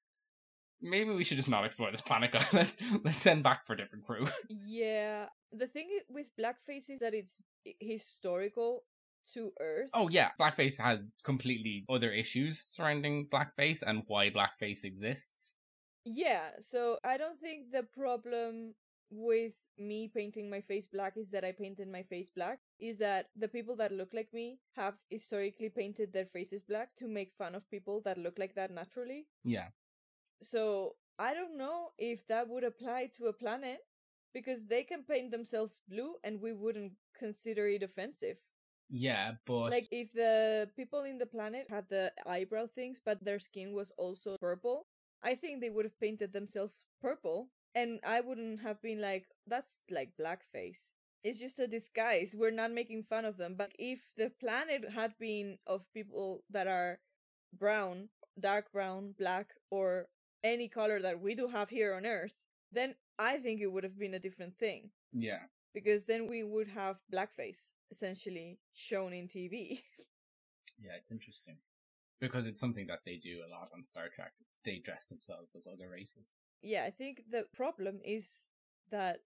Maybe 0.81 1.11
we 1.11 1.24
should 1.24 1.37
just 1.37 1.49
not 1.49 1.64
explore 1.64 1.91
this 1.91 2.01
planet. 2.01 2.33
guys. 2.33 2.53
Let's 2.53 2.76
let's 3.05 3.20
send 3.20 3.43
back 3.43 3.66
for 3.66 3.74
a 3.74 3.76
different 3.76 4.05
crew. 4.05 4.26
Yeah. 4.49 5.26
The 5.53 5.66
thing 5.66 5.88
with 6.09 6.28
blackface 6.38 6.90
is 6.90 7.01
that 7.01 7.14
it's 7.14 7.36
historical 7.80 8.84
to 9.32 9.53
Earth. 9.61 9.90
Oh 9.94 10.09
yeah, 10.09 10.30
blackface 10.40 10.78
has 10.78 11.11
completely 11.24 11.84
other 11.88 12.12
issues 12.12 12.64
surrounding 12.68 13.28
blackface 13.28 13.82
and 13.82 14.03
why 14.07 14.30
blackface 14.30 14.84
exists. 14.84 15.57
Yeah, 16.05 16.51
so 16.61 16.99
I 17.05 17.16
don't 17.16 17.38
think 17.40 17.70
the 17.72 17.82
problem 17.82 18.74
with 19.11 19.53
me 19.78 20.09
painting 20.09 20.51
my 20.51 20.61
face 20.61 20.86
black 20.86 21.16
is 21.16 21.30
that 21.30 21.44
I 21.44 21.53
painted 21.53 21.88
my 21.90 22.03
face 22.03 22.30
black, 22.30 22.59
is 22.78 22.99
that 22.99 23.26
the 23.36 23.49
people 23.49 23.76
that 23.76 23.92
look 23.92 24.12
like 24.12 24.28
me 24.32 24.59
have 24.76 24.94
historically 25.11 25.68
painted 25.68 26.12
their 26.12 26.26
faces 26.26 26.62
black 26.62 26.94
to 26.96 27.09
make 27.09 27.32
fun 27.38 27.55
of 27.55 27.70
people 27.70 28.01
that 28.05 28.18
look 28.18 28.38
like 28.38 28.55
that 28.55 28.70
naturally. 28.70 29.26
Yeah. 29.44 29.68
So 30.42 30.96
I 31.18 31.34
don't 31.34 31.57
know 31.57 31.88
if 31.99 32.26
that 32.28 32.49
would 32.49 32.64
apply 32.64 33.11
to 33.18 33.26
a 33.26 33.32
planet 33.32 33.80
because 34.35 34.66
they 34.66 34.83
can 34.85 35.03
paint 35.05 35.31
themselves 35.31 35.83
blue 35.89 36.14
and 36.24 36.41
we 36.41 36.53
wouldn't 36.53 36.93
consider 37.18 37.68
it 37.68 37.83
offensive. 37.83 38.37
Yeah, 38.91 39.33
but 39.47 39.70
Like 39.70 39.89
if 39.91 40.12
the 40.12 40.70
people 40.76 41.05
in 41.05 41.18
the 41.18 41.26
planet 41.26 41.66
had 41.68 41.89
the 41.91 42.12
eyebrow 42.26 42.66
things 42.66 43.01
but 43.05 43.22
their 43.24 43.39
skin 43.39 43.74
was 43.74 43.93
also 43.99 44.37
purple, 44.41 44.87
I 45.22 45.35
think 45.35 45.61
they 45.61 45.70
would 45.70 45.85
have 45.85 46.01
painted 46.01 46.33
themselves 46.33 46.74
purple 47.01 47.51
and 47.74 48.01
I 48.05 48.20
wouldn't 48.20 48.61
have 48.61 48.81
been 48.83 49.01
like 49.01 49.26
that's 49.47 49.76
like 49.91 50.12
blackface. 50.20 50.93
It's 51.22 51.41
just 51.41 51.59
a 51.59 51.66
disguise. 51.66 52.35
We're 52.37 52.51
not 52.51 52.72
making 52.72 53.03
fun 53.03 53.24
of 53.24 53.37
them. 53.37 53.55
But 53.57 53.72
if 53.79 54.09
the 54.16 54.31
planet 54.41 54.89
had 54.95 55.12
been 55.18 55.59
of 55.66 55.85
people 55.93 56.45
that 56.51 56.66
are 56.66 57.01
brown, 57.59 58.09
dark 58.39 58.70
brown, 58.72 59.14
black, 59.18 59.51
or 59.70 60.09
any 60.45 60.68
color 60.68 61.01
that 61.01 61.20
we 61.20 61.35
do 61.35 61.49
have 61.49 61.68
here 61.68 61.95
on 61.95 62.07
Earth, 62.07 62.35
then 62.72 62.95
I 63.19 63.39
think 63.39 63.61
it 63.61 63.66
would 63.73 63.85
have 63.85 63.99
been 63.99 64.14
a 64.14 64.19
different 64.19 64.57
thing. 64.59 64.91
yeah. 65.12 65.41
Because 65.75 66.07
then 66.07 66.27
we 66.29 66.43
would 66.43 66.69
have 66.69 66.97
blackface 67.12 67.71
essentially 67.91 68.59
shown 68.75 69.12
in 69.12 69.29
TV. 69.29 69.81
Yeah, 70.81 70.93
it's 70.97 71.11
interesting. 71.11 71.57
Because 72.21 72.47
it's 72.47 72.61
something 72.61 72.87
that 72.87 73.01
they 73.05 73.16
do 73.16 73.41
a 73.47 73.51
lot 73.51 73.69
on 73.75 73.83
Star 73.83 74.09
Trek. 74.14 74.33
They 74.64 74.79
dress 74.85 75.07
themselves 75.07 75.55
as 75.57 75.66
other 75.66 75.89
races. 75.91 76.27
yeah, 76.62 76.85
I 76.87 76.91
think 76.91 77.23
the 77.31 77.45
problem 77.53 78.01
is 78.05 78.29
that 78.91 79.19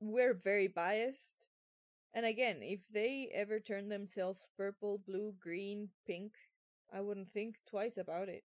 we're 0.00 0.34
very 0.34 0.68
biased. 0.68 1.36
And 2.14 2.26
again, 2.26 2.58
if 2.60 2.80
they 2.92 3.30
ever 3.34 3.60
turn 3.60 3.88
themselves 3.88 4.48
purple, 4.56 4.98
blue, 5.06 5.34
green, 5.40 5.88
pink, 6.06 6.32
I 6.92 7.00
wouldn't 7.00 7.32
think 7.32 7.56
twice 7.66 7.96
about 7.96 8.28
it. 8.28 8.44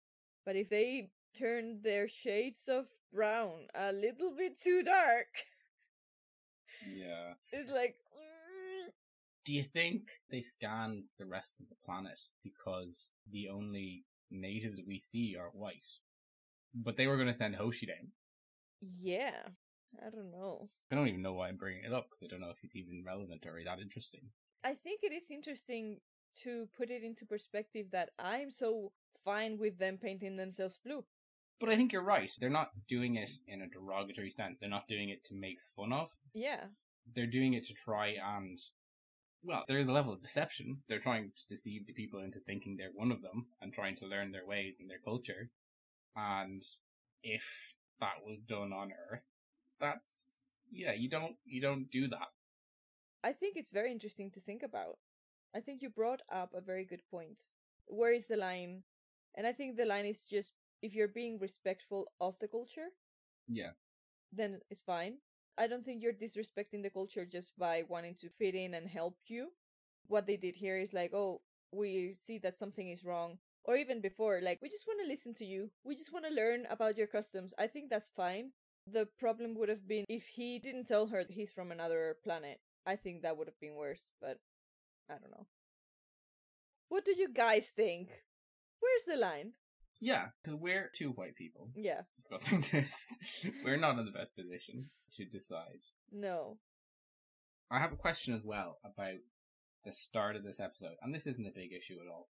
But 0.44 0.56
if 0.56 0.68
they 0.68 1.10
turn 1.36 1.80
their 1.82 2.08
shades 2.08 2.68
of 2.68 2.86
brown 3.12 3.68
a 3.74 3.92
little 3.92 4.34
bit 4.36 4.60
too 4.60 4.82
dark, 4.82 5.28
Yeah. 6.94 7.34
it's 7.52 7.70
like, 7.70 7.96
mm, 8.14 8.90
Do 9.44 9.52
you 9.52 9.62
think 9.64 10.08
they 10.30 10.42
scanned 10.42 11.04
the 11.18 11.26
rest 11.26 11.60
of 11.60 11.68
the 11.68 11.76
planet 11.84 12.18
because 12.42 13.10
the 13.30 13.48
only 13.48 14.04
natives 14.30 14.80
we 14.86 14.98
see 14.98 15.36
are 15.38 15.50
white? 15.52 15.86
But 16.74 16.96
they 16.96 17.06
were 17.06 17.16
going 17.16 17.28
to 17.28 17.34
send 17.34 17.54
Hoshi 17.56 17.86
down. 17.86 18.12
yeah, 18.80 19.48
I 20.04 20.10
don't 20.10 20.30
know. 20.30 20.68
I 20.90 20.94
don't 20.94 21.08
even 21.08 21.22
know 21.22 21.32
why 21.34 21.48
I'm 21.48 21.56
bringing 21.56 21.84
it 21.84 21.92
up 21.92 22.08
because 22.10 22.24
I 22.24 22.28
don't 22.30 22.40
know 22.40 22.50
if 22.50 22.62
it's 22.62 22.76
even 22.76 23.02
relevant 23.06 23.46
or 23.46 23.62
that 23.64 23.80
interesting. 23.80 24.20
I 24.64 24.74
think 24.74 25.00
it 25.02 25.12
is 25.12 25.30
interesting 25.30 26.00
to 26.42 26.68
put 26.76 26.90
it 26.90 27.02
into 27.02 27.24
perspective 27.24 27.86
that 27.92 28.10
I'm 28.18 28.50
so 28.50 28.92
fine 29.24 29.58
with 29.58 29.78
them 29.78 29.96
painting 29.96 30.36
themselves 30.36 30.78
blue. 30.84 31.04
But 31.58 31.70
I 31.70 31.76
think 31.76 31.92
you're 31.92 32.02
right. 32.02 32.30
They're 32.38 32.50
not 32.50 32.70
doing 32.88 33.16
it 33.16 33.30
in 33.48 33.62
a 33.62 33.68
derogatory 33.68 34.30
sense. 34.30 34.58
They're 34.60 34.68
not 34.68 34.88
doing 34.88 35.08
it 35.08 35.24
to 35.26 35.34
make 35.34 35.58
fun 35.74 35.92
of. 35.92 36.10
Yeah, 36.34 36.64
They're 37.14 37.26
doing 37.26 37.54
it 37.54 37.66
to 37.68 37.74
try 37.74 38.16
and, 38.22 38.58
well, 39.42 39.64
they're 39.66 39.84
the 39.84 39.92
level 39.92 40.12
of 40.12 40.20
deception. 40.20 40.82
They're 40.88 41.00
trying 41.00 41.30
to 41.30 41.48
deceive 41.48 41.86
the 41.86 41.94
people 41.94 42.20
into 42.20 42.40
thinking 42.40 42.76
they're 42.76 42.90
one 42.94 43.10
of 43.10 43.22
them 43.22 43.46
and 43.62 43.72
trying 43.72 43.96
to 43.96 44.06
learn 44.06 44.32
their 44.32 44.46
ways 44.46 44.74
and 44.80 44.90
their 44.90 45.00
culture. 45.02 45.50
And 46.14 46.62
if 47.22 47.44
that 48.00 48.24
was 48.26 48.38
done 48.40 48.72
on 48.72 48.92
Earth, 49.10 49.24
that's 49.80 50.36
yeah, 50.70 50.92
you 50.92 51.08
don't 51.08 51.36
you 51.44 51.60
don't 51.60 51.90
do 51.90 52.08
that. 52.08 52.28
I 53.24 53.32
think 53.32 53.56
it's 53.56 53.70
very 53.70 53.90
interesting 53.92 54.30
to 54.32 54.40
think 54.40 54.62
about. 54.62 54.98
I 55.54 55.60
think 55.60 55.82
you 55.82 55.90
brought 55.90 56.22
up 56.30 56.52
a 56.54 56.60
very 56.60 56.84
good 56.84 57.02
point. 57.10 57.42
Where 57.86 58.12
is 58.12 58.26
the 58.28 58.36
line? 58.36 58.82
And 59.34 59.46
I 59.46 59.52
think 59.52 59.76
the 59.76 59.84
line 59.84 60.06
is 60.06 60.26
just 60.26 60.52
if 60.82 60.94
you're 60.94 61.08
being 61.08 61.38
respectful 61.38 62.08
of 62.20 62.38
the 62.38 62.48
culture, 62.48 62.88
Yeah. 63.48 63.72
then 64.32 64.60
it's 64.70 64.82
fine. 64.82 65.18
I 65.58 65.66
don't 65.66 65.84
think 65.84 66.02
you're 66.02 66.12
disrespecting 66.12 66.82
the 66.82 66.90
culture 66.90 67.24
just 67.24 67.56
by 67.58 67.82
wanting 67.88 68.14
to 68.16 68.28
fit 68.28 68.54
in 68.54 68.74
and 68.74 68.88
help 68.88 69.18
you. 69.26 69.52
What 70.08 70.26
they 70.26 70.36
did 70.36 70.56
here 70.56 70.76
is 70.78 70.92
like, 70.92 71.12
oh, 71.14 71.42
we 71.72 72.16
see 72.20 72.38
that 72.38 72.56
something 72.58 72.88
is 72.90 73.04
wrong. 73.04 73.38
Or 73.64 73.76
even 73.76 74.00
before, 74.00 74.40
like, 74.42 74.60
we 74.62 74.68
just 74.68 74.86
want 74.86 75.00
to 75.00 75.08
listen 75.08 75.34
to 75.34 75.44
you. 75.44 75.70
We 75.84 75.96
just 75.96 76.12
want 76.12 76.24
to 76.26 76.32
learn 76.34 76.66
about 76.70 76.96
your 76.96 77.08
customs. 77.08 77.54
I 77.58 77.66
think 77.66 77.90
that's 77.90 78.10
fine. 78.10 78.52
The 78.86 79.06
problem 79.18 79.54
would 79.56 79.68
have 79.68 79.88
been 79.88 80.04
if 80.08 80.28
he 80.28 80.58
didn't 80.60 80.86
tell 80.86 81.06
her 81.08 81.24
he's 81.28 81.50
from 81.52 81.72
another 81.72 82.16
planet. 82.22 82.60
I 82.86 82.94
think 82.96 83.22
that 83.22 83.36
would 83.36 83.48
have 83.48 83.58
been 83.58 83.74
worse, 83.74 84.10
but 84.20 84.38
I 85.10 85.14
don't 85.14 85.30
know. 85.32 85.46
What 86.88 87.04
do 87.04 87.12
you 87.16 87.28
guys 87.32 87.70
think? 87.74 88.10
Where's 88.80 89.04
the 89.06 89.16
line? 89.16 89.54
Yeah, 90.00 90.26
because 90.42 90.58
we're 90.60 90.90
two 90.94 91.10
white 91.10 91.36
people 91.36 91.70
Yeah, 91.74 92.02
discussing 92.14 92.64
this. 92.72 92.94
we're 93.64 93.76
not 93.78 93.98
in 93.98 94.04
the 94.04 94.10
best 94.12 94.34
position 94.36 94.84
to 95.14 95.24
decide. 95.24 95.80
no. 96.12 96.58
I 97.70 97.80
have 97.80 97.92
a 97.92 97.96
question 97.96 98.32
as 98.34 98.44
well 98.44 98.78
about 98.84 99.18
the 99.84 99.92
start 99.92 100.36
of 100.36 100.44
this 100.44 100.60
episode, 100.60 100.94
and 101.02 101.12
this 101.12 101.26
isn't 101.26 101.46
a 101.48 101.50
big 101.54 101.72
issue 101.72 101.96
at 102.00 102.08
all. 102.08 102.28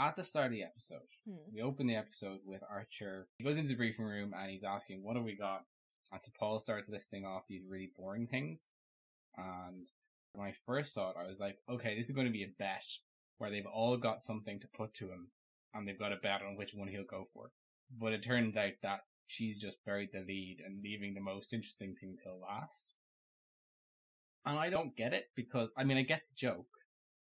At 0.00 0.16
the 0.16 0.24
start 0.24 0.46
of 0.46 0.52
the 0.52 0.62
episode, 0.62 1.08
Hmm. 1.26 1.52
we 1.52 1.60
open 1.60 1.86
the 1.86 1.96
episode 1.96 2.40
with 2.44 2.62
Archer. 2.70 3.28
He 3.36 3.44
goes 3.44 3.56
into 3.58 3.68
the 3.68 3.74
briefing 3.76 4.04
room 4.06 4.32
and 4.34 4.50
he's 4.50 4.64
asking, 4.64 5.02
"What 5.02 5.16
have 5.16 5.24
we 5.24 5.36
got?" 5.36 5.66
And 6.12 6.22
T'Pol 6.22 6.60
starts 6.60 6.88
listing 6.88 7.24
off 7.26 7.46
these 7.48 7.64
really 7.66 7.92
boring 7.96 8.26
things. 8.28 8.68
And 9.36 9.86
when 10.32 10.46
I 10.48 10.52
first 10.64 10.94
saw 10.94 11.10
it, 11.10 11.16
I 11.18 11.26
was 11.26 11.38
like, 11.40 11.58
"Okay, 11.68 11.94
this 11.96 12.06
is 12.06 12.14
going 12.14 12.26
to 12.26 12.32
be 12.32 12.44
a 12.44 12.48
bet 12.58 12.84
where 13.38 13.50
they've 13.50 13.66
all 13.66 13.96
got 13.98 14.22
something 14.22 14.58
to 14.60 14.68
put 14.68 14.94
to 14.94 15.10
him, 15.10 15.32
and 15.76 15.86
they've 15.86 15.98
got 15.98 16.12
a 16.12 16.16
bet 16.16 16.42
on 16.42 16.56
which 16.56 16.74
one 16.74 16.88
he'll 16.88 17.04
go 17.04 17.24
for." 17.32 17.50
But 17.90 18.12
it 18.12 18.22
turned 18.22 18.56
out 18.56 18.72
that 18.82 19.00
she's 19.26 19.58
just 19.58 19.84
buried 19.84 20.10
the 20.12 20.20
lead 20.20 20.58
and 20.64 20.82
leaving 20.82 21.14
the 21.14 21.20
most 21.20 21.52
interesting 21.52 21.94
thing 22.00 22.16
till 22.22 22.40
last. 22.40 22.96
And 24.44 24.58
I 24.58 24.70
don't 24.70 24.96
get 24.96 25.12
it 25.12 25.30
because, 25.34 25.70
I 25.76 25.84
mean, 25.84 25.96
I 25.96 26.02
get 26.02 26.22
the 26.28 26.34
joke, 26.36 26.68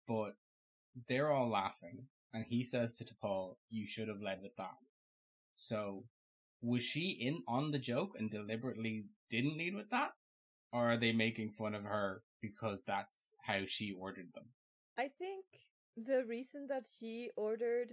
but 0.08 0.36
they're 1.08 1.30
all 1.32 1.48
laughing 1.48 2.08
and 2.36 2.44
he 2.48 2.62
says 2.62 2.94
to 2.94 3.04
T'Pol, 3.04 3.56
you 3.70 3.86
should 3.86 4.08
have 4.08 4.20
led 4.20 4.42
with 4.42 4.56
that. 4.56 4.76
So, 5.54 6.04
was 6.60 6.82
she 6.82 7.10
in 7.20 7.42
on 7.48 7.70
the 7.70 7.78
joke 7.78 8.10
and 8.18 8.30
deliberately 8.30 9.06
didn't 9.30 9.56
lead 9.56 9.74
with 9.74 9.88
that? 9.90 10.10
Or 10.72 10.92
are 10.92 10.96
they 10.98 11.12
making 11.12 11.52
fun 11.52 11.74
of 11.74 11.84
her 11.84 12.22
because 12.42 12.80
that's 12.86 13.34
how 13.46 13.60
she 13.66 13.96
ordered 13.98 14.32
them? 14.34 14.46
I 14.98 15.08
think 15.18 15.46
the 15.96 16.24
reason 16.28 16.66
that 16.68 16.84
she 16.98 17.30
ordered 17.36 17.92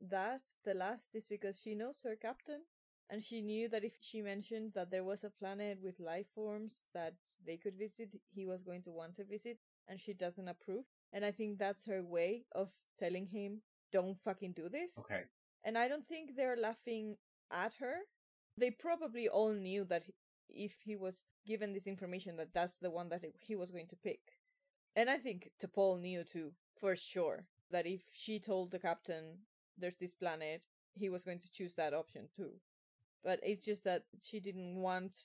that 0.00 0.40
the 0.64 0.74
last 0.74 1.14
is 1.14 1.26
because 1.26 1.60
she 1.60 1.74
knows 1.74 2.02
her 2.04 2.16
captain 2.16 2.62
and 3.10 3.22
she 3.22 3.42
knew 3.42 3.68
that 3.68 3.84
if 3.84 3.94
she 4.00 4.22
mentioned 4.22 4.72
that 4.74 4.90
there 4.90 5.04
was 5.04 5.24
a 5.24 5.30
planet 5.30 5.78
with 5.82 5.98
life 5.98 6.26
forms 6.34 6.84
that 6.94 7.14
they 7.44 7.56
could 7.56 7.76
visit, 7.76 8.10
he 8.28 8.46
was 8.46 8.62
going 8.62 8.82
to 8.82 8.90
want 8.90 9.16
to 9.16 9.24
visit 9.24 9.58
and 9.88 9.98
she 9.98 10.12
doesn't 10.12 10.48
approve. 10.48 10.84
And 11.12 11.24
I 11.24 11.32
think 11.32 11.58
that's 11.58 11.86
her 11.86 12.04
way 12.04 12.44
of 12.52 12.70
telling 12.98 13.26
him, 13.26 13.62
don't 13.92 14.16
fucking 14.24 14.52
do 14.52 14.68
this. 14.68 14.96
Okay. 14.98 15.22
And 15.64 15.76
I 15.76 15.88
don't 15.88 16.06
think 16.06 16.36
they're 16.36 16.56
laughing 16.56 17.16
at 17.50 17.74
her. 17.80 17.94
They 18.56 18.70
probably 18.70 19.28
all 19.28 19.52
knew 19.52 19.84
that 19.86 20.04
if 20.48 20.80
he 20.84 20.94
was 20.94 21.24
given 21.46 21.72
this 21.72 21.88
information, 21.88 22.36
that 22.36 22.54
that's 22.54 22.76
the 22.76 22.90
one 22.90 23.08
that 23.08 23.24
he 23.40 23.56
was 23.56 23.70
going 23.72 23.88
to 23.88 23.96
pick. 23.96 24.20
And 24.94 25.10
I 25.10 25.16
think 25.18 25.50
T'Pol 25.60 26.00
knew 26.00 26.22
too, 26.22 26.52
for 26.78 26.94
sure, 26.94 27.46
that 27.70 27.86
if 27.86 28.02
she 28.12 28.38
told 28.38 28.70
the 28.70 28.78
captain 28.78 29.38
there's 29.80 29.96
this 29.96 30.14
planet, 30.14 30.62
he 30.94 31.08
was 31.08 31.24
going 31.24 31.40
to 31.40 31.52
choose 31.52 31.74
that 31.74 31.94
option 31.94 32.28
too. 32.36 32.52
But 33.22 33.40
it's 33.42 33.64
just 33.64 33.84
that 33.84 34.04
she 34.22 34.40
didn't 34.40 34.76
want 34.76 35.16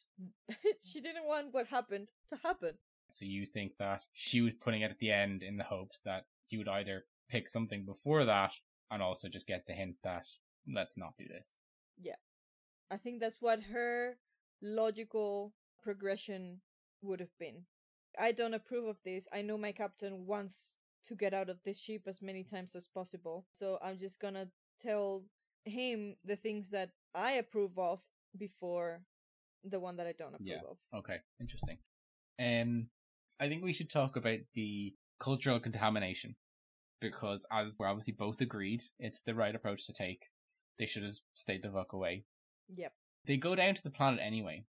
she 0.85 0.99
didn't 0.99 1.25
want 1.25 1.53
what 1.53 1.67
happened 1.67 2.11
to 2.29 2.39
happen. 2.43 2.73
So 3.09 3.25
you 3.25 3.45
think 3.45 3.73
that 3.79 4.03
she 4.13 4.41
was 4.41 4.53
putting 4.53 4.81
it 4.81 4.91
at 4.91 4.99
the 4.99 5.11
end 5.11 5.43
in 5.43 5.57
the 5.57 5.63
hopes 5.63 5.99
that 6.05 6.25
he 6.45 6.57
would 6.57 6.67
either 6.67 7.05
pick 7.29 7.49
something 7.49 7.85
before 7.85 8.25
that 8.25 8.51
and 8.91 9.01
also 9.01 9.29
just 9.29 9.47
get 9.47 9.65
the 9.67 9.73
hint 9.73 9.95
that 10.03 10.27
let's 10.67 10.97
not 10.97 11.13
do 11.17 11.25
this. 11.27 11.59
Yeah. 12.01 12.15
I 12.91 12.97
think 12.97 13.19
that's 13.19 13.41
what 13.41 13.63
her 13.73 14.17
logical 14.61 15.53
progression 15.81 16.61
would 17.01 17.19
have 17.19 17.37
been. 17.39 17.65
I 18.19 18.31
don't 18.31 18.53
approve 18.53 18.87
of 18.87 18.97
this. 19.03 19.27
I 19.31 19.41
know 19.41 19.57
my 19.57 19.71
captain 19.71 20.25
wants 20.25 20.75
to 21.05 21.15
get 21.15 21.33
out 21.33 21.49
of 21.49 21.61
this 21.63 21.79
ship 21.79 22.03
as 22.07 22.21
many 22.21 22.43
times 22.43 22.75
as 22.75 22.87
possible. 22.87 23.45
So 23.51 23.77
I'm 23.81 23.97
just 23.97 24.19
gonna 24.19 24.47
tell 24.81 25.23
him 25.65 26.15
the 26.23 26.35
things 26.35 26.69
that 26.71 26.91
I 27.13 27.31
approve 27.33 27.77
of 27.77 28.03
before 28.37 29.01
the 29.63 29.79
one 29.79 29.95
that 29.97 30.07
I 30.07 30.13
don't 30.13 30.35
approve 30.35 30.47
Yeah. 30.47 30.61
of. 30.69 30.77
Okay, 30.93 31.19
interesting. 31.39 31.79
Um, 32.39 32.89
I 33.39 33.47
think 33.47 33.63
we 33.63 33.73
should 33.73 33.89
talk 33.89 34.15
about 34.15 34.39
the 34.53 34.95
cultural 35.19 35.59
contamination 35.59 36.35
because, 36.99 37.45
as 37.51 37.77
we're 37.79 37.87
obviously 37.87 38.13
both 38.13 38.41
agreed, 38.41 38.83
it's 38.99 39.21
the 39.21 39.33
right 39.33 39.55
approach 39.55 39.85
to 39.87 39.93
take. 39.93 40.29
They 40.77 40.85
should 40.85 41.03
have 41.03 41.17
stayed 41.33 41.63
the 41.63 41.71
fuck 41.71 41.93
away. 41.93 42.25
Yep. 42.75 42.93
They 43.25 43.37
go 43.37 43.55
down 43.55 43.75
to 43.75 43.83
the 43.83 43.89
planet 43.89 44.19
anyway, 44.21 44.65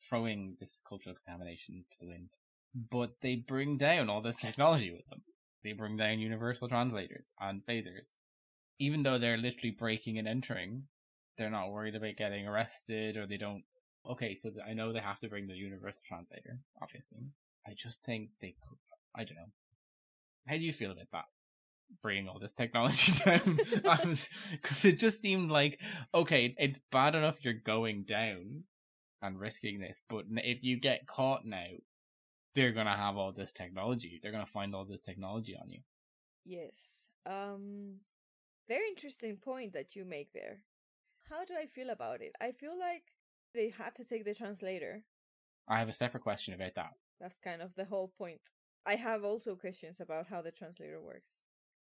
throwing 0.00 0.56
this 0.60 0.80
cultural 0.86 1.16
contamination 1.16 1.84
to 1.90 1.96
the 2.00 2.06
wind. 2.06 2.30
But 2.74 3.20
they 3.20 3.36
bring 3.36 3.78
down 3.78 4.08
all 4.10 4.20
this 4.20 4.36
technology 4.36 4.90
with 4.90 5.06
them. 5.08 5.22
They 5.64 5.72
bring 5.72 5.96
down 5.96 6.18
universal 6.18 6.68
translators 6.68 7.32
and 7.40 7.64
phasers. 7.66 8.18
Even 8.78 9.02
though 9.02 9.18
they're 9.18 9.38
literally 9.38 9.70
breaking 9.70 10.18
and 10.18 10.28
entering, 10.28 10.84
they're 11.38 11.50
not 11.50 11.70
worried 11.70 11.94
about 11.94 12.16
getting 12.16 12.46
arrested 12.46 13.16
or 13.16 13.26
they 13.26 13.38
don't 13.38 13.64
okay, 14.10 14.34
so 14.34 14.50
I 14.66 14.74
know 14.74 14.92
they 14.92 15.00
have 15.00 15.20
to 15.20 15.28
bring 15.28 15.46
the 15.46 15.54
universal 15.54 16.02
translator, 16.06 16.58
obviously. 16.82 17.18
I 17.66 17.72
just 17.74 18.02
think 18.04 18.30
they 18.40 18.54
could, 18.68 18.78
I 19.16 19.24
don't 19.24 19.36
know. 19.36 19.52
How 20.46 20.56
do 20.56 20.62
you 20.62 20.72
feel 20.72 20.90
about 20.90 21.06
that? 21.12 21.24
Bringing 22.02 22.28
all 22.28 22.38
this 22.38 22.52
technology 22.52 23.12
down? 23.24 23.58
Um, 23.84 24.16
because 24.52 24.84
it 24.84 24.98
just 24.98 25.22
seemed 25.22 25.50
like, 25.50 25.80
okay, 26.14 26.54
it's 26.58 26.80
bad 26.92 27.14
enough 27.14 27.36
you're 27.42 27.54
going 27.54 28.04
down 28.04 28.64
and 29.22 29.40
risking 29.40 29.80
this, 29.80 30.02
but 30.08 30.24
if 30.28 30.62
you 30.62 30.78
get 30.78 31.06
caught 31.06 31.46
now, 31.46 31.64
they're 32.54 32.72
gonna 32.72 32.96
have 32.96 33.16
all 33.16 33.32
this 33.32 33.52
technology. 33.52 34.20
They're 34.22 34.32
gonna 34.32 34.46
find 34.46 34.74
all 34.74 34.84
this 34.84 35.00
technology 35.00 35.56
on 35.60 35.70
you. 35.70 35.80
Yes. 36.44 37.08
Um 37.26 38.00
very 38.68 38.88
interesting 38.88 39.36
point 39.36 39.72
that 39.74 39.94
you 39.94 40.04
make 40.04 40.32
there. 40.32 40.62
How 41.28 41.44
do 41.44 41.54
I 41.54 41.66
feel 41.66 41.90
about 41.90 42.20
it? 42.22 42.32
I 42.40 42.52
feel 42.52 42.78
like 42.78 43.12
they 43.54 43.70
had 43.70 43.94
to 43.96 44.04
take 44.04 44.24
the 44.24 44.34
translator. 44.34 45.02
I 45.68 45.78
have 45.78 45.88
a 45.88 45.92
separate 45.92 46.22
question 46.22 46.54
about 46.54 46.74
that. 46.74 46.92
That's 47.20 47.38
kind 47.38 47.62
of 47.62 47.74
the 47.74 47.84
whole 47.84 48.12
point. 48.18 48.40
I 48.86 48.96
have 48.96 49.24
also 49.24 49.54
questions 49.54 50.00
about 50.00 50.26
how 50.26 50.42
the 50.42 50.50
translator 50.50 51.00
works. 51.00 51.42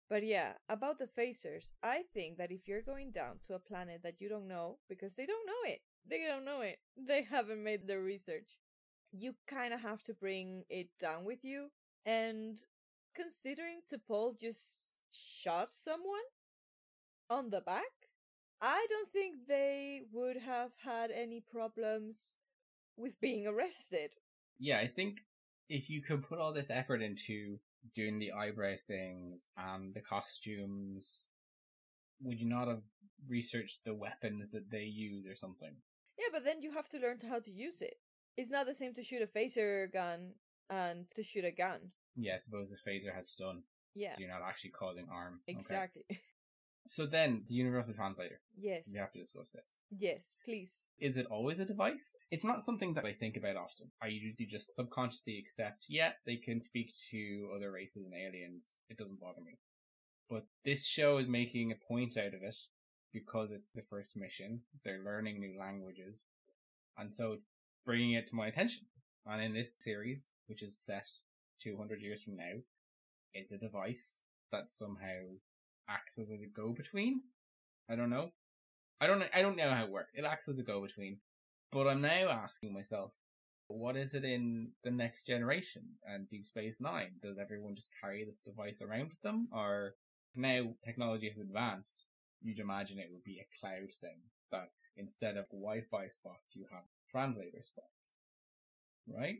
But 0.09 0.23
yeah, 0.25 0.53
about 0.69 0.99
the 0.99 1.07
phasers, 1.07 1.71
I 1.83 2.03
think 2.13 2.37
that 2.37 2.51
if 2.51 2.67
you're 2.67 2.81
going 2.81 3.11
down 3.11 3.39
to 3.45 3.55
a 3.55 3.59
planet 3.59 4.01
that 4.03 4.21
you 4.21 4.29
don't 4.29 4.47
know, 4.47 4.77
because 4.87 5.15
they 5.15 5.25
don't 5.25 5.45
know 5.45 5.69
it, 5.69 5.81
they 6.09 6.25
don't 6.25 6.45
know 6.45 6.61
it, 6.61 6.79
they 6.95 7.23
haven't 7.23 7.63
made 7.63 7.87
the 7.87 7.99
research, 7.99 8.57
you 9.11 9.35
kind 9.47 9.73
of 9.73 9.81
have 9.81 10.03
to 10.03 10.13
bring 10.13 10.63
it 10.69 10.89
down 10.99 11.25
with 11.25 11.43
you. 11.43 11.69
And 12.05 12.59
considering 13.15 13.81
T'Pol 13.91 14.39
just 14.39 14.89
shot 15.11 15.73
someone 15.73 16.27
on 17.29 17.49
the 17.49 17.61
back, 17.61 17.83
I 18.61 18.85
don't 18.89 19.11
think 19.11 19.47
they 19.47 20.01
would 20.11 20.37
have 20.37 20.71
had 20.83 21.11
any 21.11 21.41
problems 21.41 22.37
with 22.97 23.19
being 23.21 23.47
arrested. 23.47 24.15
Yeah, 24.59 24.79
I 24.79 24.87
think 24.87 25.19
if 25.69 25.89
you 25.89 26.01
could 26.01 26.27
put 26.27 26.39
all 26.39 26.53
this 26.53 26.69
effort 26.69 27.01
into 27.01 27.59
doing 27.93 28.19
the 28.19 28.31
eyebrow 28.31 28.75
things 28.87 29.47
and 29.57 29.93
the 29.93 30.01
costumes, 30.01 31.27
would 32.21 32.39
you 32.39 32.47
not 32.47 32.67
have 32.67 32.81
researched 33.27 33.83
the 33.85 33.93
weapons 33.93 34.49
that 34.51 34.71
they 34.71 34.83
use 34.83 35.27
or 35.27 35.35
something? 35.35 35.75
Yeah, 36.17 36.29
but 36.31 36.43
then 36.43 36.61
you 36.61 36.71
have 36.71 36.89
to 36.89 36.99
learn 36.99 37.19
how 37.29 37.39
to 37.39 37.51
use 37.51 37.81
it. 37.81 37.97
It's 38.37 38.49
not 38.51 38.67
the 38.67 38.75
same 38.75 38.93
to 38.93 39.03
shoot 39.03 39.21
a 39.21 39.27
phaser 39.27 39.91
gun 39.91 40.33
and 40.69 41.09
to 41.15 41.23
shoot 41.23 41.43
a 41.45 41.51
gun. 41.51 41.79
Yeah, 42.15 42.35
I 42.35 42.39
suppose 42.39 42.69
the 42.69 42.89
phaser 42.89 43.13
has 43.13 43.29
stun, 43.29 43.63
Yeah, 43.95 44.13
so 44.13 44.21
you're 44.21 44.29
not 44.29 44.41
actually 44.47 44.71
causing 44.71 45.07
harm. 45.07 45.41
Okay. 45.49 45.57
exactly. 45.57 46.03
So 46.89 47.05
then, 47.05 47.43
the 47.49 47.53
universal 47.53 47.93
translator. 47.93 48.39
yes. 48.57 48.87
We 48.89 48.97
have 48.97 49.11
to 49.11 49.19
discuss 49.19 49.49
this. 49.49 49.67
Yes, 49.99 50.37
please. 50.45 50.85
Is 50.99 51.17
it 51.17 51.25
always 51.29 51.59
a 51.59 51.65
device? 51.65 52.15
It's 52.31 52.45
not 52.45 52.63
something 52.63 52.93
that 52.93 53.03
I 53.03 53.11
think 53.11 53.35
about 53.35 53.57
often. 53.57 53.91
I 54.01 54.07
usually 54.07 54.47
just 54.49 54.73
subconsciously 54.73 55.37
accept, 55.37 55.83
yeah, 55.89 56.11
they 56.25 56.37
can 56.37 56.61
speak 56.61 56.93
to 57.11 57.49
other 57.53 57.71
races 57.73 58.05
and 58.05 58.13
aliens. 58.13 58.79
It 58.89 58.97
doesn't 58.97 59.19
bother 59.19 59.41
me. 59.41 59.57
But 60.29 60.45
this 60.63 60.85
show 60.85 61.17
is 61.17 61.27
making 61.27 61.73
a 61.73 61.85
point 61.93 62.15
out 62.15 62.33
of 62.33 62.41
it 62.41 62.55
because 63.11 63.49
it's 63.51 63.71
the 63.75 63.83
first 63.89 64.15
mission. 64.15 64.61
They're 64.85 65.03
learning 65.03 65.41
new 65.41 65.59
languages. 65.59 66.23
And 66.97 67.13
so 67.13 67.33
it's 67.33 67.49
bringing 67.87 68.11
it 68.11 68.27
to 68.27 68.35
my 68.35 68.47
attention. 68.47 68.83
And 69.25 69.41
in 69.41 69.53
this 69.53 69.69
series, 69.79 70.29
which 70.47 70.61
is 70.61 70.77
set 70.77 71.07
200 71.63 72.01
years 72.01 72.21
from 72.21 72.35
now, 72.35 72.59
it's 73.33 73.51
a 73.51 73.57
device 73.57 74.23
that 74.51 74.69
somehow 74.69 75.23
acts 75.89 76.19
as 76.19 76.29
a 76.29 76.37
go-between. 76.53 77.21
I 77.89 77.95
don't 77.95 78.09
know. 78.09 78.31
I 78.99 79.07
don't, 79.07 79.23
I 79.33 79.41
don't 79.41 79.55
know 79.55 79.71
how 79.71 79.85
it 79.85 79.91
works. 79.91 80.15
It 80.15 80.25
acts 80.25 80.49
as 80.49 80.59
a 80.59 80.63
go-between. 80.63 81.19
But 81.71 81.87
I'm 81.87 82.01
now 82.01 82.29
asking 82.29 82.73
myself, 82.73 83.13
what 83.69 83.95
is 83.95 84.13
it 84.13 84.25
in 84.25 84.71
the 84.83 84.91
next 84.91 85.25
generation 85.25 85.83
and 86.05 86.29
Deep 86.29 86.45
Space 86.45 86.77
Nine? 86.79 87.11
Does 87.21 87.37
everyone 87.37 87.75
just 87.75 87.89
carry 88.01 88.25
this 88.25 88.39
device 88.39 88.81
around 88.81 89.09
with 89.09 89.21
them? 89.21 89.47
Or 89.53 89.95
now 90.35 90.73
technology 90.83 91.29
has 91.29 91.37
advanced, 91.37 92.05
you'd 92.41 92.59
imagine 92.59 92.99
it 92.99 93.09
would 93.11 93.23
be 93.23 93.39
a 93.39 93.59
cloud 93.59 93.89
thing 94.01 94.19
that 94.51 94.69
instead 94.97 95.37
of 95.37 95.45
Wi-Fi 95.49 96.07
spots, 96.09 96.55
you 96.55 96.65
have 96.71 96.83
translator 97.11 97.61
spots. 97.63 97.87
Right? 99.07 99.39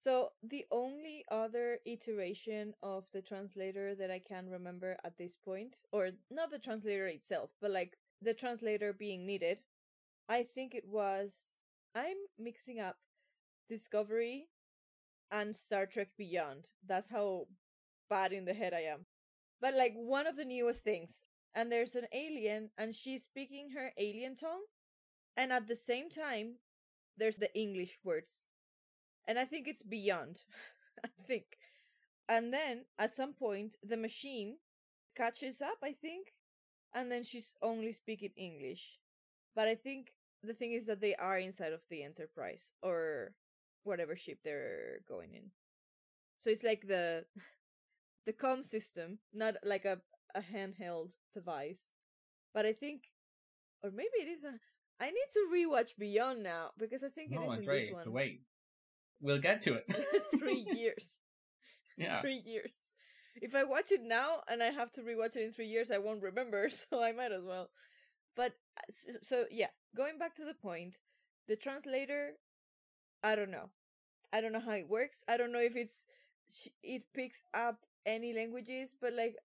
So 0.00 0.30
the 0.42 0.64
only 0.70 1.24
other 1.30 1.78
iteration 1.84 2.72
of 2.82 3.04
the 3.12 3.20
translator 3.20 3.94
that 3.94 4.10
I 4.10 4.18
can 4.18 4.48
remember 4.48 4.96
at 5.04 5.18
this 5.18 5.36
point, 5.36 5.76
or 5.92 6.10
not 6.30 6.50
the 6.50 6.58
translator 6.58 7.06
itself, 7.06 7.50
but 7.60 7.70
like 7.70 7.98
the 8.22 8.32
translator 8.32 8.94
being 8.94 9.26
needed, 9.26 9.60
I 10.26 10.44
think 10.54 10.74
it 10.74 10.86
was 10.88 11.36
I'm 11.94 12.16
mixing 12.38 12.80
up 12.80 12.96
Discovery 13.68 14.48
and 15.30 15.54
Star 15.54 15.84
Trek 15.86 16.08
Beyond. 16.16 16.68
That's 16.86 17.10
how 17.10 17.46
bad 18.08 18.32
in 18.32 18.46
the 18.46 18.54
head 18.54 18.72
I 18.72 18.82
am. 18.82 19.06
But 19.60 19.74
like 19.74 19.92
one 19.94 20.26
of 20.26 20.36
the 20.36 20.46
newest 20.46 20.82
things, 20.82 21.24
and 21.54 21.70
there's 21.70 21.94
an 21.94 22.06
alien 22.14 22.70
and 22.78 22.94
she's 22.94 23.24
speaking 23.24 23.70
her 23.74 23.92
alien 23.98 24.34
tongue, 24.34 24.64
and 25.36 25.52
at 25.52 25.68
the 25.68 25.76
same 25.76 26.08
time 26.08 26.54
there's 27.16 27.36
the 27.36 27.52
English 27.54 27.98
words 28.04 28.48
and 29.26 29.38
I 29.38 29.44
think 29.44 29.68
it's 29.68 29.82
beyond. 29.82 30.42
I 31.04 31.08
think. 31.26 31.44
And 32.28 32.52
then 32.52 32.84
at 32.98 33.14
some 33.14 33.32
point, 33.32 33.76
the 33.82 33.96
machine 33.96 34.56
catches 35.16 35.62
up, 35.62 35.78
I 35.82 35.92
think, 35.92 36.34
and 36.94 37.10
then 37.10 37.22
she's 37.22 37.54
only 37.62 37.92
speaking 37.92 38.30
English. 38.36 38.98
But 39.54 39.68
I 39.68 39.76
think 39.76 40.08
the 40.42 40.54
thing 40.54 40.72
is 40.72 40.86
that 40.86 41.00
they 41.00 41.14
are 41.14 41.38
inside 41.38 41.72
of 41.72 41.84
the 41.90 42.02
Enterprise 42.02 42.72
or 42.82 43.32
whatever 43.84 44.16
ship 44.16 44.38
they're 44.44 45.00
going 45.08 45.34
in. 45.34 45.50
So 46.38 46.50
it's 46.50 46.64
like 46.64 46.86
the 46.86 47.24
the 48.26 48.32
com 48.32 48.62
system, 48.62 49.18
not 49.32 49.54
like 49.64 49.84
a 49.84 50.00
a 50.34 50.40
handheld 50.40 51.12
device. 51.34 51.88
But 52.52 52.66
I 52.66 52.72
think, 52.72 53.02
or 53.82 53.90
maybe 53.90 54.18
it 54.20 54.28
is 54.28 54.42
a. 54.44 54.58
I 55.00 55.06
need 55.06 55.30
to 55.32 55.48
rewatch 55.52 55.96
Beyond 55.98 56.42
now 56.42 56.70
because 56.78 57.02
I 57.02 57.08
think 57.08 57.30
no, 57.30 57.40
it 57.40 57.44
is 57.44 57.50
oh, 57.50 57.54
in 57.54 57.66
this 57.66 57.92
one. 57.92 58.12
wait. 58.12 58.42
We'll 59.22 59.40
get 59.40 59.62
to 59.62 59.74
it. 59.74 59.84
three 60.38 60.66
years. 60.74 61.14
yeah. 61.96 62.20
Three 62.20 62.42
years. 62.44 62.70
If 63.36 63.54
I 63.54 63.64
watch 63.64 63.92
it 63.92 64.00
now 64.02 64.40
and 64.48 64.62
I 64.62 64.66
have 64.66 64.90
to 64.92 65.02
rewatch 65.02 65.36
it 65.36 65.44
in 65.44 65.52
three 65.52 65.68
years, 65.68 65.90
I 65.90 65.98
won't 65.98 66.22
remember, 66.22 66.68
so 66.70 67.02
I 67.02 67.12
might 67.12 67.32
as 67.32 67.44
well. 67.44 67.70
But 68.36 68.52
uh, 68.76 68.82
so, 68.90 69.10
so 69.22 69.44
yeah, 69.50 69.68
going 69.96 70.18
back 70.18 70.34
to 70.36 70.44
the 70.44 70.54
point, 70.54 70.96
the 71.48 71.56
translator, 71.56 72.32
I 73.22 73.36
don't 73.36 73.50
know. 73.50 73.70
I 74.32 74.40
don't 74.40 74.52
know 74.52 74.60
how 74.60 74.72
it 74.72 74.88
works. 74.88 75.24
I 75.28 75.36
don't 75.36 75.52
know 75.52 75.60
if 75.60 75.76
it's 75.76 76.06
it 76.82 77.02
picks 77.14 77.42
up 77.54 77.78
any 78.06 78.32
languages, 78.32 78.90
but 79.00 79.12
like 79.12 79.36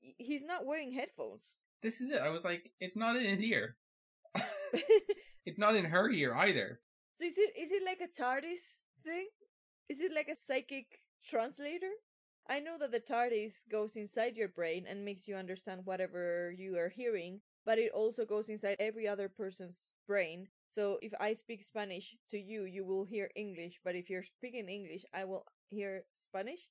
he's 0.00 0.44
not 0.44 0.66
wearing 0.66 0.92
headphones. 0.92 1.56
This 1.82 2.00
is 2.00 2.10
it. 2.10 2.20
I 2.20 2.30
was 2.30 2.44
like, 2.44 2.72
it's 2.80 2.96
not 2.96 3.16
in 3.16 3.24
his 3.24 3.42
ear. 3.42 3.76
it's 5.46 5.58
not 5.58 5.76
in 5.76 5.84
her 5.84 6.10
ear 6.10 6.34
either. 6.34 6.80
So 7.12 7.24
is 7.24 7.38
it 7.38 7.52
is 7.58 7.70
it 7.72 7.82
like 7.84 8.00
a 8.00 8.22
TARDIS 8.22 8.80
thing? 9.04 9.28
Is 9.88 10.00
it 10.00 10.12
like 10.14 10.28
a 10.28 10.36
psychic 10.36 11.00
translator? 11.24 11.92
I 12.48 12.60
know 12.60 12.78
that 12.78 12.92
the 12.92 13.00
TARDIS 13.00 13.68
goes 13.70 13.96
inside 13.96 14.36
your 14.36 14.48
brain 14.48 14.84
and 14.88 15.04
makes 15.04 15.26
you 15.26 15.34
understand 15.34 15.80
whatever 15.84 16.54
you 16.56 16.78
are 16.78 16.88
hearing, 16.88 17.40
but 17.64 17.78
it 17.78 17.90
also 17.92 18.24
goes 18.24 18.48
inside 18.48 18.76
every 18.78 19.08
other 19.08 19.28
person's 19.28 19.94
brain. 20.06 20.46
So 20.68 20.98
if 21.02 21.12
I 21.18 21.32
speak 21.32 21.64
Spanish 21.64 22.16
to 22.30 22.38
you, 22.38 22.64
you 22.64 22.84
will 22.84 23.04
hear 23.04 23.30
English, 23.34 23.80
but 23.84 23.96
if 23.96 24.08
you're 24.08 24.22
speaking 24.22 24.68
English, 24.68 25.04
I 25.12 25.24
will 25.24 25.44
hear 25.70 26.04
Spanish. 26.18 26.68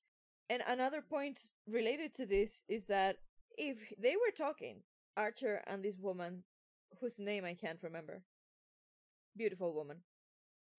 And 0.48 0.62
another 0.66 1.02
point 1.02 1.50
related 1.66 2.14
to 2.14 2.26
this 2.26 2.62
is 2.68 2.86
that 2.86 3.16
if 3.58 3.76
they 3.98 4.16
were 4.16 4.32
talking, 4.36 4.82
Archer 5.16 5.62
and 5.66 5.82
this 5.82 5.98
woman, 5.98 6.44
whose 7.00 7.18
name 7.18 7.44
I 7.44 7.54
can't 7.54 7.82
remember, 7.82 8.22
beautiful 9.36 9.74
woman, 9.74 9.98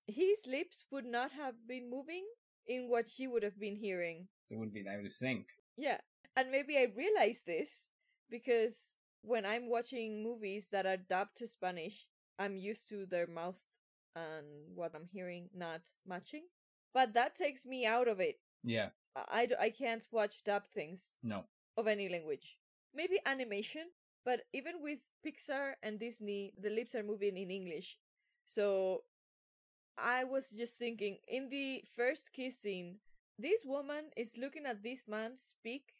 his 0.08 0.45
lips 0.47 0.86
would 0.91 1.05
not 1.05 1.32
have 1.32 1.55
been 1.68 1.89
moving 1.89 2.26
in 2.66 2.89
what 2.89 3.08
she 3.08 3.28
would 3.28 3.43
have 3.43 3.60
been 3.60 3.76
hearing. 3.76 4.28
They 4.49 4.55
wouldn't 4.55 4.74
be 4.74 4.86
able 4.88 5.03
to 5.03 5.14
sync. 5.14 5.47
Yeah. 5.78 5.97
And 6.36 6.51
maybe 6.51 6.78
I 6.78 6.88
realized 6.95 7.45
this 7.45 7.89
because 8.30 8.76
when 9.22 9.45
I'm 9.45 9.70
watching 9.70 10.24
movies 10.24 10.70
that 10.72 10.86
are 10.86 10.97
dubbed 10.97 11.38
to 11.38 11.47
Spanish, 11.47 12.05
I'm 12.39 12.55
used 12.55 12.88
to 12.89 13.05
their 13.05 13.28
mouth 13.28 13.60
and 14.16 14.45
what 14.76 14.93
I'm 14.95 15.08
hearing 15.12 15.49
not 15.53 15.82
matching. 16.05 16.45
But 16.93 17.14
that 17.14 17.36
takes 17.36 17.66
me 17.66 17.86
out 17.86 18.08
of 18.08 18.20
it. 18.20 18.39
Yeah. 18.64 18.89
I, 19.16 19.47
I, 19.60 19.66
I 19.66 19.70
can't 19.70 20.05
watch 20.12 20.43
dubbed 20.43 20.68
things. 20.68 21.03
No. 21.24 21.43
Of 21.76 21.88
any 21.88 22.10
language. 22.10 22.58
Maybe 22.93 23.20
animation, 23.26 23.84
but 24.28 24.41
even 24.51 24.82
with 24.82 24.99
Pixar 25.25 25.75
and 25.82 25.97
Disney, 25.97 26.51
the 26.61 26.69
lips 26.69 26.93
are 26.95 27.03
moving 27.11 27.38
in 27.38 27.49
English. 27.49 27.97
So 28.45 29.03
I 29.97 30.25
was 30.25 30.49
just 30.49 30.78
thinking 30.78 31.19
in 31.30 31.47
the 31.47 31.82
first 31.95 32.34
kiss 32.34 32.59
scene, 32.59 32.97
this 33.39 33.63
woman 33.63 34.11
is 34.17 34.38
looking 34.38 34.65
at 34.65 34.84
this 34.84 35.05
man 35.07 35.38
speak, 35.38 35.93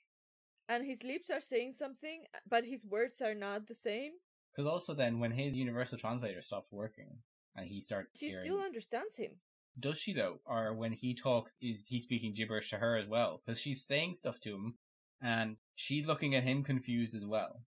and 0.68 0.84
his 0.84 1.04
lips 1.04 1.30
are 1.30 1.40
saying 1.40 1.72
something, 1.72 2.26
but 2.50 2.66
his 2.66 2.84
words 2.84 3.22
are 3.22 3.34
not 3.34 3.66
the 3.66 3.74
same. 3.74 4.12
Because 4.52 4.70
also, 4.70 4.94
then 4.94 5.22
when 5.22 5.32
his 5.32 5.54
universal 5.54 5.98
translator 5.98 6.42
stops 6.42 6.70
working 6.70 7.20
and 7.56 7.66
he 7.66 7.80
starts, 7.80 8.20
she 8.20 8.28
hearing, 8.28 8.44
still 8.44 8.60
understands 8.60 9.16
him. 9.16 9.32
Does 9.80 10.00
she 10.00 10.12
though? 10.12 10.42
Or 10.46 10.74
when 10.74 10.92
he 10.92 11.16
talks, 11.16 11.54
is 11.62 11.88
he 11.88 12.02
speaking 12.02 12.34
gibberish 12.34 12.72
to 12.72 12.78
her 12.78 12.98
as 12.98 13.08
well? 13.08 13.42
Because 13.46 13.62
she's 13.62 13.86
saying 13.86 14.16
stuff 14.16 14.42
to 14.42 14.54
him, 14.54 14.74
and 15.22 15.56
she's 15.76 16.06
looking 16.06 16.36
at 16.36 16.44
him 16.44 16.66
confused 16.66 17.16
as 17.16 17.26
well. 17.26 17.62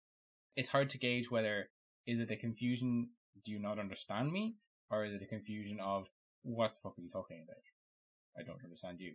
It's 0.61 0.68
hard 0.68 0.90
to 0.90 0.98
gauge 0.98 1.30
whether 1.30 1.70
is 2.06 2.20
it 2.20 2.28
the 2.28 2.36
confusion, 2.36 3.08
do 3.46 3.50
you 3.50 3.58
not 3.58 3.78
understand 3.78 4.30
me, 4.30 4.56
or 4.90 5.06
is 5.06 5.14
it 5.14 5.22
a 5.22 5.26
confusion 5.26 5.80
of 5.80 6.06
what 6.42 6.74
the 6.74 6.80
fuck 6.82 6.98
are 6.98 7.00
you 7.00 7.08
talking 7.08 7.42
about? 7.42 7.62
I 8.38 8.42
don't 8.42 8.62
understand 8.62 9.00
you. 9.00 9.14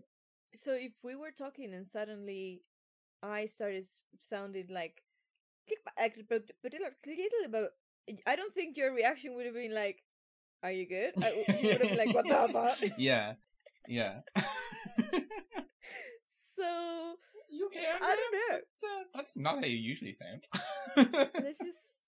So 0.56 0.74
if 0.74 0.94
we 1.04 1.16
were 1.16 1.30
talking 1.30 1.76
and 1.76 1.88
suddenly 1.88 2.64
I 3.22 3.46
started 3.46 3.86
sounding 4.18 4.70
like 4.72 5.04
but 5.86 5.94
I 8.26 8.36
don't 8.36 8.56
think 8.56 8.76
your 8.76 8.92
reaction 8.92 9.36
would 9.36 9.46
have 9.46 9.54
been 9.54 9.76
like, 9.76 10.02
"Are 10.64 10.72
you 10.72 10.88
good?" 10.88 11.14
I, 11.22 11.46
you 11.62 11.70
would 11.70 11.82
have 11.82 11.90
been 11.90 11.98
like, 11.98 12.16
"What 12.16 12.28
the 12.28 12.50
fuck?" 12.54 12.80
Yeah, 12.98 13.34
yeah. 13.88 14.22
so 16.56 17.20
you 17.50 17.68
okay? 17.68 17.86
I 18.02 18.16
don't 18.16 18.36
know. 18.52 18.60
That's 19.14 19.36
not 19.38 19.56
how 19.60 19.66
you 19.66 19.78
usually 19.78 20.14
sound. 20.14 20.44
let's 21.42 21.60
just 21.60 22.02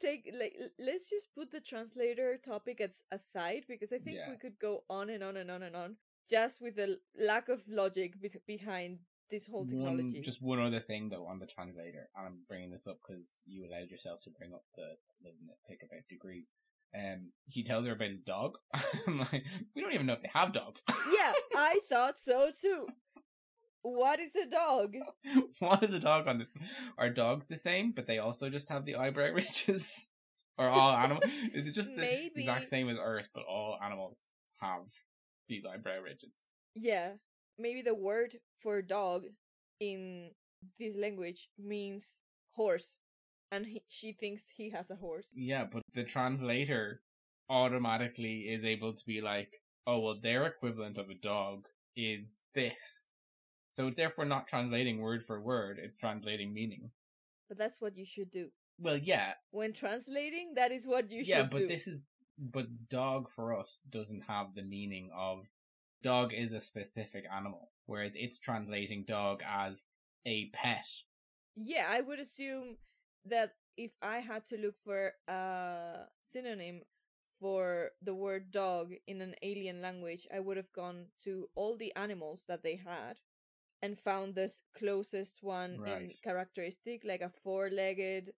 take 0.00 0.30
like 0.38 0.54
let's 0.78 1.10
just 1.10 1.28
put 1.34 1.50
the 1.50 1.60
translator 1.60 2.38
topic 2.44 2.80
as 2.80 3.02
aside 3.12 3.64
because 3.68 3.92
I 3.92 3.98
think 3.98 4.16
Yeah. 4.16 4.30
we 4.30 4.36
could 4.36 4.58
go 4.60 4.84
on 4.88 5.10
and 5.10 5.22
on 5.22 5.36
and 5.36 5.50
on 5.50 5.62
and 5.62 5.76
on 5.76 5.96
just 6.28 6.60
with 6.62 6.76
the 6.76 6.98
lack 7.18 7.48
of 7.48 7.62
logic 7.68 8.20
be- 8.20 8.30
behind 8.46 9.00
this 9.30 9.46
whole 9.46 9.66
technology. 9.66 10.14
One, 10.18 10.22
just 10.22 10.42
one 10.42 10.60
other 10.60 10.80
thing 10.80 11.08
though 11.08 11.26
on 11.26 11.38
the 11.38 11.46
translator, 11.46 12.08
and 12.16 12.26
I'm 12.26 12.38
bringing 12.48 12.70
this 12.70 12.86
up 12.86 12.98
because 13.06 13.42
you 13.46 13.66
allowed 13.66 13.90
yourself 13.90 14.20
to 14.24 14.30
bring 14.30 14.52
up 14.54 14.64
the 14.76 14.96
the 15.22 15.30
nitpick 15.30 15.84
about 15.84 16.02
degrees. 16.08 16.48
Um, 16.92 17.30
he 17.46 17.62
tells 17.62 17.86
her 17.86 17.92
about 17.92 18.10
his 18.10 18.22
dog. 18.22 18.56
I'm 19.06 19.20
like, 19.20 19.44
we 19.76 19.80
don't 19.82 19.92
even 19.92 20.06
know 20.06 20.14
if 20.14 20.22
they 20.22 20.30
have 20.34 20.52
dogs. 20.52 20.82
yeah, 20.88 21.32
I 21.54 21.78
thought 21.88 22.18
so 22.18 22.50
too. 22.60 22.88
What 23.82 24.20
is 24.20 24.36
a 24.36 24.46
dog? 24.46 24.94
what 25.58 25.82
is 25.82 25.92
a 25.92 25.98
dog 25.98 26.28
on 26.28 26.38
this? 26.38 26.48
Are 26.98 27.10
dogs 27.10 27.46
the 27.48 27.56
same, 27.56 27.92
but 27.92 28.06
they 28.06 28.18
also 28.18 28.50
just 28.50 28.68
have 28.68 28.84
the 28.84 28.96
eyebrow 28.96 29.32
ridges? 29.34 30.08
or 30.60 30.68
all 30.68 30.92
animals? 30.92 31.24
Is 31.54 31.66
it 31.66 31.74
just 31.74 31.94
the 31.94 32.02
Maybe. 32.02 32.42
exact 32.42 32.68
same 32.68 32.90
as 32.90 32.98
Earth, 33.02 33.28
but 33.34 33.44
all 33.48 33.78
animals 33.82 34.18
have 34.60 34.82
these 35.48 35.64
eyebrow 35.64 36.00
ridges? 36.02 36.52
Yeah, 36.74 37.12
maybe 37.58 37.82
the 37.82 37.94
word 37.94 38.36
for 38.60 38.82
dog 38.82 39.22
in 39.80 40.30
this 40.78 40.96
language 40.96 41.48
means 41.58 42.20
horse, 42.52 42.98
and 43.50 43.64
he, 43.66 43.82
she 43.88 44.12
thinks 44.12 44.44
he 44.54 44.68
has 44.70 44.90
a 44.90 44.96
horse. 44.96 45.26
Yeah, 45.32 45.64
but 45.72 45.82
the 45.94 46.04
translator 46.04 47.00
automatically 47.48 48.40
is 48.40 48.62
able 48.64 48.92
to 48.92 49.06
be 49.06 49.22
like, 49.22 49.50
oh, 49.86 50.00
well, 50.00 50.20
their 50.22 50.44
equivalent 50.44 50.98
of 50.98 51.08
a 51.08 51.14
dog 51.14 51.66
is 51.96 52.28
this. 52.54 53.09
So 53.72 53.86
it's 53.86 53.96
therefore 53.96 54.24
not 54.24 54.48
translating 54.48 55.00
word 55.00 55.24
for 55.26 55.40
word, 55.40 55.78
it's 55.82 55.96
translating 55.96 56.52
meaning. 56.52 56.90
But 57.48 57.58
that's 57.58 57.80
what 57.80 57.96
you 57.96 58.04
should 58.04 58.30
do. 58.30 58.48
Well, 58.78 58.96
yeah, 58.96 59.34
When 59.50 59.72
translating, 59.72 60.54
that 60.56 60.72
is 60.72 60.86
what 60.86 61.10
you 61.10 61.22
yeah, 61.24 61.42
should 61.42 61.50
do. 61.50 61.56
Yeah, 61.56 61.62
but 61.62 61.68
this 61.68 61.86
is 61.86 62.00
but 62.38 62.88
dog 62.88 63.28
for 63.30 63.58
us 63.58 63.80
doesn't 63.90 64.22
have 64.22 64.54
the 64.54 64.62
meaning 64.62 65.10
of 65.14 65.44
dog 66.02 66.32
is 66.32 66.52
a 66.52 66.60
specific 66.60 67.24
animal, 67.30 67.70
whereas 67.86 68.12
it's 68.14 68.38
translating 68.38 69.04
dog 69.06 69.42
as 69.46 69.82
a 70.26 70.50
pet. 70.54 70.86
Yeah, 71.56 71.86
I 71.90 72.00
would 72.00 72.18
assume 72.18 72.78
that 73.26 73.52
if 73.76 73.92
I 74.00 74.20
had 74.20 74.46
to 74.46 74.56
look 74.56 74.74
for 74.84 75.12
a 75.28 76.06
synonym 76.22 76.82
for 77.38 77.90
the 78.02 78.14
word 78.14 78.50
dog 78.50 78.92
in 79.06 79.20
an 79.20 79.34
alien 79.42 79.82
language, 79.82 80.26
I 80.34 80.40
would 80.40 80.56
have 80.56 80.72
gone 80.72 81.06
to 81.24 81.48
all 81.54 81.76
the 81.76 81.94
animals 81.96 82.44
that 82.48 82.62
they 82.62 82.76
had 82.76 83.18
and 83.82 83.98
found 83.98 84.34
the 84.34 84.52
closest 84.76 85.42
one 85.42 85.80
in 85.84 86.12
characteristic, 86.22 87.02
like 87.04 87.20
a 87.22 87.30
four 87.30 87.70
legged 87.70 88.32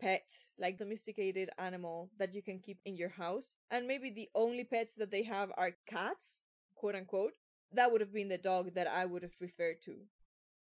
pet, 0.00 0.28
like 0.58 0.78
domesticated 0.78 1.50
animal 1.58 2.10
that 2.18 2.34
you 2.34 2.42
can 2.42 2.58
keep 2.60 2.78
in 2.84 2.96
your 2.96 3.08
house. 3.10 3.56
And 3.70 3.86
maybe 3.86 4.10
the 4.10 4.28
only 4.34 4.64
pets 4.64 4.94
that 4.96 5.10
they 5.10 5.22
have 5.24 5.50
are 5.56 5.72
cats, 5.86 6.42
quote 6.74 6.94
unquote. 6.94 7.34
That 7.72 7.90
would 7.92 8.00
have 8.00 8.12
been 8.12 8.28
the 8.28 8.38
dog 8.38 8.74
that 8.74 8.86
I 8.86 9.04
would 9.06 9.22
have 9.22 9.34
referred 9.40 9.82
to 9.84 9.94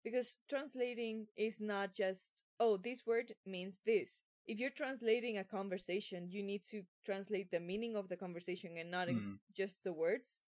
because 0.03 0.35
translating 0.49 1.27
is 1.35 1.59
not 1.61 1.93
just 1.93 2.31
oh 2.59 2.77
this 2.77 3.05
word 3.05 3.33
means 3.45 3.79
this 3.85 4.23
if 4.47 4.59
you're 4.59 4.69
translating 4.69 5.37
a 5.37 5.43
conversation 5.43 6.27
you 6.29 6.43
need 6.43 6.63
to 6.69 6.83
translate 7.05 7.49
the 7.51 7.59
meaning 7.59 7.95
of 7.95 8.09
the 8.09 8.17
conversation 8.17 8.77
and 8.77 8.91
not 8.91 9.07
Hmm. 9.07 9.35
just 9.55 9.83
the 9.83 9.93
words 9.93 10.45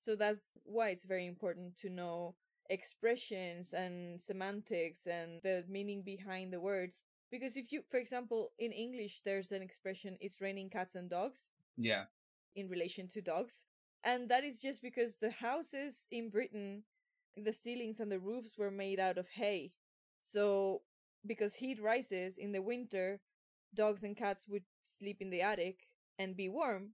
so 0.00 0.16
that's 0.16 0.52
why 0.64 0.90
it's 0.90 1.04
very 1.04 1.26
important 1.26 1.76
to 1.78 1.88
know 1.90 2.34
expressions 2.72 3.74
and 3.74 4.20
semantics 4.20 5.06
and 5.06 5.42
the 5.44 5.64
meaning 5.68 6.02
behind 6.02 6.52
the 6.52 6.60
words 6.60 7.04
because 7.30 7.56
if 7.56 7.72
you 7.72 7.82
for 7.90 7.98
example 7.98 8.52
in 8.58 8.72
english 8.72 9.22
there's 9.24 9.52
an 9.52 9.62
expression 9.62 10.18
it's 10.20 10.40
raining 10.40 10.70
cats 10.70 10.96
and 10.96 11.10
dogs 11.10 11.48
Yeah, 11.76 12.06
in 12.54 12.68
relation 12.68 13.08
to 13.08 13.22
dogs. 13.22 13.64
And 14.04 14.28
that 14.30 14.44
is 14.44 14.60
just 14.60 14.82
because 14.82 15.16
the 15.16 15.30
houses 15.30 16.06
in 16.10 16.30
Britain, 16.30 16.84
the 17.36 17.52
ceilings 17.52 18.00
and 18.00 18.10
the 18.10 18.18
roofs 18.18 18.58
were 18.58 18.70
made 18.70 19.00
out 19.00 19.18
of 19.18 19.28
hay. 19.30 19.72
So, 20.20 20.82
because 21.26 21.54
heat 21.54 21.80
rises 21.80 22.38
in 22.38 22.52
the 22.52 22.62
winter, 22.62 23.20
dogs 23.74 24.02
and 24.02 24.16
cats 24.16 24.46
would 24.48 24.64
sleep 24.86 25.18
in 25.20 25.30
the 25.30 25.42
attic 25.42 25.88
and 26.18 26.36
be 26.36 26.48
warm. 26.48 26.90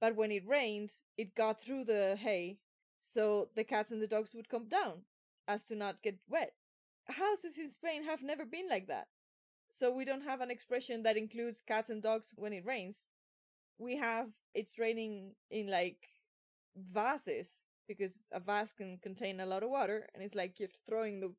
But 0.00 0.16
when 0.16 0.32
it 0.32 0.46
rained, 0.46 0.92
it 1.16 1.34
got 1.34 1.62
through 1.62 1.84
the 1.84 2.16
hay. 2.20 2.58
So 3.00 3.50
the 3.56 3.64
cats 3.64 3.90
and 3.92 4.02
the 4.02 4.08
dogs 4.08 4.34
would 4.34 4.48
come 4.48 4.68
down 4.68 5.04
as 5.50 5.64
to 5.66 5.74
not 5.74 6.02
get 6.02 6.18
wet. 6.28 6.52
Houses 7.08 7.58
in 7.58 7.70
Spain 7.70 8.04
have 8.04 8.22
never 8.22 8.44
been 8.44 8.68
like 8.68 8.86
that. 8.86 9.08
So 9.72 9.90
we 9.90 10.04
don't 10.04 10.24
have 10.30 10.40
an 10.40 10.50
expression 10.50 11.02
that 11.02 11.16
includes 11.16 11.62
cats 11.66 11.90
and 11.90 12.02
dogs 12.02 12.32
when 12.36 12.52
it 12.52 12.64
rains 12.66 13.08
we 13.78 13.96
have 13.96 14.28
it's 14.52 14.78
raining 14.78 15.32
in 15.50 15.66
like 15.70 15.96
vases 16.76 17.60
because 17.88 18.24
a 18.32 18.40
vase 18.40 18.72
can 18.72 18.98
contain 19.02 19.40
a 19.40 19.46
lot 19.46 19.62
of 19.62 19.70
water 19.70 20.06
and 20.12 20.22
it's 20.22 20.34
like 20.34 20.58
you're 20.60 20.68
throwing 20.86 21.20
the 21.20 21.32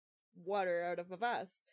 water 0.43 0.84
out 0.84 0.97
of 0.99 1.12
a 1.12 1.18
vase 1.18 1.64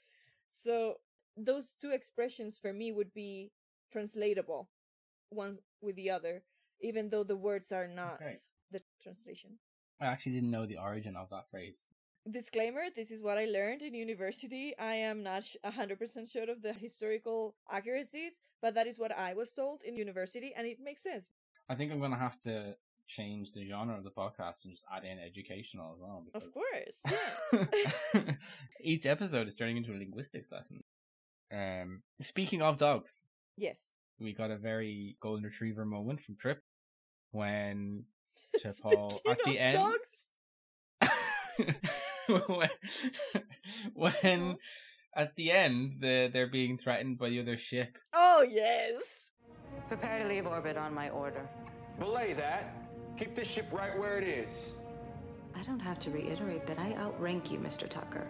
so 0.51 0.95
those 1.36 1.72
two 1.80 1.91
expressions 1.91 2.59
for 2.59 2.72
me 2.72 2.93
would 2.93 3.12
be 3.14 3.51
translatable 3.91 4.68
one 5.30 5.59
with 5.80 5.97
the 5.97 6.11
other 6.11 6.43
even 6.82 7.09
though 7.09 7.24
the 7.24 7.36
words 7.36 7.72
are 7.72 7.89
not 7.89 8.20
Okay. 8.20 8.36
the 8.70 8.80
translation 9.03 9.59
I 10.01 10.07
actually 10.07 10.32
didn't 10.32 10.51
know 10.51 10.66
the 10.66 10.76
origin 10.78 11.16
of 11.16 11.28
that 11.30 11.51
phrase. 11.51 11.86
Disclaimer 12.31 12.83
this 12.95 13.11
is 13.11 13.23
what 13.23 13.39
i 13.39 13.47
learned 13.47 13.81
in 13.83 13.95
university 13.95 14.75
i 14.79 14.95
am 14.95 15.23
not 15.23 15.45
sh- 15.45 15.57
100% 15.64 16.31
sure 16.31 16.51
of 16.51 16.61
the 16.61 16.75
historical 16.75 17.55
accuracies 17.71 18.41
but 18.61 18.75
that 18.75 18.87
is 18.87 18.99
what 18.99 19.12
i 19.16 19.33
was 19.33 19.51
told 19.53 19.83
in 19.83 19.97
university 19.97 20.53
and 20.57 20.66
it 20.66 20.79
makes 20.83 21.03
sense 21.03 21.31
I 21.71 21.75
think 21.75 21.93
I'm 21.93 22.01
gonna 22.01 22.19
have 22.19 22.39
to 22.41 22.77
change 23.07 23.53
the 23.53 23.66
genre 23.66 23.97
of 23.97 24.05
the 24.05 24.11
podcast 24.11 24.64
and 24.64 24.73
just 24.73 24.85
add 24.95 25.05
in 25.05 25.19
educational 25.19 25.93
as 25.95 26.01
well. 26.01 26.25
of 26.35 26.53
course 26.53 26.99
yeah 28.14 28.35
Each 28.83 29.07
episode 29.07 29.47
is 29.49 29.55
turning 29.55 29.77
into 29.79 29.93
a 29.93 29.99
linguistics 29.99 30.51
lesson. 30.53 30.83
Um, 31.53 32.03
speaking 32.21 32.61
of 32.62 32.77
dogs, 32.79 33.21
yes 33.57 33.89
we 34.21 34.33
got 34.35 34.51
a 34.51 34.57
very 34.57 35.16
golden 35.21 35.45
retriever 35.45 35.85
moment 35.85 36.21
from 36.21 36.37
Trip 36.37 36.61
when 37.31 38.05
T'Pol 38.59 39.19
at 39.29 39.39
the 39.45 39.59
end. 39.59 39.79
Dogs, 42.29 42.47
when, 42.47 42.70
when 43.95 44.57
at 45.16 45.35
the 45.37 45.51
end 45.51 45.97
the, 46.01 46.31
they're 46.33 46.47
being 46.47 46.79
threatened 46.79 47.18
by 47.18 47.31
the 47.31 47.41
other 47.41 47.59
ship. 47.59 47.99
oh 48.12 48.47
yes 48.49 49.29
Prepare 49.89 50.20
to 50.20 50.26
leave 50.26 50.47
orbit 50.47 50.76
on 50.76 50.93
my 50.93 51.09
order. 51.11 51.49
Belay 51.99 52.33
that. 52.35 52.74
Keep 53.16 53.35
this 53.35 53.51
ship 53.51 53.66
right 53.72 53.97
where 53.99 54.18
it 54.18 54.24
is. 54.26 54.72
I 55.57 55.62
don't 55.62 55.81
have 55.81 55.99
to 56.01 56.11
reiterate 56.11 56.66
that 56.66 56.79
I 56.79 56.95
outrank 56.95 57.51
you, 57.51 57.59
Mr. 57.59 57.89
Tucker. 57.89 58.26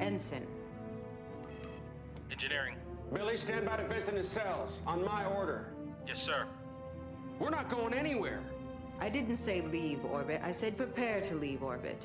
Ensign. 0.00 0.46
Engineering. 2.30 2.76
Billy, 3.12 3.36
stand 3.36 3.66
by 3.66 3.76
to 3.76 3.86
vent 3.86 4.08
in 4.08 4.16
the 4.16 4.22
cells. 4.22 4.82
On 4.86 5.04
my 5.04 5.24
order. 5.24 5.72
Yes, 6.06 6.22
sir. 6.22 6.46
We're 7.38 7.50
not 7.50 7.68
going 7.68 7.94
anywhere. 7.94 8.40
I 9.00 9.08
didn't 9.08 9.36
say 9.36 9.60
leave 9.60 10.04
orbit, 10.04 10.40
I 10.44 10.50
said 10.50 10.76
prepare 10.76 11.20
to 11.22 11.36
leave 11.36 11.62
orbit. 11.62 12.04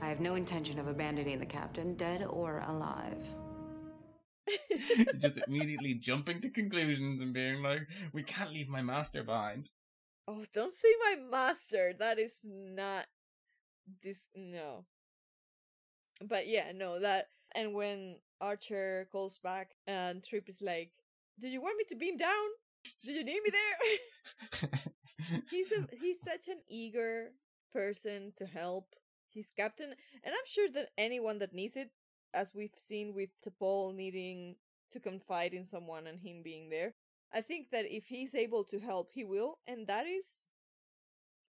I 0.00 0.08
have 0.08 0.20
no 0.20 0.34
intention 0.34 0.78
of 0.78 0.88
abandoning 0.88 1.38
the 1.38 1.46
captain, 1.46 1.94
dead 1.94 2.24
or 2.24 2.62
alive. 2.66 3.24
just 5.18 5.40
immediately 5.48 5.94
jumping 5.94 6.40
to 6.40 6.50
conclusions 6.50 7.20
and 7.20 7.32
being 7.32 7.62
like, 7.62 7.88
"We 8.12 8.22
can't 8.22 8.52
leave 8.52 8.68
my 8.68 8.82
master 8.82 9.24
behind." 9.24 9.70
oh 10.28 10.44
don't 10.52 10.72
say 10.72 10.88
my 11.04 11.16
master 11.30 11.92
that 11.98 12.18
is 12.18 12.40
not 12.44 13.06
this 14.02 14.22
no 14.34 14.84
but 16.20 16.48
yeah 16.48 16.72
no 16.74 16.98
that 16.98 17.28
and 17.54 17.74
when 17.74 18.16
archer 18.40 19.06
calls 19.12 19.38
back 19.38 19.76
and 19.86 20.24
trip 20.24 20.48
is 20.48 20.60
like 20.60 20.90
do 21.40 21.46
you 21.46 21.60
want 21.60 21.78
me 21.78 21.84
to 21.88 21.94
beam 21.94 22.16
down 22.16 22.48
do 23.04 23.12
you 23.12 23.22
need 23.22 23.40
me 23.44 23.50
there 23.52 24.80
he's 25.50 25.70
a 25.72 25.86
he's 25.96 26.20
such 26.20 26.48
an 26.48 26.58
eager 26.68 27.30
person 27.76 28.32
to 28.38 28.46
help. 28.46 28.94
He's 29.36 29.52
captain, 29.54 29.90
and 30.24 30.34
I'm 30.34 30.46
sure 30.46 30.70
that 30.70 30.92
anyone 30.96 31.40
that 31.40 31.52
needs 31.52 31.76
it, 31.76 31.90
as 32.32 32.54
we've 32.54 32.72
seen 32.74 33.12
with 33.12 33.28
T'Pol 33.44 33.94
needing 33.94 34.56
to 34.92 34.98
confide 34.98 35.52
in 35.52 35.66
someone 35.66 36.06
and 36.06 36.18
him 36.18 36.40
being 36.42 36.70
there, 36.70 36.94
I 37.34 37.42
think 37.42 37.68
that 37.70 37.84
if 37.84 38.06
he's 38.06 38.34
able 38.34 38.64
to 38.64 38.78
help, 38.78 39.10
he 39.12 39.24
will, 39.24 39.58
and 39.66 39.86
that 39.88 40.06
is 40.06 40.46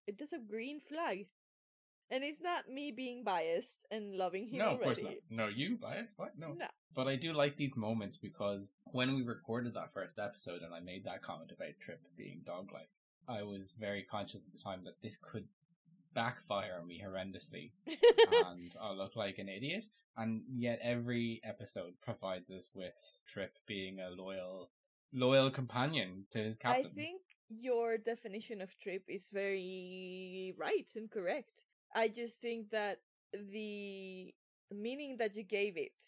it 0.06 0.20
is 0.20 0.34
a 0.34 0.38
green 0.38 0.80
flag. 0.80 1.28
And 2.10 2.24
it's 2.24 2.42
not 2.42 2.68
me 2.68 2.92
being 2.92 3.24
biased 3.24 3.86
and 3.90 4.16
loving 4.16 4.48
him 4.48 4.58
no, 4.58 4.70
of 4.70 4.82
course 4.82 4.98
not. 5.02 5.12
No, 5.30 5.48
you 5.48 5.76
bias? 5.76 6.12
What? 6.16 6.38
No. 6.38 6.52
No. 6.52 6.66
But 6.94 7.06
I 7.06 7.16
do 7.16 7.32
like 7.32 7.56
these 7.56 7.76
moments 7.76 8.18
because 8.20 8.72
when 8.92 9.14
we 9.14 9.22
recorded 9.22 9.74
that 9.74 9.92
first 9.94 10.18
episode 10.18 10.62
and 10.62 10.74
I 10.74 10.80
made 10.80 11.04
that 11.04 11.22
comment 11.22 11.52
about 11.54 11.78
Trip 11.80 12.00
being 12.16 12.40
dog-like, 12.44 12.88
I 13.28 13.42
was 13.42 13.74
very 13.78 14.06
conscious 14.10 14.42
at 14.46 14.52
the 14.52 14.62
time 14.62 14.84
that 14.84 15.00
this 15.02 15.18
could 15.20 15.46
backfire 16.14 16.78
on 16.80 16.86
me 16.86 17.02
horrendously 17.04 17.70
and 17.86 18.74
I'll 18.80 18.96
look 18.96 19.16
like 19.16 19.38
an 19.38 19.48
idiot. 19.48 19.84
And 20.16 20.42
yet 20.52 20.80
every 20.82 21.40
episode 21.44 21.94
provides 22.02 22.50
us 22.50 22.70
with 22.74 22.94
Trip 23.32 23.52
being 23.66 24.00
a 24.00 24.10
loyal, 24.10 24.70
loyal 25.12 25.50
companion 25.50 26.24
to 26.32 26.38
his 26.38 26.58
captain. 26.58 26.90
I 26.92 26.94
think 26.94 27.22
your 27.48 27.98
definition 27.98 28.60
of 28.60 28.76
trip 28.78 29.04
is 29.08 29.28
very 29.32 30.54
right 30.58 30.88
and 30.96 31.10
correct. 31.10 31.64
I 31.94 32.08
just 32.08 32.40
think 32.40 32.70
that 32.70 32.98
the 33.32 34.34
meaning 34.70 35.16
that 35.18 35.36
you 35.36 35.44
gave 35.44 35.76
it 35.76 36.02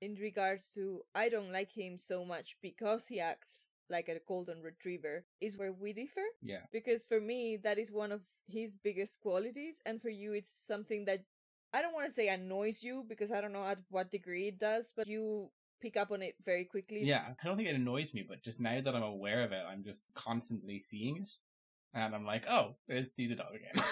in 0.00 0.14
regards 0.16 0.68
to 0.70 1.02
I 1.14 1.28
don't 1.28 1.52
like 1.52 1.72
him 1.72 1.98
so 1.98 2.24
much 2.24 2.56
because 2.60 3.06
he 3.06 3.20
acts 3.20 3.67
like 3.90 4.08
a 4.08 4.20
golden 4.26 4.62
retriever 4.62 5.24
is 5.40 5.56
where 5.56 5.72
we 5.72 5.92
differ. 5.92 6.24
Yeah. 6.42 6.62
Because 6.72 7.04
for 7.04 7.20
me, 7.20 7.56
that 7.62 7.78
is 7.78 7.90
one 7.90 8.12
of 8.12 8.22
his 8.46 8.74
biggest 8.82 9.20
qualities, 9.20 9.80
and 9.84 10.00
for 10.00 10.10
you, 10.10 10.32
it's 10.32 10.52
something 10.66 11.04
that 11.06 11.20
I 11.72 11.82
don't 11.82 11.94
want 11.94 12.08
to 12.08 12.14
say 12.14 12.28
annoys 12.28 12.82
you 12.82 13.04
because 13.08 13.30
I 13.30 13.40
don't 13.40 13.52
know 13.52 13.64
at 13.64 13.78
what 13.90 14.10
degree 14.10 14.48
it 14.48 14.58
does, 14.58 14.92
but 14.96 15.06
you 15.06 15.50
pick 15.80 15.96
up 15.96 16.10
on 16.10 16.22
it 16.22 16.34
very 16.44 16.64
quickly. 16.64 17.04
Yeah, 17.04 17.24
I 17.42 17.46
don't 17.46 17.56
think 17.56 17.68
it 17.68 17.74
annoys 17.74 18.14
me, 18.14 18.24
but 18.26 18.42
just 18.42 18.60
now 18.60 18.80
that 18.80 18.94
I'm 18.94 19.02
aware 19.02 19.44
of 19.44 19.52
it, 19.52 19.62
I'm 19.68 19.84
just 19.84 20.06
constantly 20.14 20.80
seeing 20.80 21.18
it. 21.18 21.28
And 21.94 22.14
I'm 22.14 22.26
like, 22.26 22.44
oh, 22.48 22.76
there's 22.86 23.06
see 23.16 23.28
the 23.28 23.36
dog 23.36 23.54
again. 23.54 23.84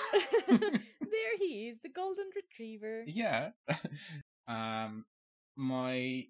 there 1.00 1.36
he 1.38 1.68
is, 1.68 1.78
the 1.82 1.88
golden 1.88 2.26
retriever. 2.34 3.04
yeah. 3.06 3.50
um, 4.48 5.04
my 5.56 6.26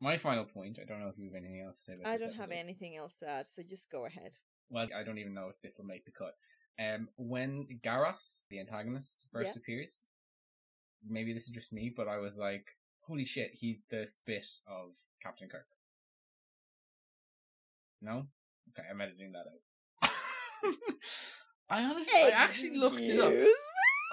my 0.00 0.16
final 0.18 0.44
point. 0.44 0.78
I 0.80 0.84
don't 0.84 1.00
know 1.00 1.08
if 1.08 1.18
you 1.18 1.30
have 1.32 1.36
anything 1.42 1.62
else 1.66 1.78
to 1.78 1.84
say. 1.84 1.92
About 1.94 2.06
I 2.12 2.16
don't 2.18 2.34
have 2.34 2.50
anything 2.50 2.96
else 2.96 3.18
to 3.18 3.28
add, 3.28 3.46
so 3.46 3.62
just 3.62 3.90
go 3.90 4.06
ahead. 4.06 4.32
Well, 4.70 4.86
I 4.96 5.02
don't 5.02 5.18
even 5.18 5.34
know 5.34 5.48
if 5.48 5.60
this 5.62 5.76
will 5.78 5.86
make 5.86 6.04
the 6.04 6.12
cut. 6.12 6.34
Um, 6.78 7.08
when 7.16 7.66
Garos, 7.84 8.44
the 8.50 8.60
antagonist, 8.60 9.26
first 9.32 9.54
Yeah. 9.54 9.58
appears, 9.58 10.06
maybe 11.06 11.32
this 11.32 11.44
is 11.44 11.50
just 11.50 11.72
me, 11.72 11.92
but 11.94 12.06
I 12.06 12.18
was 12.18 12.36
like, 12.36 12.66
holy 13.00 13.24
shit, 13.24 13.54
he's 13.54 13.82
the 13.90 14.06
spit 14.06 14.46
of 14.66 14.90
Captain 15.22 15.48
Kirk. 15.48 15.66
No? 18.00 18.28
Okay, 18.70 18.86
I'm 18.88 19.00
editing 19.00 19.32
that 19.32 19.46
out. 19.46 20.10
I 21.70 21.84
honestly, 21.84 22.20
I 22.20 22.30
actually 22.30 22.76
looked 22.76 23.00
it 23.00 23.18
up. 23.20 23.34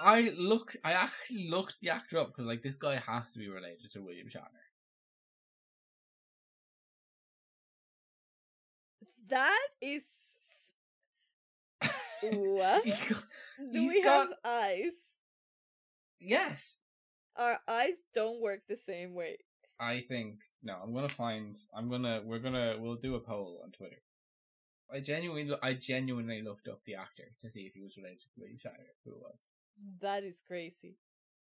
I 0.00 0.32
look, 0.36 0.74
I 0.84 0.92
actually 0.92 1.48
looked 1.48 1.78
the 1.80 1.90
actor 1.90 2.18
up 2.18 2.28
because 2.28 2.46
like 2.46 2.62
this 2.62 2.76
guy 2.76 2.96
has 2.96 3.32
to 3.32 3.38
be 3.38 3.48
related 3.48 3.90
to 3.92 4.02
William 4.02 4.26
Shatner. 4.28 4.65
That 9.28 9.68
is 9.80 10.04
what? 12.20 12.84
Do 13.72 13.80
he's 13.80 13.92
we 13.92 14.00
have 14.02 14.28
eyes? 14.44 15.14
yes, 16.20 16.84
Our 17.36 17.58
eyes 17.68 18.02
don't 18.14 18.40
work 18.40 18.60
the 18.68 18.76
same 18.76 19.14
way. 19.14 19.38
I 19.78 20.00
think 20.08 20.40
no. 20.62 20.74
I'm 20.82 20.94
gonna 20.94 21.08
find. 21.08 21.56
I'm 21.74 21.90
gonna. 21.90 22.22
We're 22.24 22.38
gonna. 22.38 22.76
We'll 22.78 22.96
do 22.96 23.14
a 23.14 23.20
poll 23.20 23.60
on 23.64 23.72
Twitter. 23.72 24.00
I 24.92 25.00
genuinely, 25.00 25.56
I 25.62 25.74
genuinely 25.74 26.42
looked 26.42 26.68
up 26.68 26.80
the 26.84 26.94
actor 26.94 27.32
to 27.42 27.50
see 27.50 27.62
if 27.62 27.74
he 27.74 27.82
was 27.82 27.96
related 27.96 28.20
to 28.20 28.28
William 28.38 28.58
Shatner. 28.58 28.94
Who 29.04 29.12
it 29.12 29.18
was? 29.20 29.36
That 30.00 30.24
is 30.24 30.40
crazy. 30.46 30.96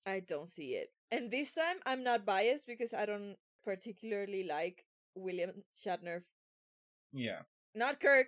I 0.05 0.19
don't 0.19 0.49
see 0.49 0.73
it. 0.75 0.91
And 1.11 1.31
this 1.31 1.53
time 1.55 1.77
I'm 1.85 2.03
not 2.03 2.25
biased 2.25 2.67
because 2.67 2.93
I 2.93 3.05
don't 3.05 3.37
particularly 3.63 4.43
like 4.43 4.85
William 5.15 5.63
Shatner. 5.73 6.23
Yeah. 7.13 7.41
Not 7.73 7.99
Kirk. 7.99 8.27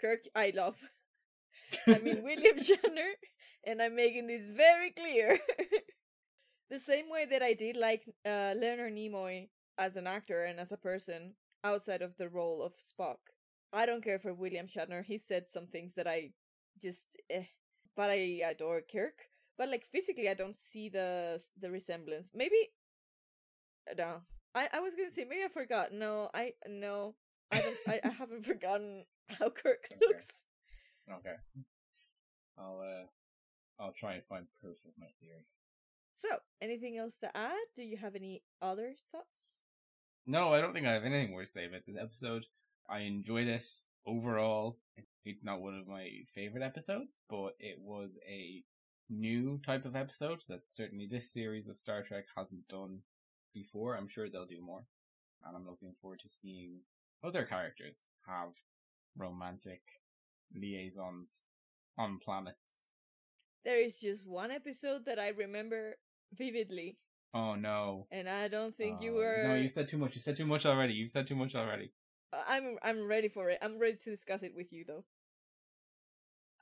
Kirk 0.00 0.24
I 0.34 0.52
love. 0.54 0.76
I 1.86 1.98
mean 1.98 2.22
William 2.22 2.56
Shatner 2.68 3.12
and 3.64 3.82
I'm 3.82 3.96
making 3.96 4.26
this 4.26 4.46
very 4.46 4.90
clear. 4.90 5.38
the 6.70 6.78
same 6.78 7.10
way 7.10 7.24
that 7.26 7.42
I 7.42 7.54
did 7.54 7.76
like 7.76 8.04
uh 8.26 8.54
Leonard 8.56 8.92
Nimoy 8.94 9.48
as 9.76 9.96
an 9.96 10.06
actor 10.06 10.44
and 10.44 10.60
as 10.60 10.72
a 10.72 10.76
person 10.76 11.34
outside 11.64 12.02
of 12.02 12.16
the 12.16 12.28
role 12.28 12.62
of 12.62 12.74
Spock. 12.74 13.18
I 13.72 13.86
don't 13.86 14.04
care 14.04 14.18
for 14.18 14.32
William 14.32 14.66
Shatner. 14.66 15.04
He 15.04 15.18
said 15.18 15.48
some 15.48 15.66
things 15.66 15.94
that 15.94 16.06
I 16.06 16.30
just 16.80 17.16
eh. 17.30 17.44
But 17.96 18.10
I 18.10 18.42
adore 18.48 18.80
Kirk. 18.80 19.28
But 19.56 19.68
like 19.68 19.84
physically 19.90 20.28
I 20.28 20.34
don't 20.34 20.56
see 20.56 20.88
the 20.88 21.42
the 21.60 21.70
resemblance. 21.70 22.30
Maybe 22.34 22.70
no. 23.96 24.22
I, 24.54 24.68
I 24.72 24.80
was 24.80 24.94
gonna 24.94 25.10
say 25.10 25.24
maybe 25.28 25.44
I 25.44 25.48
forgot. 25.48 25.92
No, 25.92 26.30
I 26.34 26.52
no. 26.66 27.14
I 27.50 27.60
don't 27.60 27.76
I, 27.86 28.00
I 28.04 28.08
haven't 28.10 28.44
forgotten 28.46 29.04
how 29.28 29.48
Kirk 29.50 29.88
Okay. 29.92 29.98
looks. 30.06 30.26
Okay. 31.10 31.34
I'll. 32.58 32.80
uh 32.80 33.06
I'll 33.80 33.92
try 33.92 34.14
and 34.14 34.24
find 34.28 34.44
proof 34.60 34.76
of 34.84 34.92
my 34.98 35.06
theory. 35.20 35.46
So, 36.16 36.28
anything 36.60 36.98
else 36.98 37.20
to 37.20 37.36
add? 37.36 37.54
Do 37.76 37.82
you 37.84 37.96
have 37.96 38.16
any 38.16 38.42
other 38.60 38.94
thoughts? 39.12 39.60
No, 40.26 40.52
I 40.52 40.60
don't 40.60 40.72
think 40.72 40.84
I 40.84 40.94
have 40.94 41.04
anything 41.04 41.30
more 41.30 41.44
to 41.44 41.48
say 41.48 41.66
about 41.66 41.82
this 41.86 41.94
episode. 41.96 42.44
I 42.90 43.00
enjoyed 43.02 43.46
this 43.46 43.84
overall. 44.04 44.78
It's 45.24 45.44
not 45.44 45.60
one 45.60 45.78
of 45.78 45.86
my 45.86 46.08
favorite 46.34 46.64
episodes, 46.64 47.20
but 47.30 47.50
it 47.60 47.78
was 47.80 48.10
a 48.28 48.64
new 49.08 49.60
type 49.64 49.84
of 49.84 49.94
episode 49.94 50.40
that 50.48 50.62
certainly 50.70 51.06
this 51.08 51.32
series 51.32 51.68
of 51.68 51.76
Star 51.78 52.02
Trek 52.02 52.24
hasn't 52.36 52.66
done 52.66 52.98
before. 53.54 53.96
I'm 53.96 54.08
sure 54.08 54.28
they'll 54.28 54.44
do 54.44 54.60
more. 54.60 54.82
And 55.46 55.54
I'm 55.56 55.66
looking 55.66 55.94
forward 56.02 56.18
to 56.24 56.28
seeing 56.42 56.80
other 57.24 57.44
characters 57.44 58.06
have 58.26 58.50
romantic 59.16 59.80
liaisons 60.54 61.46
on 61.98 62.18
planets. 62.24 62.92
There 63.64 63.80
is 63.80 63.98
just 64.00 64.26
one 64.26 64.50
episode 64.50 65.04
that 65.06 65.18
I 65.18 65.28
remember 65.30 65.96
vividly, 66.32 66.98
Oh 67.34 67.54
no. 67.54 68.06
and 68.10 68.28
I 68.28 68.48
don't 68.48 68.76
think 68.76 69.02
you 69.02 69.12
Oh, 69.12 69.16
were. 69.16 69.44
No, 69.48 69.54
you 69.54 69.68
said 69.68 69.88
too 69.88 69.98
much. 69.98 70.14
You 70.14 70.22
said 70.22 70.36
too 70.36 70.46
much 70.46 70.64
already. 70.64 70.94
You've 70.94 71.10
said 71.10 71.26
too 71.26 71.36
much 71.36 71.54
already. 71.54 71.92
Uh, 72.32 72.42
I'm 72.46 72.76
I'm 72.82 73.06
ready 73.06 73.28
for 73.28 73.50
it. 73.50 73.58
I'm 73.62 73.78
ready 73.78 73.96
to 74.04 74.10
discuss 74.10 74.42
it 74.42 74.54
with 74.54 74.72
you 74.72 74.84
though. 74.86 75.04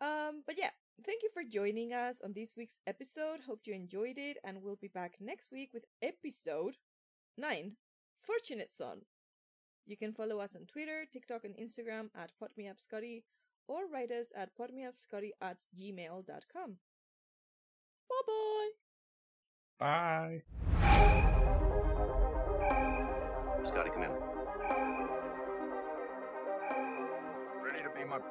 Um, 0.00 0.42
but 0.46 0.57
yeah, 0.59 0.70
thank 1.04 1.22
you 1.22 1.30
for 1.32 1.42
joining 1.44 1.92
us 1.92 2.20
on 2.24 2.32
this 2.34 2.54
week's 2.57 2.76
episode. 2.86 3.40
Hope 3.46 3.61
you 3.64 3.74
enjoyed 3.74 4.18
it, 4.18 4.36
and 4.44 4.62
we'll 4.62 4.76
be 4.80 4.88
back 4.88 5.14
next 5.20 5.50
week 5.52 5.70
with 5.72 5.84
episode 6.02 6.76
nine, 7.36 7.72
Fortunate 8.22 8.72
Son. 8.72 9.02
You 9.87 9.97
can 9.97 10.12
follow 10.12 10.41
us 10.41 10.57
on 10.57 10.66
Twitter, 10.66 11.07
TikTok, 11.12 11.45
and 11.45 11.55
Instagram 11.57 12.11
at 12.16 12.32
PodMeUpScotty, 12.43 13.22
or 13.68 13.87
write 13.87 14.11
us 14.11 14.32
at 14.37 14.51
podmeupscotty 14.59 15.30
at 15.41 15.59
gmail.com. 15.78 16.76
Bye 18.09 18.22
bye. 18.26 18.70
Bye. 19.78 20.43
Scotty, 23.64 23.91
come 23.91 24.03
in. 24.03 24.11
Ready 27.62 27.82
to 27.82 27.91
beam 27.97 28.12
up. 28.12 28.24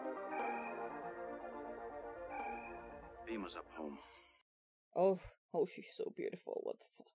Beam 3.25 3.45
us 3.45 3.55
up 3.55 3.65
home. 3.77 3.97
Oh, 4.95 5.19
oh, 5.53 5.65
she's 5.65 5.87
so 5.93 6.11
beautiful. 6.15 6.59
What 6.63 6.79
the 6.79 6.85
fuck? 6.97 7.14